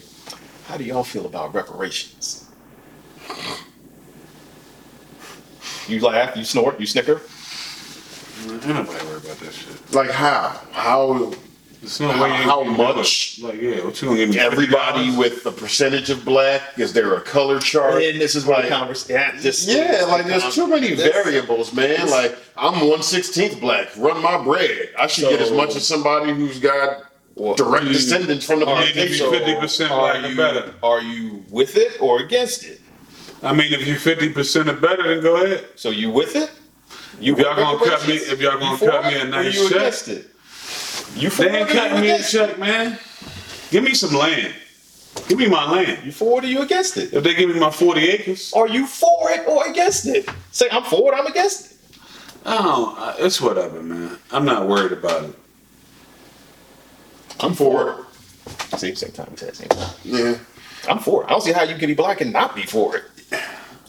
How 0.67 0.77
do 0.77 0.83
y'all 0.83 1.03
feel 1.03 1.25
about 1.25 1.53
reparations? 1.53 2.47
You 5.91 5.99
laugh, 5.99 6.37
you 6.37 6.45
snort, 6.45 6.79
you 6.79 6.85
snicker. 6.85 7.19
ain't 8.47 8.65
nobody 8.65 9.05
worry 9.05 9.17
about 9.17 9.37
that 9.39 9.53
shit. 9.53 9.93
Like 9.93 10.09
how? 10.09 10.57
How 10.71 11.33
There's 11.81 11.99
no 11.99 12.11
How- 12.11 12.23
way. 12.23 12.29
you 12.29 12.35
how 12.35 12.63
can 12.63 12.75
do 12.75 12.81
it. 12.81 12.95
much? 12.95 13.39
Like, 13.41 13.61
yeah, 13.61 13.83
what 13.83 14.01
you 14.01 14.07
gonna 14.07 14.19
give 14.19 14.29
me? 14.29 14.39
everybody 14.39 15.09
$50? 15.11 15.17
with 15.17 15.43
the 15.43 15.51
percentage 15.51 16.09
of 16.09 16.23
black? 16.23 16.61
Is 16.77 16.93
there 16.93 17.13
a 17.15 17.21
color 17.21 17.59
chart? 17.59 18.01
And 18.03 18.21
this 18.21 18.35
is 18.35 18.45
why 18.45 18.59
Like- 18.61 18.69
conversation. 18.69 19.15
Yeah, 19.15 19.41
just 19.41 19.67
Yeah, 19.67 20.05
like 20.07 20.25
there's 20.27 20.55
too 20.55 20.67
many 20.67 20.93
variables, 20.95 21.73
man. 21.73 22.09
Like 22.09 22.37
I'm 22.55 22.87
one 22.87 23.01
sixteenth 23.03 23.59
black. 23.59 23.89
Run 23.97 24.21
my 24.21 24.41
bread. 24.41 24.89
I 24.97 25.07
should 25.07 25.27
get 25.29 25.41
as 25.41 25.51
much 25.51 25.75
as 25.75 25.85
somebody 25.85 26.31
who's 26.33 26.59
got 26.59 27.03
Well, 27.35 27.55
direct 27.55 27.85
you- 27.85 27.93
descendants 27.93 28.45
from 28.45 28.59
the 28.61 28.65
you 28.67 28.75
need 28.75 28.87
to 28.87 28.93
be 28.93 29.17
plantation. 29.17 29.27
50% 29.27 29.91
are 29.91 29.99
black 29.99 30.23
or 30.23 30.27
you, 30.29 30.35
better. 30.37 30.73
Are 30.83 31.01
you 31.01 31.43
with 31.49 31.75
it 31.77 31.97
or 31.99 32.19
against 32.19 32.63
it? 32.63 32.79
I 33.43 33.53
mean, 33.53 33.73
if 33.73 33.85
you're 33.87 33.97
50 33.97 34.29
percent 34.33 34.69
or 34.69 34.73
better, 34.73 35.03
then 35.03 35.21
go 35.23 35.43
ahead. 35.43 35.67
So 35.75 35.89
you 35.89 36.11
with 36.11 36.35
it? 36.35 36.51
You 37.19 37.33
If 37.33 37.39
y'all 37.39 37.55
gonna 37.55 37.77
cut 37.79 38.07
me- 38.07 38.15
if 38.15 38.39
y'all 38.39 38.59
gonna 38.59 38.77
cut 38.77 39.05
me 39.05 39.19
a 39.19 39.25
nice 39.25 39.55
you 39.55 39.69
check? 39.69 40.07
it? 40.07 40.27
You 41.15 41.29
for 41.29 41.43
They 41.43 41.59
ain't 41.59 41.69
cutting 41.69 42.01
me 42.01 42.09
a 42.11 42.23
check, 42.23 42.57
man. 42.57 42.97
Give 43.69 43.83
me 43.83 43.93
some 43.93 44.13
land. 44.13 44.53
Give 45.27 45.37
me 45.37 45.47
my 45.47 45.69
land. 45.69 46.05
You 46.05 46.11
for 46.11 46.39
it 46.39 46.45
or 46.45 46.47
you 46.47 46.61
against 46.61 46.97
it? 46.97 47.13
If 47.13 47.23
they 47.23 47.35
give 47.35 47.49
me 47.49 47.59
my 47.59 47.69
40 47.69 48.01
acres, 48.09 48.53
Are 48.53 48.67
you 48.67 48.87
for 48.87 49.29
it 49.31 49.45
or 49.47 49.67
against 49.69 50.05
it? 50.07 50.27
Say 50.51 50.67
I'm 50.71 50.83
for 50.83 51.11
it. 51.13 51.17
I'm 51.17 51.25
against 51.27 51.71
it. 51.71 51.77
oh, 52.45 53.15
it's 53.19 53.41
whatever, 53.41 53.81
man. 53.83 54.17
I'm 54.31 54.45
not 54.45 54.67
worried 54.67 54.93
about 54.93 55.25
it. 55.25 55.35
I'm 57.39 57.53
for 57.53 57.91
it. 58.71 58.79
See, 58.79 58.95
same 58.95 59.11
time. 59.11 59.35
same 59.35 59.67
time. 59.69 59.89
Yeah. 60.03 60.35
I'm 60.89 60.99
for 60.99 61.23
it. 61.23 61.25
I 61.27 61.29
don't 61.31 61.41
see 61.41 61.51
how 61.51 61.63
you 61.63 61.75
can 61.75 61.87
be 61.87 61.93
black 61.93 62.21
and 62.21 62.31
not 62.31 62.55
be 62.55 62.63
for 62.63 62.95
it. 62.95 63.03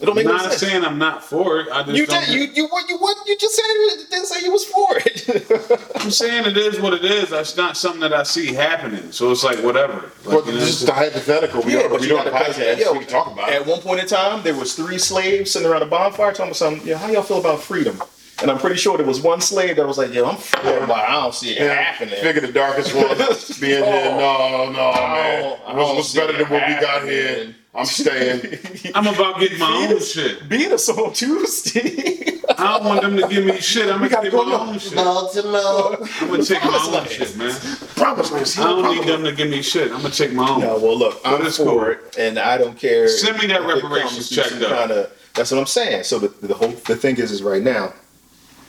It 0.03 0.05
don't 0.07 0.15
make 0.15 0.25
I'm 0.25 0.31
no 0.33 0.37
not 0.37 0.51
sense. 0.51 0.61
saying 0.61 0.83
I'm 0.83 0.97
not 0.97 1.23
for 1.23 1.61
it. 1.61 1.69
I 1.71 1.83
just 1.83 1.95
You 1.97 2.05
don't. 2.05 2.25
did. 2.25 2.33
You 2.35 2.63
you 2.63 2.67
what 2.67 2.89
you 2.89 2.97
what 2.97 3.15
you 3.25 3.37
just 3.37 3.55
said 3.55 3.63
you 3.73 3.91
didn't 4.11 4.25
say 4.25 4.43
you 4.43 4.51
was 4.51 4.65
for 4.65 4.87
it. 4.97 5.91
I'm 5.95 6.11
saying 6.11 6.45
it 6.45 6.57
is 6.57 6.79
what 6.79 6.93
it 6.93 7.05
is. 7.05 7.29
That's 7.29 7.55
not 7.55 7.77
something 7.77 8.01
that 8.01 8.11
I 8.13 8.23
see 8.23 8.53
happening. 8.53 9.11
So 9.13 9.31
it's 9.31 9.43
like 9.45 9.59
whatever. 9.59 10.11
Like, 10.25 10.25
Well, 10.25 10.45
you 10.45 10.51
know 10.51 10.59
this 10.59 10.81
is 10.81 10.85
the 10.85 10.91
hypothetical. 10.93 11.61
We 11.63 11.73
Yeah, 11.75 11.83
are, 11.85 11.89
but 11.89 12.01
we 12.01 12.07
you 12.07 12.13
don't 12.17 12.25
gotta- 12.29 12.51
podcast. 12.53 12.79
yo, 12.79 12.91
we 12.93 13.05
talk 13.05 13.27
about 13.31 13.47
At 13.49 13.61
it. 13.61 13.65
one 13.65 13.79
point 13.79 14.01
in 14.01 14.07
time, 14.07 14.43
there 14.43 14.55
was 14.55 14.73
three 14.75 14.97
slaves 14.97 15.51
sitting 15.51 15.67
around 15.69 15.83
a 15.83 15.85
bonfire 15.85 16.31
talking 16.31 16.47
about 16.47 16.57
something. 16.57 16.85
Yeah, 16.85 16.97
how 16.97 17.07
y'all 17.09 17.23
feel 17.23 17.39
about 17.39 17.61
freedom? 17.61 18.01
And 18.41 18.51
I'm 18.51 18.57
pretty 18.57 18.75
sure 18.75 18.97
there 18.97 19.05
was 19.05 19.21
one 19.21 19.39
slave 19.39 19.77
that 19.77 19.87
was 19.87 19.97
like, 19.97 20.11
"Yo, 20.13 20.25
I'm 20.25 20.35
for 20.35 20.57
it, 20.67 20.87
but 20.87 20.97
I 20.97 21.11
don't 21.21 21.33
see 21.33 21.51
it 21.51 21.59
Yeah, 21.61 21.75
happening." 21.75 22.15
figure 22.21 22.41
the 22.41 22.51
darkest 22.51 22.93
one 22.93 23.07
being 23.61 23.83
here. 23.83 24.09
No, 24.17 24.69
no, 24.69 24.91
man. 24.91 25.57
What's, 25.77 25.93
what's 25.95 26.13
better 26.13 26.33
than 26.33 26.49
what 26.49 26.67
we 26.67 26.73
got 26.81 27.03
here? 27.07 27.55
Happening. 27.73 27.79
I'm 27.79 27.85
staying. 27.85 28.91
I'm 28.95 29.07
about 29.07 29.39
getting 29.39 29.59
my 29.59 29.87
own 29.91 29.99
shit. 30.01 30.47
Beat 30.47 30.71
us 30.71 30.89
on 30.89 31.13
Tuesday. 31.13 32.39
I 32.57 32.77
don't 32.77 32.85
want 32.85 33.01
them 33.01 33.17
to 33.17 33.27
give 33.27 33.45
me 33.45 33.59
shit. 33.59 33.85
I'm 33.89 33.97
gonna 33.97 34.09
gotta 34.09 34.29
get 34.29 34.31
go 34.37 34.45
my 34.45 34.55
own 34.55 34.79
shit. 34.79 34.95
Baltimore. 34.95 35.97
I'm 36.21 36.27
gonna 36.29 36.43
take 36.43 36.63
my 36.63 36.99
own 36.99 37.07
shit, 37.07 37.35
man. 37.37 37.51
Promise 37.95 38.31
land. 38.31 38.55
I 38.59 38.63
don't 38.81 38.95
need 38.95 39.07
them 39.07 39.23
to 39.23 39.31
give 39.33 39.49
me 39.49 39.61
shit. 39.61 39.91
I'm 39.91 40.01
gonna 40.01 40.09
take 40.13 40.33
my 40.33 40.49
own. 40.49 40.61
No, 40.61 40.77
well, 40.77 40.97
look, 40.97 41.19
I'm 41.25 41.39
But 41.39 41.47
it's 41.47 41.57
for 41.57 41.63
cool. 41.65 41.83
it, 41.91 42.15
and 42.17 42.37
I 42.37 42.57
don't 42.57 42.77
care. 42.77 43.07
Send 43.07 43.37
me 43.39 43.47
that 43.47 43.61
if 43.61 43.67
it 43.69 43.73
reparations 43.83 44.29
check, 44.29 44.49
though. 44.51 44.69
Kinda, 44.69 45.09
that's 45.33 45.51
what 45.51 45.59
I'm 45.59 45.65
saying. 45.65 46.03
So 46.03 46.19
the, 46.19 46.47
the 46.47 46.53
whole 46.53 46.69
the 46.69 46.95
thing 46.95 47.17
is, 47.17 47.31
is 47.31 47.41
right 47.41 47.63
now, 47.63 47.93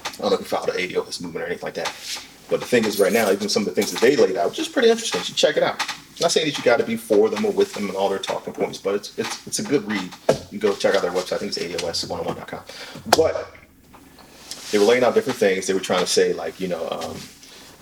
I 0.04 0.10
don't 0.18 0.30
know 0.30 0.34
if 0.34 0.40
you 0.40 0.46
filed 0.46 0.68
an 0.70 0.76
ADOS 0.76 1.20
movement 1.20 1.42
or 1.44 1.46
anything 1.46 1.64
like 1.66 1.74
that, 1.74 1.88
but 2.48 2.60
the 2.60 2.66
thing 2.66 2.84
is, 2.84 3.00
right 3.00 3.12
now, 3.12 3.30
even 3.30 3.48
some 3.48 3.62
of 3.62 3.68
the 3.68 3.74
things 3.74 3.92
that 3.92 4.00
they 4.00 4.16
laid 4.16 4.36
out, 4.36 4.50
which 4.50 4.58
is 4.58 4.68
pretty 4.68 4.90
interesting. 4.90 5.20
You 5.20 5.24
should 5.24 5.36
check 5.36 5.56
it 5.56 5.62
out. 5.62 5.80
I'm 5.80 6.20
not 6.20 6.32
saying 6.32 6.46
that 6.46 6.56
you 6.56 6.64
got 6.64 6.78
to 6.78 6.84
be 6.84 6.96
for 6.96 7.28
them 7.28 7.44
or 7.44 7.52
with 7.52 7.72
them 7.74 7.88
and 7.88 7.96
all 7.96 8.08
their 8.08 8.18
talking 8.18 8.52
points, 8.52 8.78
but 8.78 8.94
it's 8.94 9.18
it's 9.18 9.46
it's 9.46 9.58
a 9.58 9.62
good 9.64 9.90
read. 9.90 10.10
You 10.50 10.58
go 10.58 10.74
check 10.74 10.94
out 10.94 11.02
their 11.02 11.10
website. 11.10 11.34
I 11.34 11.38
think 11.38 11.56
it's 11.56 11.82
ADOS101.com. 11.82 12.62
But 13.16 13.50
they 14.70 14.78
were 14.78 14.84
laying 14.84 15.04
out 15.04 15.14
different 15.14 15.38
things. 15.38 15.66
They 15.66 15.74
were 15.74 15.80
trying 15.80 16.00
to 16.00 16.06
say, 16.06 16.32
like, 16.32 16.60
you 16.60 16.68
know, 16.68 16.88
um, 16.90 17.16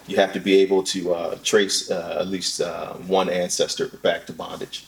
you 0.07 0.17
have 0.17 0.33
to 0.33 0.41
be 0.41 0.61
able 0.61 0.83
to 0.85 1.15
uh, 1.15 1.39
trace 1.43 1.91
uh, 1.91 2.19
at 2.21 2.29
least 2.29 2.61
uh, 2.61 2.95
one 2.95 3.29
ancestor 3.29 3.89
back 4.03 4.27
to 4.27 4.33
bondage. 4.33 4.87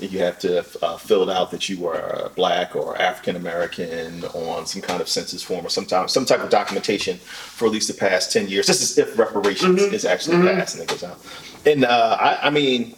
You 0.00 0.18
have 0.18 0.38
to 0.40 0.64
uh, 0.82 0.96
fill 0.96 1.28
it 1.28 1.34
out 1.34 1.50
that 1.52 1.68
you 1.68 1.78
were 1.80 2.30
black 2.34 2.74
or 2.74 3.00
African 3.00 3.36
American 3.36 4.24
on 4.24 4.66
some 4.66 4.82
kind 4.82 5.00
of 5.00 5.08
census 5.08 5.42
form 5.42 5.64
or 5.64 5.68
some 5.70 5.86
type, 5.86 6.10
some 6.10 6.24
type 6.24 6.40
of 6.40 6.50
documentation 6.50 7.16
for 7.18 7.66
at 7.66 7.72
least 7.72 7.88
the 7.88 7.94
past 7.94 8.32
10 8.32 8.48
years. 8.48 8.66
This 8.66 8.82
is 8.82 8.98
if 8.98 9.18
reparations 9.18 9.80
is 9.80 10.04
actually 10.04 10.38
passed 10.38 10.74
and 10.74 10.82
it 10.84 10.88
goes 10.88 11.04
out. 11.04 11.18
And 11.64 11.84
uh, 11.84 12.16
I, 12.20 12.48
I 12.48 12.50
mean, 12.50 12.96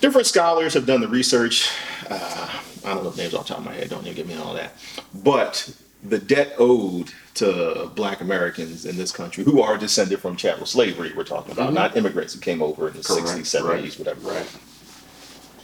different 0.00 0.26
scholars 0.26 0.74
have 0.74 0.84
done 0.86 1.00
the 1.00 1.08
research. 1.08 1.70
Uh, 2.10 2.50
I 2.84 2.94
don't 2.94 3.04
know 3.04 3.10
the 3.10 3.22
names 3.22 3.34
off 3.34 3.46
the 3.46 3.54
top 3.54 3.58
of 3.58 3.64
my 3.64 3.72
head, 3.74 3.88
don't 3.88 4.02
even 4.02 4.14
get 4.16 4.26
me 4.26 4.34
all 4.36 4.54
that. 4.54 4.74
But 5.22 5.72
the 6.02 6.18
debt 6.18 6.54
owed 6.58 7.12
to 7.34 7.90
black 7.94 8.20
Americans 8.20 8.84
in 8.84 8.96
this 8.96 9.12
country 9.12 9.44
who 9.44 9.62
are 9.62 9.78
descended 9.78 10.18
from 10.18 10.36
chattel 10.36 10.66
slavery, 10.66 11.12
we're 11.16 11.24
talking 11.24 11.52
about, 11.52 11.72
not 11.72 11.96
immigrants 11.96 12.34
who 12.34 12.40
came 12.40 12.60
over 12.60 12.88
in 12.88 12.94
the 12.94 13.02
Correct, 13.02 13.28
60s, 13.28 13.60
70s, 13.62 13.68
right, 13.68 13.98
whatever. 13.98 14.20
right. 14.28 14.48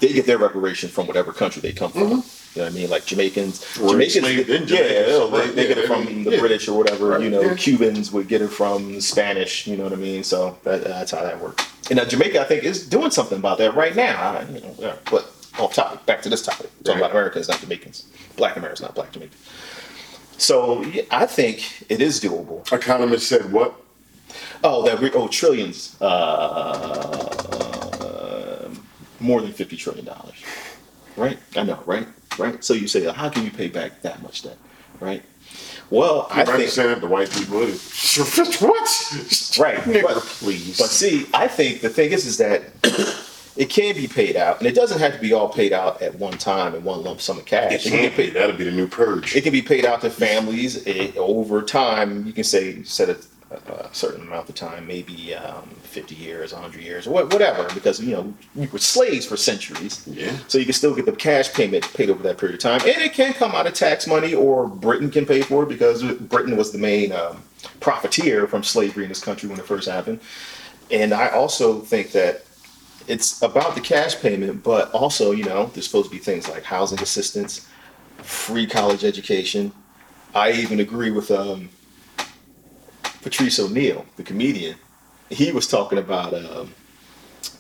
They 0.01 0.13
get 0.13 0.27
their 0.27 0.39
reparation 0.39 0.89
from 0.89 1.07
whatever 1.07 1.33
country 1.33 1.61
they 1.61 1.73
come 1.73 1.91
from. 1.93 2.03
You 2.03 2.09
know 2.09 2.23
what 2.65 2.67
I 2.67 2.71
mean? 2.71 2.91
Like 2.91 3.05
Jamaicans. 3.05 3.63
Or 3.79 3.91
Jamaicans, 3.91 4.17
enslaved 4.17 4.49
in 4.51 4.63
yeah, 4.63 4.67
Jamaica, 4.67 4.95
yeah, 4.95 5.07
so, 5.07 5.29
they, 5.29 5.39
right, 5.39 5.55
they 5.55 5.67
get 5.69 5.77
yeah, 5.77 5.83
it 5.83 5.91
I 5.91 5.95
from 5.95 6.05
mean, 6.07 6.25
the 6.25 6.31
yeah. 6.33 6.41
British 6.41 6.69
or 6.69 6.79
whatever. 6.79 7.09
Right, 7.09 7.21
you 7.23 7.31
know, 7.31 7.41
yeah. 7.43 7.55
Cubans 7.55 8.11
would 8.13 8.27
get 8.29 8.41
it 8.43 8.49
from 8.49 8.95
the 8.95 9.01
Spanish. 9.03 9.67
You 9.67 9.77
know 9.77 9.85
what 9.85 9.93
I 9.93 9.97
mean? 9.97 10.25
So 10.25 10.59
that, 10.65 10.85
that's 10.85 11.11
how 11.11 11.23
that 11.23 11.41
works. 11.41 11.65
And 11.91 11.99
now 11.99 12.05
Jamaica, 12.05 12.41
I 12.41 12.45
think, 12.45 12.65
is 12.65 12.87
doing 12.89 13.11
something 13.11 13.39
about 13.39 13.59
that 13.59 13.75
right 13.75 13.95
now. 13.95 14.39
I, 14.39 14.43
you 14.45 14.61
know, 14.61 14.75
yeah, 14.79 14.97
but 15.11 15.31
off 15.59 15.75
topic, 15.75 16.05
back 16.07 16.23
to 16.23 16.29
this 16.29 16.43
topic. 16.43 16.71
Talking 16.85 17.01
Right. 17.01 17.07
about 17.07 17.11
Americans, 17.11 17.49
not 17.49 17.61
Jamaicans. 17.61 18.05
Black 18.37 18.57
Americans, 18.57 18.81
not 18.83 18.95
Black 18.95 19.13
Jamaicans. 19.13 19.41
So 20.39 20.83
yeah, 20.83 21.03
I 21.11 21.27
think 21.27 21.85
it 21.89 22.01
is 22.01 22.21
doable. 22.21 22.71
Economist 22.73 23.29
said 23.29 23.53
what? 23.53 23.75
Oh, 24.63 24.85
that 24.85 25.01
re- 25.01 25.11
oh 25.15 25.29
trillions, 25.29 25.97
uh, 26.01 27.48
more 29.21 29.41
than 29.41 29.53
fifty 29.53 29.77
trillion 29.77 30.05
dollars, 30.05 30.43
right? 31.17 31.39
I 31.57 31.63
know, 31.65 31.83
right? 31.87 32.07
Right. 32.39 32.63
So 32.63 32.75
you 32.75 32.87
say, 32.89 33.05
how 33.13 33.29
can 33.29 33.45
you 33.45 33.51
pay 33.51 33.69
back 33.69 34.03
that 34.03 34.23
much 34.23 34.43
debt, 34.43 34.57
right? 35.01 35.23
Well, 35.91 36.27
I 36.31 36.43
I 36.43 36.45
think 36.45 36.55
understand 36.57 37.01
the 37.01 37.07
white 37.07 37.31
people 37.31 37.63
is 37.63 38.17
what? 38.61 39.59
Right, 39.59 39.79
Nigga, 39.85 40.03
but- 40.03 40.23
please. 40.23 40.79
But 40.79 40.89
see, 40.89 41.27
I 41.35 41.49
think 41.49 41.81
the 41.81 41.89
thing 41.89 42.13
is, 42.13 42.27
is 42.27 42.37
that 42.39 42.63
it 43.57 43.71
can 43.71 43.95
be 43.97 44.07
paid 44.07 44.37
out, 44.37 44.59
and 44.59 44.67
it 44.67 44.75
doesn't 44.75 44.99
have 45.01 45.15
to 45.15 45.19
be 45.19 45.33
all 45.33 45.49
paid 45.49 45.73
out 45.73 46.03
at 46.03 46.15
one 46.17 46.37
time 46.37 46.75
in 46.75 46.85
one 46.85 47.03
lump 47.03 47.21
sum 47.23 47.39
of 47.39 47.47
cash. 47.47 47.73
it 47.73 47.83
can 47.83 47.93
can't 47.93 48.03
be 48.17 48.25
be. 48.25 48.29
paid. 48.29 48.35
That'll 48.35 48.57
be 48.57 48.65
the 48.65 48.71
new 48.71 48.87
purge. 48.87 49.35
It 49.35 49.43
can 49.43 49.53
be 49.53 49.63
paid 49.63 49.87
out 49.87 50.03
to 50.03 50.11
families 50.11 50.87
eh, 50.87 51.11
over 51.17 51.63
time. 51.63 52.27
You 52.27 52.33
can 52.35 52.45
say 52.45 52.83
set 52.83 53.09
a, 53.09 53.19
a 53.51 53.89
certain 53.93 54.23
amount 54.23 54.49
of 54.49 54.55
time, 54.55 54.87
maybe 54.87 55.35
um, 55.35 55.69
fifty 55.83 56.15
years, 56.15 56.53
hundred 56.53 56.83
years, 56.83 57.07
or 57.07 57.25
whatever, 57.25 57.67
because 57.75 58.01
you 58.01 58.15
know 58.15 58.35
we 58.55 58.67
were 58.67 58.79
slaves 58.79 59.27
for 59.27 59.37
centuries. 59.37 60.07
Yeah. 60.07 60.37
So 60.49 60.59
you 60.59 60.65
can 60.65 60.75
still 60.75 60.95
get 60.95 61.07
the 61.07 61.13
cash 61.13 61.53
payment 61.53 61.91
paid 61.95 62.11
over 62.11 62.23
that 62.25 62.39
period 62.39 62.55
of 62.55 62.61
time, 62.61 62.81
and 62.83 63.03
it 63.03 63.15
can 63.15 63.33
come 63.33 63.53
out 63.53 63.67
of 63.67 63.75
tax 63.75 64.07
money, 64.07 64.35
or 64.35 64.69
Britain 64.69 65.11
can 65.11 65.25
pay 65.25 65.43
for 65.43 65.63
it 65.63 65.69
because 65.69 66.03
Britain 66.03 66.57
was 66.57 66.73
the 66.73 66.79
main 66.79 67.13
um, 67.13 67.43
profiteer 67.81 68.47
from 68.47 68.63
slavery 68.63 69.05
in 69.05 69.09
this 69.09 69.23
country 69.23 69.49
when 69.49 69.59
it 69.59 69.65
first 69.67 69.89
happened. 69.89 70.21
And 70.91 71.13
I 71.13 71.29
also 71.29 71.81
think 71.81 72.13
that 72.13 72.45
it's 73.07 73.43
about 73.43 73.75
the 73.75 73.81
cash 73.81 74.21
payment, 74.21 74.63
but 74.63 74.91
also, 74.93 75.33
you 75.33 75.45
know, 75.45 75.67
there's 75.67 75.87
supposed 75.87 76.11
to 76.11 76.15
be 76.15 76.23
things 76.23 76.49
like 76.49 76.63
housing 76.63 77.01
assistance, 77.01 77.67
free 78.19 78.67
college 78.67 79.05
education. 79.05 79.73
I 80.35 80.53
even 80.53 80.81
agree 80.81 81.11
with 81.11 81.31
um, 81.31 81.71
Patrice 83.29 83.59
O'Neal, 83.61 84.07
the 84.17 84.23
comedian. 84.23 84.77
He 85.29 85.53
was 85.53 85.67
talking 85.67 85.99
about 85.99 86.33
um, 86.33 86.73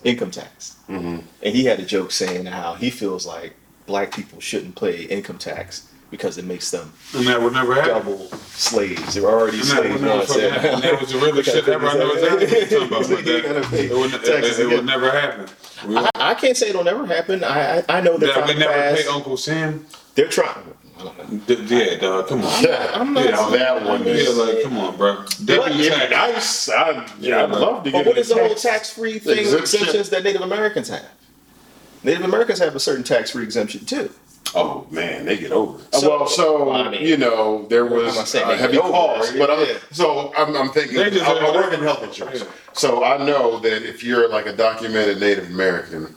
income 0.03 0.31
tax. 0.31 0.77
And 0.89 1.23
he 1.43 1.67
had 1.67 1.79
a 1.79 1.85
joke 1.85 2.11
saying 2.11 2.47
how 2.47 2.73
he 2.73 2.89
feels 2.89 3.27
like 3.27 3.53
black 3.85 4.15
people 4.15 4.41
shouldn't 4.41 4.81
pay 4.81 5.03
income 5.05 5.37
tax 5.37 5.87
because 6.11 6.39
it 6.39 6.47
makes 6.47 6.71
them 6.71 6.91
And 7.15 7.27
that 7.27 7.43
would 7.43 7.53
never 7.53 7.75
happen. 7.75 7.91
double 7.91 8.29
slaves. 8.57 9.13
They're 9.13 9.27
already 9.29 9.59
And 9.59 9.67
slaves 9.67 9.93
would 9.93 10.01
never 10.01 10.17
once. 10.17 10.29
fucking 10.33 10.51
happen. 10.51 10.81
That 10.81 11.01
was 11.03 11.13
the 11.13 11.19
realest 11.19 11.51
shit 11.53 11.69
ever. 11.69 11.87
I 11.87 11.95
know 11.99 12.13
exactly 12.15 12.47
what 12.47 12.71
you're 12.71 12.85
about. 12.87 13.09
But 13.11 13.27
You 13.27 13.43
gotta 13.43 13.61
that, 13.61 13.65
pay 13.71 13.87
it, 13.89 13.93
would, 13.95 14.11
taxes 14.25 14.59
it, 14.59 14.73
it 14.73 14.75
would 14.75 14.87
never 14.87 15.11
happen. 15.11 15.47
We, 15.87 15.99
I, 15.99 16.11
I 16.15 16.35
can't 16.35 16.57
say 16.57 16.71
it'll 16.71 16.83
never 16.85 17.05
happen. 17.05 17.45
I 17.45 17.81
I, 17.81 17.85
I 17.91 18.01
know 18.01 18.17
they're 18.17 18.33
that 18.33 18.47
we 18.47 18.53
trying 18.53 18.55
to 18.55 18.59
never 18.61 18.73
pass. 18.73 19.03
pay 19.03 19.09
Uncle 19.09 19.37
Sam. 19.37 19.85
They're 20.15 20.29
trying. 20.29 20.65
I 20.99 21.03
don't 21.05 21.33
know. 21.49 21.55
D- 21.55 21.65
yeah, 21.77 21.97
dog. 21.99 22.29
Come 22.29 22.45
on. 22.45 22.63
Yeah, 22.65 22.91
I'm 22.95 23.13
not- 23.13 23.25
yeah, 23.25 23.51
that 23.59 23.85
one 23.85 24.05
Yeah, 24.05 24.13
is. 24.15 24.37
like, 24.37 24.63
come 24.63 24.79
on, 24.79 24.97
bro. 24.97 25.25
Definitely 25.45 25.87
Yeah, 25.87 26.07
tax. 26.09 26.69
nice. 26.69 26.69
I, 26.71 27.07
yeah, 27.21 27.45
I'd 27.45 27.51
love 27.51 27.85
to 27.85 27.91
But 27.91 27.99
get 27.99 28.07
what 28.07 28.17
a 28.17 28.21
is 28.21 28.29
the 28.29 28.35
whole 28.35 28.49
tax- 28.49 28.63
tax-free 28.63 29.19
thing 29.21 29.39
exemption. 29.39 29.81
exemptions 29.81 30.11
that 30.11 30.25
Native 30.25 30.43
Americans 30.43 30.89
have? 30.89 31.05
Native 32.03 32.25
Americans 32.25 32.59
have 32.61 32.75
a 32.75 32.81
certain 32.81 33.05
tax-free 33.05 33.43
exemption 33.45 33.85
too. 33.85 34.11
Oh 34.55 34.87
man, 34.91 35.27
they 35.27 35.37
get 35.37 35.53
over 35.53 35.79
it. 35.79 35.95
So- 35.95 36.09
well, 36.11 36.27
so 36.27 36.73
I 36.73 36.89
mean- 36.91 37.03
you 37.07 37.17
know 37.17 37.67
there 37.69 37.85
I'm 37.87 37.93
was 37.93 38.17
not 38.17 38.29
saying 38.29 38.47
uh, 38.47 38.49
they 38.49 38.57
heavy 38.57 38.73
get 38.75 38.83
over 38.85 38.93
costs, 38.93 39.33
it, 39.35 39.39
but 39.39 39.51
I'm, 39.51 39.61
yeah. 39.67 39.75
so 39.93 40.33
I'm, 40.37 40.57
I'm 40.57 40.71
thinking 40.71 40.97
They 40.97 41.05
I, 41.07 41.11
deserve 41.11 41.29
I 41.29 41.51
work 41.55 41.73
it. 41.73 41.79
in 41.79 41.85
health 41.85 42.03
insurance, 42.03 42.41
Yeah. 42.41 42.47
so 42.73 43.05
I 43.05 43.19
know 43.25 43.59
that 43.61 43.83
if 43.87 44.03
you're 44.03 44.29
like 44.29 44.47
a 44.47 44.53
documented 44.57 45.21
Native 45.21 45.47
American, 45.49 46.15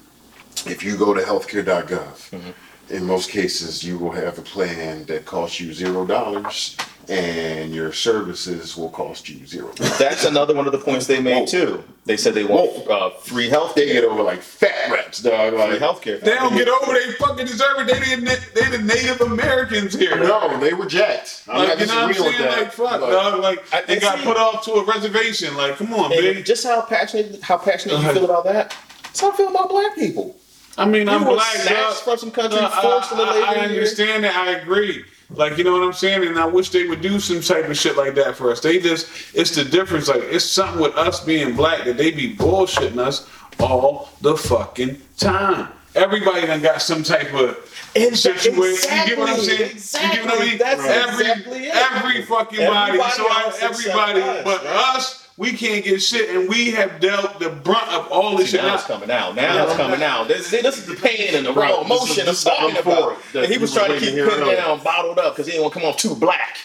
if 0.65 0.82
you 0.84 0.96
go 0.98 1.13
to 1.13 1.22
healthcare.gov, 1.22 2.30
Mm-hmm. 2.32 2.50
In 2.92 3.06
most 3.06 3.30
cases 3.30 3.84
you 3.84 3.98
will 3.98 4.12
have 4.12 4.38
a 4.38 4.42
plan 4.42 5.06
that 5.06 5.26
costs 5.26 5.60
you 5.60 5.74
zero 5.74 6.06
dollars, 6.06 6.76
and 7.10 7.74
your 7.74 7.92
services 7.94 8.76
will 8.78 8.90
cost 8.90 9.28
you 9.30 9.46
zero. 9.48 9.72
That's 9.98 10.26
another 10.26 10.54
one 10.54 10.66
of 10.68 10.72
the 10.72 10.78
points 10.78 11.08
they 11.08 11.22
made 11.22 11.40
Whoa. 11.42 11.46
too. 11.46 11.84
They 12.06 12.18
said 12.18 12.34
they 12.34 12.44
want 12.44 12.88
uh, 12.90 13.12
free 13.12 13.48
health 13.48 13.76
They 13.76 13.86
get 13.94 14.04
over 14.04 14.24
like 14.24 14.42
fat 14.42 14.92
reps, 14.92 15.22
dog. 15.22 15.52
free 15.54 15.60
Like 15.60 15.80
healthcare. 15.80 16.20
They 16.20 16.34
don't 16.36 16.54
get 16.56 16.68
over. 16.68 16.94
They 16.94 17.12
fucking 17.14 17.46
deserve 17.46 17.78
it. 17.80 17.88
They 17.88 18.16
the 18.16 18.46
they 18.56 18.78
the 18.78 18.84
Native 18.84 19.22
Americans 19.22 19.94
here. 19.94 20.18
no, 20.18 20.60
they 20.60 20.74
were 20.74 20.86
jacked. 20.88 21.44
I'm 21.48 21.60
Like 21.60 21.68
not 21.70 21.80
you 21.80 21.86
know 21.88 21.96
what 22.08 22.18
I'm 22.18 22.34
saying? 22.34 22.48
Like 22.64 22.72
fuck, 22.74 23.00
but- 23.02 23.10
dog. 23.12 23.40
Like 23.42 23.74
I- 23.74 23.82
they 23.84 24.00
got 24.00 24.18
see- 24.20 24.26
put 24.26 24.38
off 24.38 24.66
to 24.66 24.74
a 24.74 24.84
reservation. 24.86 25.56
Like 25.56 25.78
come 25.78 25.94
on, 25.94 26.12
And 26.12 26.22
big. 26.22 26.46
just 26.46 26.66
how 26.66 26.82
passionate 26.82 27.42
how 27.42 27.58
passionate 27.58 28.00
you 28.02 28.14
feel 28.14 28.26
about 28.26 28.44
that. 28.46 28.76
That's 29.04 29.20
how 29.22 29.32
I 29.32 29.36
feel 29.38 29.50
about 29.50 29.70
black 29.70 29.94
people. 29.96 30.36
I 30.78 30.86
mean, 30.86 31.09
I'm 31.09 31.24
black. 31.24 31.45
snatched 31.57 32.01
from 32.03 32.17
some 32.17 32.32
country, 32.32 32.59
Dog, 32.59 32.72
forced 32.82 33.13
I, 33.13 33.22
into 33.22 33.45
I- 33.47 33.53
I 33.53 33.55
understand 33.65 34.24
that. 34.24 34.36
I 34.36 34.51
agree. 34.53 35.03
Like 35.34 35.57
you 35.57 35.63
know 35.63 35.72
what 35.74 35.84
I'm 35.84 35.93
saying, 35.93 36.26
and 36.28 36.38
I 36.38 36.45
wish 36.45 36.72
they 36.72 36.88
would 36.88 37.01
do 37.01 37.19
some 37.19 37.39
type 37.41 37.69
of 37.69 37.78
shit 37.78 37.95
like 37.95 38.15
that 38.15 38.36
for 38.36 38.51
us. 38.51 38.59
They 38.59 38.80
just, 38.80 39.07
it's 39.34 39.55
the 39.55 39.63
difference. 39.63 40.07
Like 40.09 40.24
it's 40.24 40.43
something 40.45 40.82
with 40.82 40.95
us 40.97 41.24
being 41.24 41.55
black 41.55 41.86
that 41.86 41.95
they 41.97 42.11
be 42.11 42.36
bullshitting 42.36 42.97
us 42.97 43.30
all 43.59 44.09
the 44.22 44.36
fucking 44.36 45.01
time. 45.17 45.69
Everybody 45.95 46.47
done 46.47 46.61
got 46.61 46.82
some 46.82 47.03
type 47.03 47.34
of 47.34 47.57
situation. 47.95 48.53
you 48.55 49.05
get 49.05 49.17
what 49.19 49.30
I'm 49.30 49.36
exactly, 49.39 49.80
saying? 49.80 50.11
You 50.11 50.15
get 50.17 50.26
what 50.26 50.34
I 50.41 50.43
mean? 50.45 50.53
exactly. 50.53 50.57
That's 50.57 50.84
every 50.86 51.26
exactly 51.32 51.65
it. 51.67 51.76
every 51.76 52.22
fucking 52.24 52.67
body. 52.67 52.91
Everybody 52.99 53.11
So 53.13 53.24
I, 53.30 53.57
everybody, 53.61 54.43
but 54.43 54.65
us, 54.65 55.20
we 55.38 55.54
can't 55.54 55.84
get 55.84 56.02
shit, 56.02 56.30
and 56.36 56.48
we 56.50 56.72
have 56.72 57.00
dealt 57.00 57.40
the 57.40 57.50
brunt 57.50 57.88
of 57.90 58.08
all 58.12 58.38
this 58.38 58.52
See, 58.52 58.58
shit. 58.58 58.66
now 58.66 58.76
it's 58.76 58.84
coming 58.86 59.10
out. 59.10 59.36
Now 59.36 59.66
it's 59.66 59.76
coming 59.76 60.04
out. 60.04 60.28
This, 60.28 60.50
this 60.52 60.78
is 60.78 60.86
the 60.86 60.96
pain 60.96 61.34
and 61.36 61.46
the 61.46 61.54
Right. 61.54 61.72
raw 61.72 61.84
This 61.84 61.86
emotion 62.18 62.28
of 62.28 62.40
talking 62.40 62.78
I'm 62.78 62.84
for 62.84 62.90
about. 62.92 63.12
it 63.14 63.18
that 63.34 63.44
And 63.46 63.52
he 63.54 63.58
was 63.58 63.74
was 63.74 63.74
trying 63.86 63.94
to 63.94 64.00
keep 64.00 64.10
to 64.16 64.16
hear 64.30 64.56
down, 64.56 64.80
bottled 64.84 65.20
up, 65.20 65.34
because 65.34 65.46
he 65.48 65.54
didn't 65.54 65.64
want 65.64 65.74
to 65.74 65.80
come 65.80 65.90
off 65.90 65.98
too 65.98 66.16
black. 66.16 66.58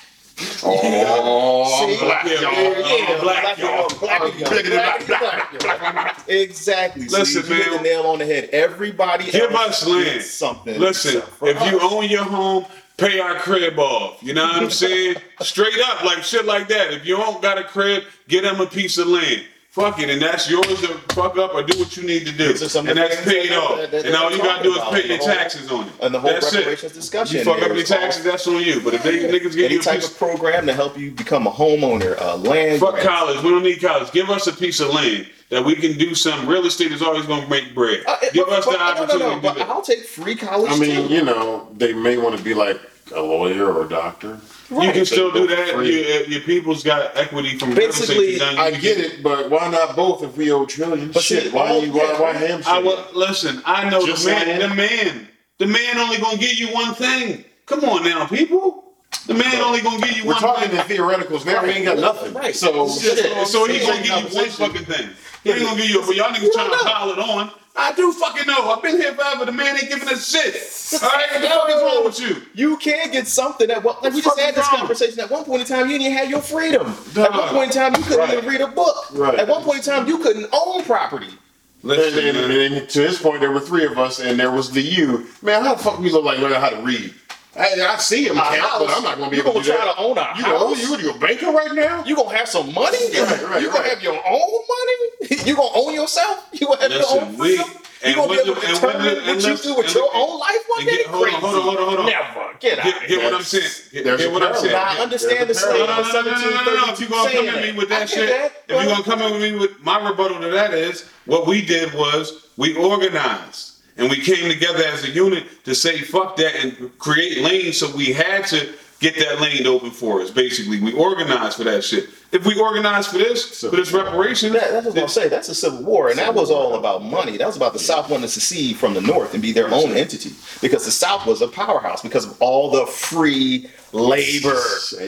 Oh, 0.63 1.87
See? 1.99 2.05
black, 2.05 2.25
Yeah, 2.27 2.41
y'all. 2.41 2.53
yeah, 2.53 3.21
black, 3.23 3.59
y'all. 3.59 3.89
black, 3.89 4.21
black, 4.21 4.51
bigger 4.51 4.71
than 4.71 4.79
black, 5.07 5.07
black, 5.07 5.61
black. 5.61 6.29
Exactly. 6.29 7.07
Listen, 7.09 7.43
See, 7.43 7.49
you 7.49 7.55
hit 7.63 7.69
man. 7.73 7.77
the 7.79 7.83
nail 7.89 8.03
on 8.03 8.19
the 8.19 8.27
head. 8.27 8.51
Everybody 8.53 9.31
give 9.31 9.51
us 9.53 9.87
land. 9.87 10.23
something. 10.23 10.79
Listen, 10.79 11.17
except 11.19 11.33
for 11.37 11.49
if 11.49 11.73
you 11.73 11.81
own 11.81 12.09
your 12.11 12.25
home, 12.25 12.67
pay 12.97 13.21
our 13.21 13.35
crib 13.37 13.79
off. 13.79 14.23
You 14.23 14.35
know 14.35 14.45
what 14.45 14.63
I'm 14.63 14.71
saying? 14.71 15.17
Straight 15.41 15.79
up, 15.87 16.05
like 16.05 16.23
shit 16.23 16.45
like 16.45 16.69
that. 16.69 16.93
If 16.93 17.07
you 17.07 17.17
don't 17.17 17.43
got 17.43 17.59
a 17.59 17.65
crib, 17.65 18.05
get 18.29 18.43
them 18.43 18.61
a 18.61 18.67
piece 18.67 18.99
of 18.99 19.07
land. 19.09 19.45
Fuck 19.77 20.01
it, 20.01 20.09
and 20.09 20.23
that's 20.23 20.49
yours 20.49 20.67
to 20.81 20.89
fuck 21.13 21.37
up 21.37 21.53
or 21.55 21.63
do 21.63 21.79
what 21.79 21.95
you 21.99 22.03
need 22.05 22.25
to 22.27 22.33
do. 22.33 22.49
These 22.49 22.63
are 22.63 22.69
some 22.71 22.87
of 22.87 22.91
And 22.93 22.99
that's 22.99 23.21
paid 23.31 23.53
off. 23.53 23.77
that- 23.77 23.91
that 23.91 24.07
And 24.07 24.17
all 24.17 24.31
you 24.33 24.39
gotta 24.39 24.63
do 24.63 24.71
is 24.73 24.79
talking 24.79 25.03
pay 25.03 25.09
your 25.09 25.19
whole- 25.19 25.27
taxes 25.27 25.71
on 25.71 25.85
it. 25.85 25.93
and 26.01 26.15
the 26.15 26.19
whole 26.19 26.31
that's 26.31 26.55
reparations 26.55 26.93
it. 26.93 26.95
discussion 26.95 27.37
You 27.41 27.45
fuck 27.45 27.57
there 27.57 27.65
up 27.67 27.73
your 27.73 27.83
is 27.83 27.89
taxes, 27.91 28.25
that's 28.25 28.47
on 28.47 28.63
you. 28.63 28.81
But 28.81 28.95
if 28.95 29.03
they 29.03 29.19
niggas 29.19 29.55
give 29.55 29.67
any 29.67 29.75
you 29.75 29.81
a 29.81 29.83
type 29.83 29.97
piece 30.01 30.09
of 30.09 30.17
program 30.17 30.67
to 30.67 30.73
help 30.73 30.99
you 30.99 31.11
become 31.11 31.47
a 31.47 31.51
homeowner, 31.51 32.19
uh, 32.19 32.37
land. 32.37 32.81
Fuck 32.81 32.93
grant. 32.95 33.07
college. 33.07 33.43
We 33.43 33.51
don't 33.51 33.65
need 33.65 33.83
college. 33.83 34.11
Give 34.13 34.31
us 34.31 34.47
a 34.47 34.53
piece 34.55 34.81
of 34.81 34.95
land 34.95 35.27
that 35.51 35.63
we 35.63 35.75
can 35.75 35.99
do 35.99 36.15
some. 36.15 36.47
Real 36.47 36.65
estate 36.65 36.91
is 36.93 37.03
always 37.03 37.27
going 37.27 37.43
to 37.43 37.51
make 37.51 37.75
bread. 37.75 38.03
Uh, 38.07 38.17
Give 38.33 38.47
but- 38.49 38.61
us 38.61 38.65
but- 38.65 38.71
the 38.73 38.79
no, 38.79 38.79
no, 38.79 38.95
no, 38.95 39.03
opportunity 39.03 39.35
to 39.37 39.41
but 39.43 39.57
do. 39.57 39.63
I'll 39.71 39.83
take 39.83 40.07
free 40.07 40.37
college 40.37 40.73
I 40.73 40.77
mean, 40.77 41.07
too. 41.09 41.15
you 41.15 41.23
know, 41.23 41.69
they 41.77 41.93
may 41.93 42.17
want 42.17 42.35
to 42.39 42.43
be 42.43 42.55
like 42.55 42.81
a 43.15 43.21
lawyer 43.21 43.73
or 43.73 43.85
a 43.85 43.89
doctor. 43.89 44.39
You 44.71 44.91
can 44.93 45.07
still 45.07 45.31
do 45.31 45.47
that. 45.47 45.73
go 45.73 45.81
Your, 45.81 46.25
your 46.25 46.41
people's 46.41 46.83
got 46.83 47.17
equity 47.17 47.57
from 47.59 47.75
Basically, 47.75 48.17
real 48.19 48.29
estate. 48.35 48.57
done. 48.57 48.59
I 48.59 48.71
get 48.73 48.99
it, 48.99 49.23
but 49.23 49.49
why 49.51 49.69
not 49.71 49.95
both 49.95 50.23
if 50.25 50.37
we 50.37 50.51
owe 50.51 50.67
trillions? 50.67 51.15
But 51.15 51.23
see, 51.23 51.37
oh, 51.39 51.41
Shit, 51.43 51.53
why, 51.53 51.69
all- 51.69 51.85
you, 51.85 51.93
why, 51.93 51.99
yeah, 52.03 52.13
why 52.21 52.33
right. 52.33 52.37
hamstring? 52.37 52.77
I 52.77 52.79
will 52.81 53.05
listen. 53.15 53.63
I 53.65 53.89
know 53.89 54.05
Just 54.05 54.25
the 54.25 54.31
man. 54.33 54.45
saying. 54.47 54.61
The 54.69 54.75
man. 54.75 55.29
The 55.59 55.67
man 55.67 55.99
only 55.99 56.19
going 56.19 56.37
to 56.37 56.45
give 56.45 56.59
you 56.59 56.69
one 56.75 56.95
thing. 56.95 57.45
Come 57.67 57.85
on 57.85 58.05
now, 58.05 58.27
people. 58.27 58.83
The 59.27 59.35
man 59.35 59.61
only 59.63 59.81
going 59.81 60.01
to 60.01 60.07
give 60.09 60.17
you 60.19 60.25
We're 60.27 60.33
one 60.35 60.41
talking 60.43 60.69
thing. 60.71 60.79
in 60.81 60.85
theoreticals 60.87 61.47
now. 61.47 61.63
We 61.63 61.71
ain't 61.71 61.85
got 61.87 61.99
nothing. 61.99 62.35
Right. 62.35 62.55
So, 62.55 62.89
Shit. 62.89 63.47
So 63.47 63.67
he's 63.67 63.87
gonna 63.87 64.03
give 64.03 64.33
you 64.33 64.37
one 64.37 64.51
fucking 64.51 64.85
thing. 64.85 65.09
He 65.45 65.51
ain't 65.53 65.63
gonna 65.63 65.81
give 65.81 65.89
you. 65.91 66.01
But 66.05 66.17
y'all 66.17 66.29
niggas 66.31 66.53
trying 66.53 66.71
to 66.71 66.77
pile 66.85 67.11
it 67.11 67.19
on. 67.19 67.51
I 67.79 67.93
do 67.93 68.13
fucking 68.13 68.47
know. 68.47 68.71
I've 68.71 68.83
been 68.83 68.97
here 68.97 69.13
forever. 69.15 69.45
The 69.45 69.53
man 69.53 69.77
ain't 69.77 69.89
giving 69.89 70.09
a 70.09 70.17
shit. 70.17 70.55
All 71.03 71.09
right, 71.11 71.27
what 71.33 71.43
the 71.43 71.49
fuck 71.49 71.69
is 71.69 71.83
wrong 71.83 72.05
with 72.05 72.21
you? 72.21 72.43
You 72.55 72.77
can 72.79 73.11
get 73.11 73.29
something 73.29 73.71
at 73.71 73.83
one. 73.83 73.97
Like 74.03 74.15
we 74.15 74.23
just 74.23 74.39
had 74.39 74.55
this 74.55 74.67
wrong. 74.73 74.81
conversation. 74.81 75.21
At 75.21 75.31
one 75.31 75.45
point 75.45 75.63
in 75.63 75.67
time, 75.69 75.91
you 75.91 75.99
didn't 75.99 76.17
have 76.17 76.31
your 76.31 76.41
freedom. 76.41 76.87
At 77.17 77.33
one 77.33 77.49
point 77.51 77.77
in 77.77 77.83
time, 77.83 77.95
you 77.97 78.03
couldn't 78.03 78.19
Right. 78.19 78.33
even 78.39 78.49
read 78.49 78.61
a 78.63 78.69
book. 78.69 78.97
Right. 79.13 79.39
At 79.39 79.49
one 79.49 79.63
point 79.63 79.79
in 79.79 79.85
time, 79.85 80.07
you 80.09 80.19
couldn't 80.19 80.49
own 80.53 80.85
property. 80.85 81.27
and, 81.29 81.37
Listen, 81.83 82.27
and, 82.27 82.49
man. 82.49 82.73
and 82.73 82.89
to 82.89 83.01
his 83.03 83.19
point, 83.19 83.41
there 83.41 83.53
were 83.53 83.61
three 83.61 83.85
of 83.85 83.99
us, 83.99 84.19
and 84.21 84.41
there 84.41 84.51
was 84.51 84.71
the 84.71 84.81
you. 84.81 85.27
Man, 85.43 85.63
how 85.63 85.75
the 85.75 85.83
fuck 85.83 85.99
we 85.99 86.11
look 86.11 86.25
like 86.25 86.39
learning 86.39 86.59
how 86.61 86.71
to 86.71 86.81
read? 86.83 87.15
I, 87.59 87.95
I 87.95 87.97
see 87.99 88.27
him 88.27 88.37
A 88.37 88.41
count, 88.41 88.53
but 88.81 88.87
house. 88.89 88.97
I'm 88.97 89.03
not 89.05 89.19
gonna 89.19 89.31
be 89.31 89.39
able 89.39 89.53
to 89.53 89.63
You're 89.63 89.63
gonna 89.63 89.65
do 89.65 89.73
try 89.73 89.85
that. 89.87 89.95
to 89.97 90.01
own 90.01 90.19
a 90.19 90.33
you 90.37 90.43
know, 90.43 90.69
house? 90.69 91.01
you, 91.03 91.11
are 91.11 91.17
a 91.17 91.19
banker 91.19 91.51
right 91.53 91.73
now? 91.73 92.05
You 92.05 92.17
gonna 92.17 92.37
have 92.37 92.49
some 92.49 92.73
money? 92.75 92.99
Right, 93.13 93.43
right, 93.43 93.63
you 93.63 93.71
gonna 93.73 93.89
have 93.89 94.03
your 94.03 94.15
own 94.15 94.53
money? 94.69 95.43
You 95.47 95.57
gonna 95.57 95.71
own 95.75 95.95
yourself? 95.95 96.49
You 96.53 96.67
gonna 96.67 96.83
have 96.83 96.91
your 96.91 97.01
Listen, 97.01 97.19
own 97.19 97.39
we- 97.39 97.57
freedom? 97.57 97.71
You 98.05 98.13
and 98.13 98.15
gonna 98.17 98.29
be 98.29 98.39
able 98.41 98.55
to 98.55 98.61
the- 98.61 98.67
and 98.67 98.75
determine 98.77 99.03
the- 99.07 99.15
what 99.15 99.29
and 99.31 99.43
you 99.43 99.57
do 99.57 99.75
with 99.75 99.95
your 99.95 100.11
own 100.15 100.39
life 100.39 100.65
one 100.69 100.81
and 100.81 100.89
day? 100.91 100.97
get- 100.99 101.07
hold 101.07 101.27
on, 101.29 101.33
hold 101.41 101.55
on, 101.55 101.63
hold 101.63 101.77
on, 101.79 101.87
hold 101.87 101.99
on. 102.01 102.07
Never. 102.07 102.57
Get 102.61 102.79
out. 102.79 102.85
Get, 102.85 103.09
get 103.09 103.25
what 103.25 103.35
I'm 103.35 103.43
saying. 103.43 103.65
Get, 103.93 104.05
get 104.19 104.33
what 104.33 104.43
I'm 104.43 104.55
saying. 104.55 104.75
I 104.75 104.99
understand 104.99 105.41
the 105.41 105.45
There's 105.47 105.57
a 105.57 105.61
slave 105.61 105.79
No, 105.81 105.87
no, 105.87 106.01
of 106.03 106.07
no, 106.13 106.21
no, 106.21 106.31
no, 106.31 106.51
no, 106.51 106.51
no, 106.65 106.87
no. 106.87 106.93
If 106.93 107.01
you're 107.01 107.09
gonna 107.09 107.23
come 107.23 107.31
saying 107.33 107.49
at 107.49 107.63
me 107.63 107.73
with 107.73 107.89
that 107.89 108.09
shit, 108.11 108.31
if 108.31 108.53
you're 108.69 108.85
gonna 108.85 109.03
come 109.03 109.23
at 109.23 109.41
me 109.41 109.53
with 109.59 109.81
my 109.83 110.09
rebuttal 110.09 110.41
to 110.41 110.49
that 110.51 110.75
is 110.75 111.07
what 111.25 111.47
we 111.47 111.63
did 111.63 111.95
was 111.95 112.47
we 112.59 112.77
organized 112.77 113.73
and 113.97 114.11
we 114.11 114.21
came 114.21 114.49
together 114.51 114.85
as 114.85 115.05
a 115.05 115.11
unit 115.11 115.45
to 115.65 115.75
say 115.75 116.01
fuck 116.01 116.37
that 116.37 116.55
and 116.57 116.99
create 116.99 117.39
lanes. 117.39 117.79
So 117.79 117.95
we 117.97 118.13
had 118.13 118.47
to 118.49 118.75
get 118.99 119.17
that 119.19 119.41
lane 119.41 119.67
open 119.67 119.91
for 119.91 120.21
us. 120.23 120.31
Basically, 120.31 120.81
we 120.81 120.93
organized 120.93 121.57
for 121.57 121.65
that 121.65 121.85
shit. 121.85 122.09
If 122.33 122.45
we 122.45 122.59
organized 122.59 123.11
for 123.11 123.19
this, 123.19 123.61
for 123.61 123.71
this 123.71 123.93
reparations, 123.93 124.53
That, 124.53 124.73
that's 124.73 124.87
what 124.87 124.99
I'm 124.99 125.09
saying. 125.09 125.31
That's 125.31 125.49
a 125.49 125.55
civil 125.55 125.83
war, 125.83 126.09
and 126.09 126.19
that 126.19 126.35
was 126.35 126.51
all 126.51 126.75
about 126.75 127.05
money. 127.05 127.37
That 127.37 127.47
was 127.47 127.57
about 127.57 127.73
the 127.73 127.79
South 127.79 128.11
wanting 128.11 128.23
to 128.23 128.29
secede 128.29 128.77
from 128.77 128.95
the 128.95 129.01
North 129.01 129.33
and 129.33 129.43
be 129.43 129.53
their 129.53 129.73
own 129.73 129.93
entity, 129.93 130.33
because 130.61 130.85
the 130.85 130.91
South 130.91 131.27
was 131.27 131.41
a 131.41 131.49
powerhouse 131.49 132.03
because 132.03 132.27
of 132.27 132.41
all 132.41 132.71
the 132.71 132.87
free 132.87 133.71
labor 133.97 134.61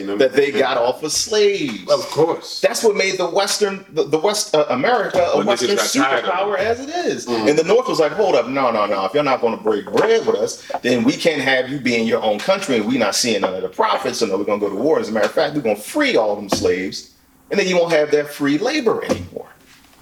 no- 0.05 0.17
that 0.17 0.33
they 0.33 0.51
got 0.51 0.77
off 0.77 1.03
of 1.03 1.11
slaves. 1.11 1.89
of 1.91 2.05
course. 2.07 2.59
That's 2.61 2.83
what 2.83 2.95
made 2.95 3.17
the 3.17 3.29
Western, 3.29 3.85
the, 3.91 4.03
the 4.03 4.19
West 4.19 4.55
uh, 4.55 4.65
America, 4.69 5.19
a 5.33 5.43
Western 5.43 5.75
got 5.75 5.89
tired 5.89 6.25
of 6.25 6.29
superpower 6.31 6.57
as 6.57 6.79
it 6.79 6.89
is. 6.89 7.27
And 7.27 7.57
the 7.57 7.63
North 7.63 7.87
was 7.87 7.99
like, 7.99 8.11
hold 8.11 8.35
up, 8.35 8.47
no, 8.47 8.71
no, 8.71 8.85
no. 8.85 9.05
If 9.05 9.13
you're 9.13 9.23
not 9.23 9.41
going 9.41 9.57
to 9.57 9.63
break 9.63 9.85
bread 9.85 10.25
with 10.25 10.35
us, 10.35 10.69
then 10.81 11.03
we 11.03 11.13
can't 11.13 11.41
have 11.41 11.69
you 11.69 11.79
be 11.79 11.95
in 11.95 12.07
your 12.07 12.21
own 12.21 12.39
country, 12.39 12.77
and 12.77 12.85
we 12.85 12.97
not 12.97 13.15
seeing 13.15 13.41
none 13.41 13.53
of 13.55 13.61
the 13.61 13.69
profits. 13.69 14.19
So 14.19 14.25
no, 14.25 14.37
we're 14.37 14.43
going 14.45 14.59
to 14.59 14.67
go 14.67 14.73
to 14.73 14.81
war. 14.81 14.99
As 14.99 15.09
a 15.09 15.11
matter 15.11 15.25
of 15.27 15.31
fact, 15.31 15.55
we're 15.55 15.61
going 15.61 15.75
to 15.75 15.81
free 15.81 16.15
all 16.17 16.35
them 16.35 16.49
slaves, 16.49 17.15
and 17.51 17.59
then 17.59 17.67
you 17.67 17.77
won't 17.77 17.93
have 17.93 18.11
that 18.11 18.27
free 18.29 18.57
labor 18.57 19.03
anymore. 19.05 19.49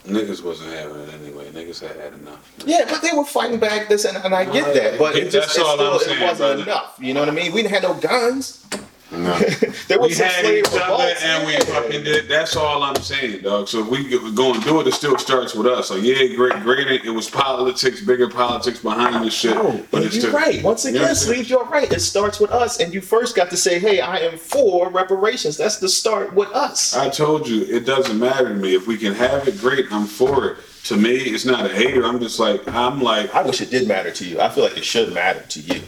Niggas 0.07 0.43
wasn't 0.43 0.71
having 0.73 1.01
it 1.01 1.13
anyway. 1.21 1.49
Niggas 1.51 1.81
had 1.81 1.97
had 1.97 2.13
enough. 2.13 2.53
Yeah, 2.65 2.85
but 2.89 3.01
they 3.01 3.15
were 3.15 3.25
fighting 3.25 3.59
back 3.59 3.89
this, 3.89 4.05
and, 4.05 4.17
and 4.17 4.33
I 4.33 4.45
get 4.45 4.73
that, 4.73 4.97
but 4.97 5.15
it 5.15 5.29
just 5.31 5.49
it 5.49 5.51
still 5.51 5.73
it 5.73 5.79
wasn't 5.79 6.19
brother. 6.19 6.61
enough. 6.61 6.97
You 6.99 7.13
know 7.13 7.19
what 7.21 7.29
I 7.29 7.33
mean? 7.33 7.51
We 7.51 7.61
didn't 7.61 7.73
have 7.73 7.83
no 7.83 7.93
guns. 7.95 8.65
No. 9.11 9.37
there 9.87 9.99
was 9.99 10.09
We 10.09 10.15
had 10.23 10.45
each 10.45 10.65
other 10.73 11.13
and 11.21 11.47
we 11.47 11.57
fucking 11.61 12.03
did. 12.03 12.27
That's 12.27 12.55
all 12.57 12.83
I'm 12.83 13.01
saying, 13.01 13.41
dog. 13.41 13.67
So 13.69 13.79
if 13.79 13.87
we 13.87 14.09
go- 14.09 14.31
go 14.31 14.53
and 14.53 14.63
do 14.63 14.81
it, 14.81 14.87
it 14.87 14.93
still 14.93 15.17
starts 15.17 15.55
with 15.55 15.65
us. 15.65 15.87
So 15.87 15.95
yeah, 15.95 16.35
great, 16.35 16.61
great. 16.61 17.05
It 17.05 17.09
was 17.11 17.29
politics, 17.29 18.01
bigger 18.01 18.29
politics 18.29 18.79
behind 18.79 19.23
this 19.23 19.33
shit. 19.33 19.55
No, 19.55 19.81
but 19.91 20.03
it's 20.03 20.17
you're 20.17 20.31
right. 20.31 20.61
Once 20.61 20.83
again, 20.85 21.03
understand? 21.03 21.37
Sleeve, 21.37 21.49
you're 21.49 21.65
right. 21.65 21.91
It 21.91 22.01
starts 22.01 22.39
with 22.39 22.51
us, 22.51 22.79
and 22.81 22.93
you 22.93 22.99
first 22.99 23.35
got 23.35 23.49
to 23.51 23.57
say, 23.57 23.79
"Hey, 23.79 24.01
I 24.01 24.17
am 24.17 24.37
for 24.37 24.89
reparations." 24.89 25.55
That's 25.55 25.77
the 25.77 25.87
start 25.89 26.33
with 26.33 26.49
us. 26.49 26.95
I 26.95 27.09
told 27.09 27.47
you 27.47 27.61
it 27.63 27.85
doesn't 27.85 28.19
matter 28.19 28.49
to 28.49 28.55
me. 28.55 28.75
If 28.75 28.87
we 28.87 28.97
can 28.97 29.13
have 29.13 29.47
it, 29.47 29.57
great. 29.59 29.85
I'm 29.91 30.05
for 30.05 30.49
it. 30.49 30.57
To 30.85 30.97
me, 30.97 31.15
it's 31.15 31.45
not 31.45 31.65
a 31.65 31.73
hater. 31.73 32.03
I'm 32.05 32.19
just 32.19 32.39
like 32.39 32.67
I'm 32.67 33.01
like 33.01 33.33
I 33.33 33.41
wish 33.41 33.61
it 33.61 33.69
did 33.69 33.87
matter 33.87 34.11
to 34.11 34.25
you. 34.25 34.41
I 34.41 34.49
feel 34.49 34.65
like 34.65 34.77
it 34.77 34.85
should 34.85 35.13
matter 35.13 35.41
to 35.41 35.59
you. 35.61 35.81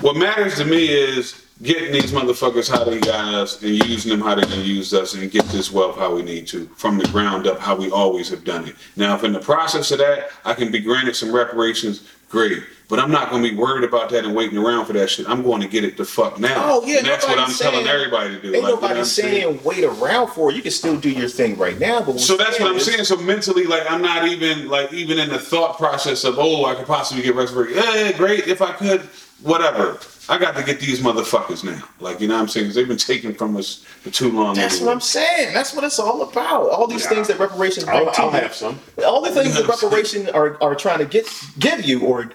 What 0.00 0.16
matters 0.16 0.56
to 0.56 0.64
me 0.64 0.88
is 0.88 1.41
getting 1.62 1.92
these 1.92 2.10
motherfuckers 2.12 2.68
how 2.70 2.82
they 2.84 2.98
got 3.00 3.34
us 3.34 3.62
and 3.62 3.70
using 3.88 4.10
them 4.10 4.20
how 4.20 4.34
they 4.34 4.42
can 4.42 4.64
use 4.64 4.92
us 4.92 5.14
and 5.14 5.30
get 5.30 5.44
this 5.46 5.70
wealth 5.70 5.96
how 5.96 6.14
we 6.14 6.22
need 6.22 6.46
to 6.48 6.66
from 6.76 6.98
the 6.98 7.06
ground 7.08 7.46
up 7.46 7.58
how 7.58 7.74
we 7.76 7.90
always 7.90 8.28
have 8.28 8.44
done 8.44 8.66
it. 8.66 8.74
Now, 8.96 9.14
if 9.14 9.24
in 9.24 9.32
the 9.32 9.40
process 9.40 9.90
of 9.92 9.98
that 9.98 10.30
I 10.44 10.54
can 10.54 10.72
be 10.72 10.80
granted 10.80 11.14
some 11.16 11.32
reparations, 11.32 12.08
great. 12.28 12.62
But 12.88 12.98
I'm 12.98 13.10
not 13.10 13.30
going 13.30 13.42
to 13.42 13.48
be 13.50 13.56
worried 13.56 13.84
about 13.84 14.10
that 14.10 14.24
and 14.26 14.34
waiting 14.34 14.58
around 14.58 14.84
for 14.84 14.92
that 14.92 15.08
shit. 15.08 15.26
I'm 15.26 15.42
going 15.42 15.62
to 15.62 15.68
get 15.68 15.82
it 15.82 15.96
the 15.96 16.04
fuck 16.04 16.38
now. 16.38 16.62
Oh 16.66 16.84
yeah, 16.84 16.98
and 16.98 17.06
that's 17.06 17.24
what 17.24 17.38
I'm 17.38 17.48
nobody's 17.48 17.58
telling 17.58 17.84
saying- 17.86 17.88
everybody 17.96 18.34
to 18.34 18.42
do. 18.42 18.54
Ain't 18.54 18.62
Like, 18.62 18.62
you 18.62 18.68
know 18.68 18.74
nobody 18.88 19.04
saying, 19.04 19.60
wait 19.64 19.84
around 19.84 20.28
for 20.28 20.50
it. 20.50 20.56
You 20.56 20.62
can 20.62 20.72
still 20.72 20.98
do 21.00 21.08
your 21.10 21.28
thing 21.30 21.56
right 21.56 21.78
now. 21.78 22.02
But 22.02 22.20
So 22.20 22.36
that's 22.36 22.60
what 22.60 22.68
I'm 22.68 22.76
is- 22.76 22.84
saying. 22.84 23.04
So 23.04 23.16
mentally, 23.16 23.64
like 23.64 23.90
I'm 23.90 24.02
not 24.02 24.28
even 24.28 24.68
like 24.68 24.92
even 24.92 25.18
in 25.18 25.30
the 25.30 25.38
thought 25.38 25.78
process 25.78 26.24
of 26.24 26.38
oh 26.38 26.66
I 26.66 26.74
could 26.74 26.86
possibly 26.86 27.22
get 27.22 27.34
resurrected. 27.34 27.76
Yeah, 27.82 28.12
great 28.12 28.46
if 28.46 28.60
I 28.60 28.72
could, 28.72 29.08
whatever. 29.42 29.98
I 30.28 30.38
got 30.38 30.54
to 30.56 30.62
get 30.62 30.80
these 30.80 31.00
motherfuckers 31.00 31.64
now. 31.64 31.82
Like 32.00 32.20
you 32.20 32.28
know 32.28 32.34
what 32.34 32.42
I'm 32.42 32.48
saying? 32.48 32.66
Because 32.66 32.76
they've 32.76 32.88
been 32.88 32.96
taken 32.96 33.34
from 33.34 33.56
us 33.56 33.82
for 34.02 34.10
too 34.10 34.30
long. 34.30 34.54
That's 34.54 34.80
what 34.80 34.90
I'm 34.90 35.00
saying. 35.00 35.52
That's 35.52 35.74
what 35.74 35.84
it's 35.84 35.98
all 35.98 36.22
about. 36.22 36.70
All 36.70 36.86
these 36.86 37.06
things 37.06 37.28
that 37.28 37.38
reparations 37.38 37.84
bring 37.84 38.08
I'll, 38.08 38.12
to 38.12 38.20
I'll 38.20 38.32
you. 38.32 38.40
have 38.40 38.54
some. 38.54 38.80
all 39.04 39.20
the 39.20 39.30
things 39.30 39.54
that 39.54 39.66
reparation 39.82 40.28
are, 40.30 40.62
are 40.62 40.74
trying 40.74 40.98
to 40.98 41.06
get 41.06 41.26
give 41.58 41.84
you 41.84 42.02
or 42.02 42.30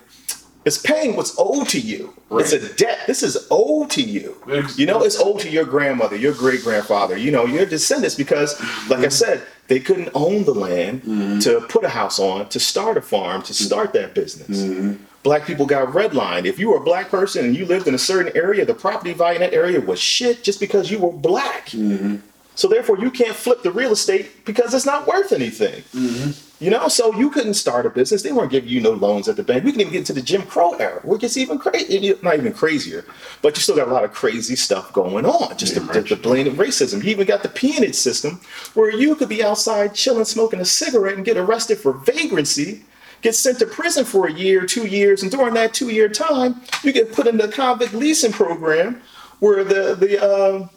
is 0.68 0.78
paying 0.78 1.16
what's 1.16 1.34
owed 1.40 1.70
to 1.70 1.80
you. 1.80 2.14
It's 2.32 2.52
a 2.52 2.74
debt. 2.76 3.00
This 3.08 3.24
is 3.24 3.48
owed 3.50 3.90
to 3.92 4.02
you. 4.02 4.36
Ex- 4.52 4.78
You 4.78 4.86
know, 4.86 5.02
it's 5.02 5.18
owed 5.20 5.40
to 5.40 5.50
your 5.50 5.64
grandmother, 5.64 6.18
your 6.18 6.34
great 6.34 6.62
grandfather, 6.62 7.16
you 7.16 7.32
know, 7.32 7.46
your 7.46 7.66
descendants, 7.66 8.16
because 8.16 8.60
like 8.90 9.00
I 9.00 9.08
said, 9.08 9.44
they 9.70 9.80
couldn't 9.80 10.10
own 10.14 10.44
the 10.44 10.54
land 10.54 11.04
mm-hmm. 11.04 11.40
to 11.40 11.62
put 11.62 11.86
a 11.86 11.90
house 11.90 12.20
on, 12.20 12.50
to 12.50 12.60
start 12.60 12.98
a 12.98 13.02
farm, 13.02 13.42
to 13.44 13.54
start 13.54 13.94
that 13.94 14.14
business. 14.14 14.62
Mm-hmm. 14.62 15.04
Black 15.24 15.46
people 15.46 15.66
got 15.66 15.90
redlined. 15.90 16.46
If 16.46 16.60
you 16.60 16.70
were 16.70 16.78
a 16.78 16.84
black 16.84 17.10
person 17.10 17.46
and 17.46 17.56
you 17.56 17.66
lived 17.66 17.88
in 17.88 17.94
a 17.94 18.00
certain 18.00 18.36
area, 18.36 18.66
the 18.66 18.74
property 18.74 19.14
value 19.14 19.36
in 19.36 19.42
that 19.42 19.54
area 19.54 19.82
was 19.82 20.00
shit 20.00 20.44
just 20.44 20.60
because 20.60 20.90
you 20.90 21.00
were 21.00 21.12
black. 21.12 21.68
Mm-hmm. 21.68 22.18
So 22.56 22.68
therefore, 22.68 22.98
you 22.98 23.12
can't 23.12 23.36
flip 23.36 23.62
the 23.62 23.72
real 23.72 23.92
estate 23.92 24.44
because 24.44 24.74
it's 24.74 24.86
not 24.86 25.06
worth 25.06 25.32
anything. 25.32 25.84
Mm-hmm. 25.94 26.32
You 26.60 26.72
know, 26.72 26.88
so 26.88 27.14
you 27.16 27.30
couldn't 27.30 27.54
start 27.54 27.86
a 27.86 27.90
business. 27.92 28.24
They 28.24 28.32
weren't 28.32 28.50
giving 28.50 28.70
you 28.70 28.82
no 28.82 28.94
loans 28.94 29.30
at 29.30 29.36
the 29.36 29.44
bank. 29.44 29.64
We 29.64 29.72
can 29.72 29.82
even 29.82 29.94
get 29.94 30.00
into 30.00 30.14
the 30.14 30.24
Jim 30.24 30.42
Crow 30.42 30.74
era, 30.74 31.00
where 31.04 31.18
it 31.18 31.22
gets 31.22 31.38
even 31.38 31.60
crazy, 31.60 32.16
not 32.24 32.34
even 32.34 32.54
crazier, 32.54 33.06
but 33.44 33.56
you 33.56 33.62
still 33.62 33.76
got 33.76 33.88
a 33.88 33.94
lot 33.94 34.04
of 34.04 34.12
crazy 34.12 34.56
stuff 34.56 34.92
going 34.92 35.24
on. 35.24 35.56
Just 35.56 35.76
the, 35.76 35.82
the, 35.82 36.02
the 36.02 36.16
blatant 36.16 36.58
racism. 36.58 37.04
You 37.04 37.12
even 37.12 37.28
got 37.28 37.44
the 37.44 37.50
peonage 37.50 37.94
system, 37.94 38.42
where 38.74 38.92
you 38.92 39.14
could 39.16 39.30
be 39.30 39.44
outside 39.44 39.94
chilling, 39.94 40.26
smoking 40.26 40.60
a 40.60 40.66
cigarette, 40.66 41.16
and 41.16 41.24
get 41.24 41.38
arrested 41.38 41.78
for 41.78 41.94
vagrancy, 41.94 42.84
get 43.22 43.36
sent 43.36 43.60
to 43.60 43.66
prison 43.66 44.06
for 44.06 44.28
a 44.28 44.32
year, 44.32 44.66
two 44.66 44.88
years, 44.88 45.24
and 45.24 45.32
during 45.32 45.54
that 45.56 45.74
two-year 45.74 46.10
time, 46.10 46.62
you 46.84 46.92
get 46.92 47.12
put 47.14 47.28
in 47.28 47.38
the 47.38 47.48
convict 47.48 47.94
leasing 47.94 48.32
program, 48.32 49.02
where 49.40 49.64
the 49.64 49.96
the 49.96 50.24
uh, 50.24 50.68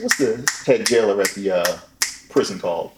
what's 0.00 0.16
the 0.18 0.46
head 0.66 0.86
jailer 0.86 1.20
at 1.20 1.30
the 1.30 1.50
uh, 1.50 1.78
prison 2.28 2.58
called? 2.58 2.92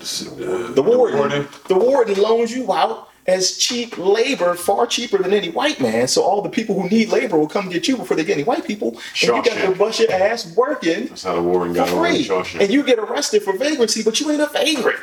Uh, 0.00 0.72
The 0.72 0.82
warden, 0.82 1.18
warden. 1.18 1.48
the 1.68 1.74
warden 1.78 2.20
loans 2.20 2.54
you 2.54 2.70
out 2.72 3.08
as 3.26 3.56
cheap 3.58 3.98
labor, 3.98 4.54
far 4.54 4.86
cheaper 4.86 5.18
than 5.18 5.32
any 5.32 5.50
white 5.50 5.80
man. 5.80 6.06
So 6.06 6.22
all 6.22 6.42
the 6.42 6.48
people 6.48 6.80
who 6.80 6.88
need 6.88 7.08
labor 7.08 7.36
will 7.36 7.48
come 7.48 7.68
get 7.68 7.88
you 7.88 7.96
before 7.96 8.16
they 8.16 8.22
get 8.24 8.34
any 8.34 8.44
white 8.44 8.64
people, 8.64 8.90
and 8.90 9.22
you 9.22 9.42
got 9.42 9.44
to 9.66 9.74
bust 9.74 9.98
your 10.00 10.12
ass 10.12 10.54
working 10.54 11.06
That's 11.06 11.24
how 11.24 11.34
the 11.34 11.42
warden 11.42 11.72
got 11.74 11.88
free, 11.88 12.28
and 12.60 12.70
you 12.70 12.84
get 12.84 12.98
arrested 13.00 13.42
for 13.42 13.56
vagrancy, 13.56 14.02
but 14.04 14.20
you 14.20 14.30
ain't 14.30 14.42
a 14.42 14.46
vagrant. 14.46 15.00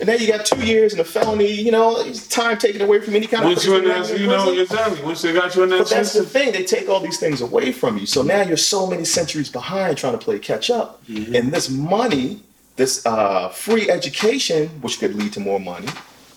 And 0.00 0.08
then 0.08 0.20
you 0.20 0.26
got 0.26 0.44
two 0.44 0.64
years 0.64 0.92
and 0.92 1.00
a 1.00 1.04
felony, 1.04 1.52
you 1.52 1.70
know, 1.70 2.00
it's 2.00 2.26
time 2.26 2.58
taken 2.58 2.82
away 2.82 3.00
from 3.00 3.14
any 3.14 3.26
kind 3.26 3.44
Once 3.44 3.64
of. 3.64 3.66
you 3.66 3.76
in 3.76 3.84
that, 3.84 4.18
you 4.18 4.26
know, 4.26 4.52
exactly. 4.52 5.02
Once 5.02 5.22
they 5.22 5.32
got 5.32 5.54
you 5.54 5.62
in 5.62 5.68
that 5.70 5.78
But 5.78 5.90
that's 5.90 6.12
the 6.12 6.24
thing, 6.24 6.52
they 6.52 6.64
take 6.64 6.88
all 6.88 7.00
these 7.00 7.18
things 7.18 7.40
away 7.40 7.70
from 7.70 7.98
you. 7.98 8.06
So 8.06 8.22
now 8.22 8.42
you're 8.42 8.56
so 8.56 8.86
many 8.86 9.04
centuries 9.04 9.48
behind 9.50 9.96
trying 9.96 10.12
to 10.12 10.18
play 10.18 10.38
catch 10.38 10.68
up. 10.70 11.02
And 11.08 11.52
this 11.52 11.70
money, 11.70 12.40
this 12.76 13.06
uh, 13.06 13.50
free 13.50 13.88
education, 13.88 14.68
which 14.80 14.98
could 14.98 15.14
lead 15.14 15.32
to 15.34 15.40
more 15.40 15.60
money, 15.60 15.88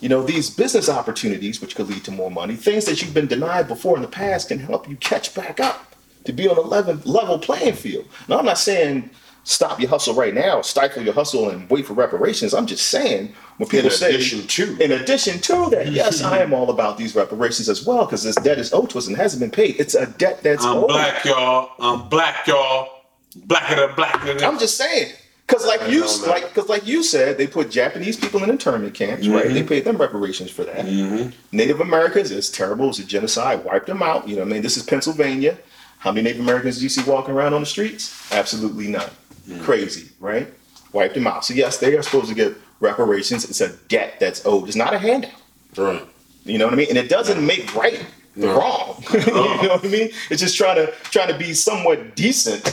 you 0.02 0.10
know, 0.10 0.22
these 0.22 0.50
business 0.50 0.90
opportunities, 0.90 1.60
which 1.60 1.76
could 1.76 1.90
lead 1.90 2.04
to 2.04 2.12
more 2.12 2.30
money, 2.30 2.56
things 2.56 2.86
that 2.86 3.02
you've 3.02 3.14
been 3.14 3.28
denied 3.28 3.68
before 3.68 3.96
in 3.96 4.04
the 4.04 4.08
past 4.08 4.50
can 4.50 4.60
help 4.60 4.88
you 4.88 4.96
catch 4.98 5.34
back 5.34 5.60
up 5.60 5.96
to 6.26 6.34
be 6.34 6.48
on 6.48 6.58
a 6.58 6.62
level, 6.62 7.00
level 7.06 7.40
playing 7.40 7.74
field. 7.74 8.06
Now, 8.28 8.38
I'm 8.38 8.46
not 8.46 8.60
saying 8.60 9.10
stop 9.48 9.80
your 9.80 9.90
hustle 9.90 10.14
right 10.14 10.34
now, 10.34 10.62
stifle 10.62 11.02
your 11.02 11.14
hustle 11.14 11.50
and 11.50 11.70
wait 11.70 11.86
for 11.86 11.94
reparations. 11.94 12.54
I'm 12.54 12.68
just 12.68 12.88
saying 12.88 13.34
when 13.58 13.70
people 13.70 13.90
In 13.90 13.96
say, 13.96 14.10
addition 14.10 14.46
to. 14.46 14.78
in 14.84 14.92
addition 14.92 15.40
to 15.40 15.70
that, 15.72 15.88
yes, 15.92 16.22
I 16.22 16.40
am 16.40 16.54
all 16.54 16.70
about 16.70 16.98
these 16.98 17.16
reparations 17.16 17.70
as 17.70 17.86
well 17.86 18.06
because 18.06 18.24
this 18.24 18.36
debt 18.36 18.60
is 18.60 18.74
owed 18.74 18.90
to 18.92 18.98
us 18.98 19.08
and 19.08 19.16
hasn't 19.16 19.40
been 19.40 19.50
paid. 19.52 19.80
It's 19.80 19.96
a 19.96 20.06
debt 20.06 20.44
that's 20.44 20.66
I'm 20.66 20.78
owed. 20.78 20.90
black, 20.90 21.24
y'all. 21.24 21.72
I'm 21.80 22.10
black, 22.10 22.46
y'all. 22.46 22.90
Blacker 23.46 23.76
than 23.76 23.96
blacker 23.96 24.34
than. 24.34 24.44
I'm 24.44 24.60
just 24.60 24.78
saying. 24.78 25.14
Cause 25.48 25.66
like 25.66 25.90
you, 25.90 26.06
like, 26.28 26.54
cause 26.54 26.68
like 26.68 26.86
you 26.86 27.02
said, 27.02 27.38
they 27.38 27.48
put 27.48 27.72
Japanese 27.72 28.18
people 28.18 28.44
in 28.44 28.50
internment 28.50 28.94
camps, 28.94 29.26
right? 29.30 29.46
Mm-hmm. 29.46 29.54
They 29.54 29.64
paid 29.64 29.86
them 29.86 29.96
reparations 29.96 30.52
for 30.52 30.66
that. 30.66 30.86
Mm-hmm. 30.86 31.30
Native 31.56 31.80
Americans, 31.80 32.32
it's 32.32 32.50
terrible. 32.50 32.90
It's 32.90 33.00
a 33.00 33.06
genocide. 33.06 33.64
Wiped 33.64 33.88
them 33.88 34.04
out. 34.04 34.28
You 34.28 34.36
know, 34.36 34.42
what 34.42 34.50
I 34.50 34.52
mean, 34.52 34.62
this 34.62 34.76
is 34.76 34.84
Pennsylvania. 34.84 35.58
How 36.00 36.12
many 36.12 36.24
Native 36.26 36.42
Americans 36.42 36.78
do 36.80 36.84
you 36.84 36.90
see 36.90 37.10
walking 37.10 37.34
around 37.34 37.54
on 37.54 37.62
the 37.62 37.66
streets? 37.66 38.30
Absolutely 38.34 38.88
none. 38.88 39.10
Crazy, 39.62 40.10
right? 40.20 40.48
Wiped 40.94 41.16
them 41.16 41.28
out. 41.28 41.46
So 41.46 41.54
yes, 41.54 41.78
they 41.78 41.96
are 41.96 42.04
supposed 42.04 42.30
to 42.30 42.36
get 42.36 42.56
reparations. 42.80 43.50
It's 43.50 43.62
a 43.62 43.76
debt 43.88 44.20
that's 44.20 44.46
owed. 44.46 44.68
It's 44.68 44.78
not 44.78 44.94
a 44.94 45.00
handout. 45.00 45.32
Right. 45.76 46.04
You 46.46 46.58
know 46.58 46.66
what 46.66 46.74
I 46.74 46.78
mean? 46.78 46.90
And 46.90 46.98
it 46.98 47.10
doesn't 47.10 47.46
make 47.46 47.74
right 47.76 48.06
the 48.36 48.48
wrong. 48.48 49.04
you 49.14 49.20
know 49.20 49.70
what 49.70 49.86
I 49.86 49.88
mean? 49.88 50.10
It's 50.30 50.42
just 50.42 50.58
trying 50.58 50.76
to 50.78 50.92
trying 51.04 51.30
to 51.30 51.38
be 51.38 51.54
somewhat 51.54 52.16
decent. 52.16 52.72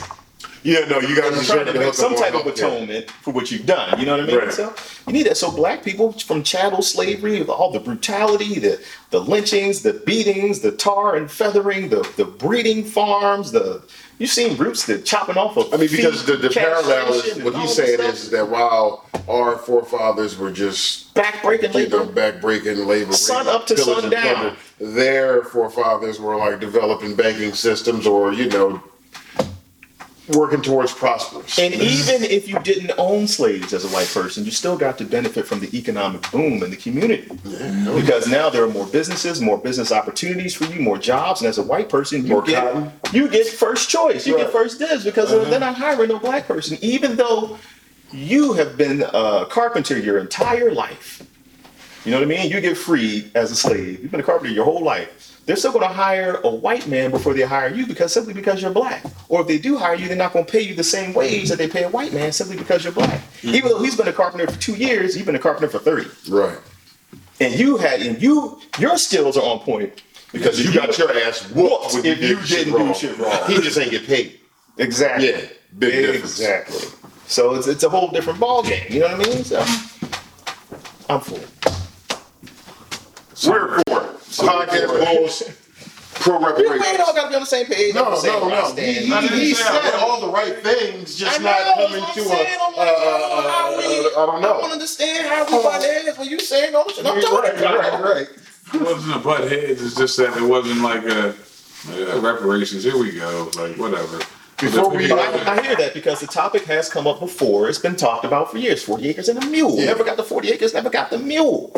Yeah, 0.65 0.79
no, 0.85 0.99
you 0.99 1.15
guys 1.15 1.31
are 1.39 1.53
trying 1.55 1.71
to 1.71 1.79
make 1.79 1.93
some 1.93 2.15
type 2.15 2.33
of 2.33 2.47
atonement. 2.47 3.11
for 3.11 3.31
what 3.31 3.51
you've 3.51 3.67
done. 3.67 3.99
You 3.99 4.07
know 4.07 4.17
what 4.17 4.23
I 4.23 4.25
mean? 4.25 4.37
Right. 4.39 4.51
So 4.51 4.73
you 5.05 5.13
need 5.13 5.27
that. 5.27 5.37
So 5.37 5.51
black 5.51 5.83
people 5.83 6.11
from 6.13 6.41
chattel 6.41 6.81
slavery, 6.81 7.43
all 7.43 7.71
the 7.71 7.79
brutality, 7.79 8.57
the 8.57 8.83
the 9.11 9.19
lynchings, 9.19 9.83
the 9.83 9.93
beatings, 9.93 10.61
the 10.61 10.71
tar 10.71 11.17
and 11.17 11.29
feathering, 11.29 11.89
the 11.89 12.01
the 12.17 12.25
breeding 12.25 12.83
farms, 12.83 13.51
the 13.51 13.83
you've 14.17 14.31
seen 14.31 14.57
roots 14.57 14.87
the 14.87 14.97
chopping 14.97 15.37
off 15.37 15.55
of. 15.55 15.71
I 15.71 15.77
mean, 15.77 15.87
because 15.91 16.23
feet, 16.23 16.41
the, 16.41 16.47
the 16.49 16.53
parallel 16.53 17.13
is 17.13 17.43
what 17.43 17.55
he's 17.57 17.75
saying 17.75 17.99
is 17.99 18.31
that 18.31 18.49
while 18.49 19.05
our 19.29 19.57
forefathers 19.57 20.35
were 20.35 20.51
just 20.51 21.13
backbreaking 21.13 21.75
you 21.75 21.89
know 21.89 22.03
labor. 22.05 22.39
backbreaking 22.39 22.87
labor, 22.87 23.13
Sun 23.13 23.47
up 23.47 23.67
to 23.67 23.77
sundown. 23.77 24.57
their 24.79 25.43
forefathers 25.43 26.19
were 26.19 26.35
like 26.35 26.59
developing 26.59 27.15
banking 27.15 27.53
systems 27.53 28.07
or 28.07 28.33
you 28.33 28.49
know 28.49 28.81
working 30.29 30.61
towards 30.61 30.93
prosperous. 30.93 31.59
And 31.59 31.73
even 31.73 32.23
if 32.23 32.47
you 32.47 32.59
didn't 32.59 32.91
own 32.97 33.27
slaves 33.27 33.73
as 33.73 33.85
a 33.85 33.89
white 33.89 34.07
person, 34.07 34.45
you 34.45 34.51
still 34.51 34.77
got 34.77 34.97
to 34.97 35.05
benefit 35.05 35.45
from 35.45 35.59
the 35.59 35.75
economic 35.77 36.29
boom 36.31 36.63
in 36.63 36.69
the 36.69 36.77
community. 36.77 37.27
Because 37.43 38.27
now 38.27 38.49
there 38.49 38.63
are 38.63 38.69
more 38.69 38.87
businesses, 38.87 39.41
more 39.41 39.57
business 39.57 39.91
opportunities 39.91 40.55
for 40.55 40.65
you, 40.65 40.81
more 40.81 40.97
jobs, 40.97 41.41
and 41.41 41.47
as 41.47 41.57
a 41.57 41.63
white 41.63 41.89
person, 41.89 42.25
you 42.25 42.41
get 42.45 42.91
you 43.13 43.27
get 43.27 43.47
first 43.47 43.89
choice, 43.89 44.25
you 44.25 44.37
get 44.37 44.51
first 44.51 44.79
dibs 44.79 45.03
because 45.03 45.31
uh, 45.31 45.43
they're 45.45 45.59
not 45.59 45.75
hiring 45.75 46.09
no 46.09 46.19
black 46.19 46.47
person, 46.47 46.77
even 46.81 47.15
though 47.15 47.57
you 48.11 48.53
have 48.53 48.77
been 48.77 49.03
a 49.13 49.45
carpenter 49.49 49.97
your 49.97 50.19
entire 50.19 50.71
life. 50.71 51.24
You 52.05 52.11
know 52.11 52.17
what 52.19 52.25
I 52.25 52.29
mean? 52.29 52.51
You 52.51 52.61
get 52.61 52.77
freed 52.77 53.31
as 53.35 53.51
a 53.51 53.55
slave. 53.55 53.99
You've 54.01 54.11
been 54.11 54.19
a 54.19 54.23
carpenter 54.23 54.53
your 54.53 54.65
whole 54.65 54.83
life. 54.83 55.41
They're 55.45 55.55
still 55.55 55.71
going 55.71 55.87
to 55.87 55.93
hire 55.93 56.39
a 56.43 56.49
white 56.49 56.87
man 56.87 57.11
before 57.11 57.33
they 57.33 57.41
hire 57.43 57.69
you 57.69 57.85
because 57.85 58.13
simply 58.13 58.33
because 58.33 58.61
you're 58.61 58.71
black. 58.71 59.03
Or 59.27 59.41
if 59.41 59.47
they 59.47 59.57
do 59.57 59.77
hire 59.77 59.95
you, 59.95 60.07
they're 60.07 60.17
not 60.17 60.33
going 60.33 60.45
to 60.45 60.51
pay 60.51 60.61
you 60.61 60.75
the 60.75 60.83
same 60.83 61.13
wage 61.13 61.49
that 61.49 61.57
they 61.57 61.67
pay 61.67 61.83
a 61.83 61.89
white 61.89 62.13
man 62.13 62.31
simply 62.31 62.57
because 62.57 62.83
you're 62.83 62.93
black. 62.93 63.19
Mm-hmm. 63.41 63.55
Even 63.55 63.69
though 63.71 63.81
he's 63.83 63.95
been 63.97 64.07
a 64.07 64.13
carpenter 64.13 64.51
for 64.51 64.59
two 64.59 64.75
years, 64.75 65.15
you've 65.17 65.25
been 65.25 65.35
a 65.35 65.39
carpenter 65.39 65.67
for 65.69 65.79
thirty, 65.79 66.09
right. 66.29 66.57
and 67.39 67.53
you 67.59 67.77
had 67.77 68.01
and 68.01 68.21
you 68.21 68.59
your 68.79 68.97
skills 68.97 69.37
are 69.37 69.43
on 69.43 69.59
point 69.59 70.01
Because 70.31 70.63
you 70.63 70.73
got 70.73 70.97
your 70.97 71.11
ass 71.11 71.47
whooped 71.51 71.95
if 71.95 72.05
you 72.05 72.35
did 72.35 72.45
shit 72.47 72.65
didn't 72.65 72.87
do 72.87 72.93
shit 72.93 73.17
wrong. 73.19 73.39
He 73.47 73.55
just 73.61 73.77
ain't 73.77 73.91
get 73.91 74.05
paid. 74.07 74.39
exactly 74.77 75.29
Yeah, 75.29 75.41
big 75.77 75.91
difference. 75.93 76.39
exactly. 76.39 76.87
So 77.27 77.55
it's 77.55 77.67
it's 77.67 77.83
a 77.83 77.89
whole 77.89 78.09
different 78.09 78.39
ball 78.39 78.63
game. 78.63 78.85
You 78.89 79.01
know 79.01 79.15
what 79.17 79.27
I 79.27 79.29
mean? 79.29 79.43
So 79.43 79.59
I'm 81.09 81.19
for 81.21 81.35
it. 81.39 81.74
We're 83.45 83.79
for 83.87 84.01
it. 84.01 84.17
Podcast 84.35 84.87
goals, 85.15 85.43
pro 86.15 86.37
We, 86.55 86.67
we 86.69 86.85
ain't 86.85 86.99
all 86.99 87.13
got 87.13 87.23
to 87.23 87.29
be 87.29 87.35
on 87.35 87.41
the 87.41 87.45
same 87.45 87.65
page. 87.65 87.93
No, 87.95 88.05
I'm 88.05 88.11
no, 88.11 88.17
saying 88.17 88.45
where 88.45 88.55
I 88.55 88.61
no. 88.61 88.75
He, 88.75 88.93
stand. 89.05 89.29
he, 89.29 89.39
he 89.39 89.53
said 89.53 89.93
all 89.99 90.21
the 90.21 90.29
right 90.29 90.57
things, 90.59 91.15
just 91.15 91.39
I 91.39 91.43
not 91.43 91.75
coming 91.75 91.89
to 91.93 91.99
what 92.01 92.17
I'm 92.17 92.19
a. 92.19 92.35
saying. 92.35 92.59
Uh, 92.61 92.81
uh, 92.81 93.75
we- 93.77 93.83
uh, 94.15 94.23
I 94.23 94.25
don't 94.25 94.41
know. 94.41 94.57
I 94.57 94.61
don't 94.61 94.71
understand 94.71 95.27
how 95.27 95.41
everybody 95.43 95.85
is 95.85 96.17
when 96.17 96.27
you 96.29 96.39
saying 96.39 96.75
all 96.75 96.85
the 96.85 96.93
shit 96.93 97.05
I'm 97.05 97.21
talking 97.21 97.51
right, 97.51 97.59
about. 97.59 98.01
right, 98.03 98.15
right. 98.15 98.27
It 98.73 98.81
wasn't 98.81 99.15
a 99.15 99.19
butt 99.19 99.49
heads. 99.51 99.81
It's 99.83 99.95
just 99.95 100.17
that 100.17 100.35
it 100.37 100.41
wasn't 100.43 100.81
like 100.81 101.03
a 101.03 101.35
yeah, 101.93 102.19
reparations. 102.19 102.83
Here 102.83 102.97
we 102.97 103.11
go. 103.11 103.51
Like 103.57 103.77
whatever. 103.77 104.19
Before 104.57 104.89
we- 104.89 105.11
I, 105.11 105.55
I 105.57 105.61
hear 105.61 105.75
that 105.75 105.93
because 105.93 106.19
the 106.21 106.27
topic 106.27 106.63
has 106.63 106.89
come 106.89 107.05
up 107.07 107.19
before. 107.19 107.67
It's 107.69 107.77
been 107.79 107.95
talked 107.95 108.25
about 108.25 108.51
for 108.51 108.57
years. 108.57 108.81
40 108.83 109.09
acres 109.09 109.29
and 109.29 109.41
a 109.43 109.45
mule. 109.47 109.77
Yeah. 109.77 109.85
Never 109.87 110.03
got 110.03 110.17
the 110.17 110.23
40 110.23 110.49
acres, 110.51 110.73
never 110.73 110.89
got 110.89 111.09
the 111.09 111.19
mule. 111.19 111.71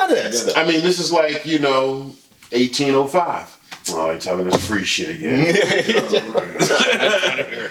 None 0.00 0.10
of 0.10 0.16
that 0.16 0.34
stuff. 0.34 0.56
I 0.56 0.64
mean, 0.64 0.80
this 0.82 0.98
is 0.98 1.12
like, 1.12 1.44
you 1.46 1.58
know, 1.58 2.12
1805. 2.52 3.56
Oh, 3.92 4.12
he's 4.12 4.24
talking 4.24 4.44
this 4.44 4.66
free 4.66 4.84
shit 4.84 5.16
again. 5.16 5.54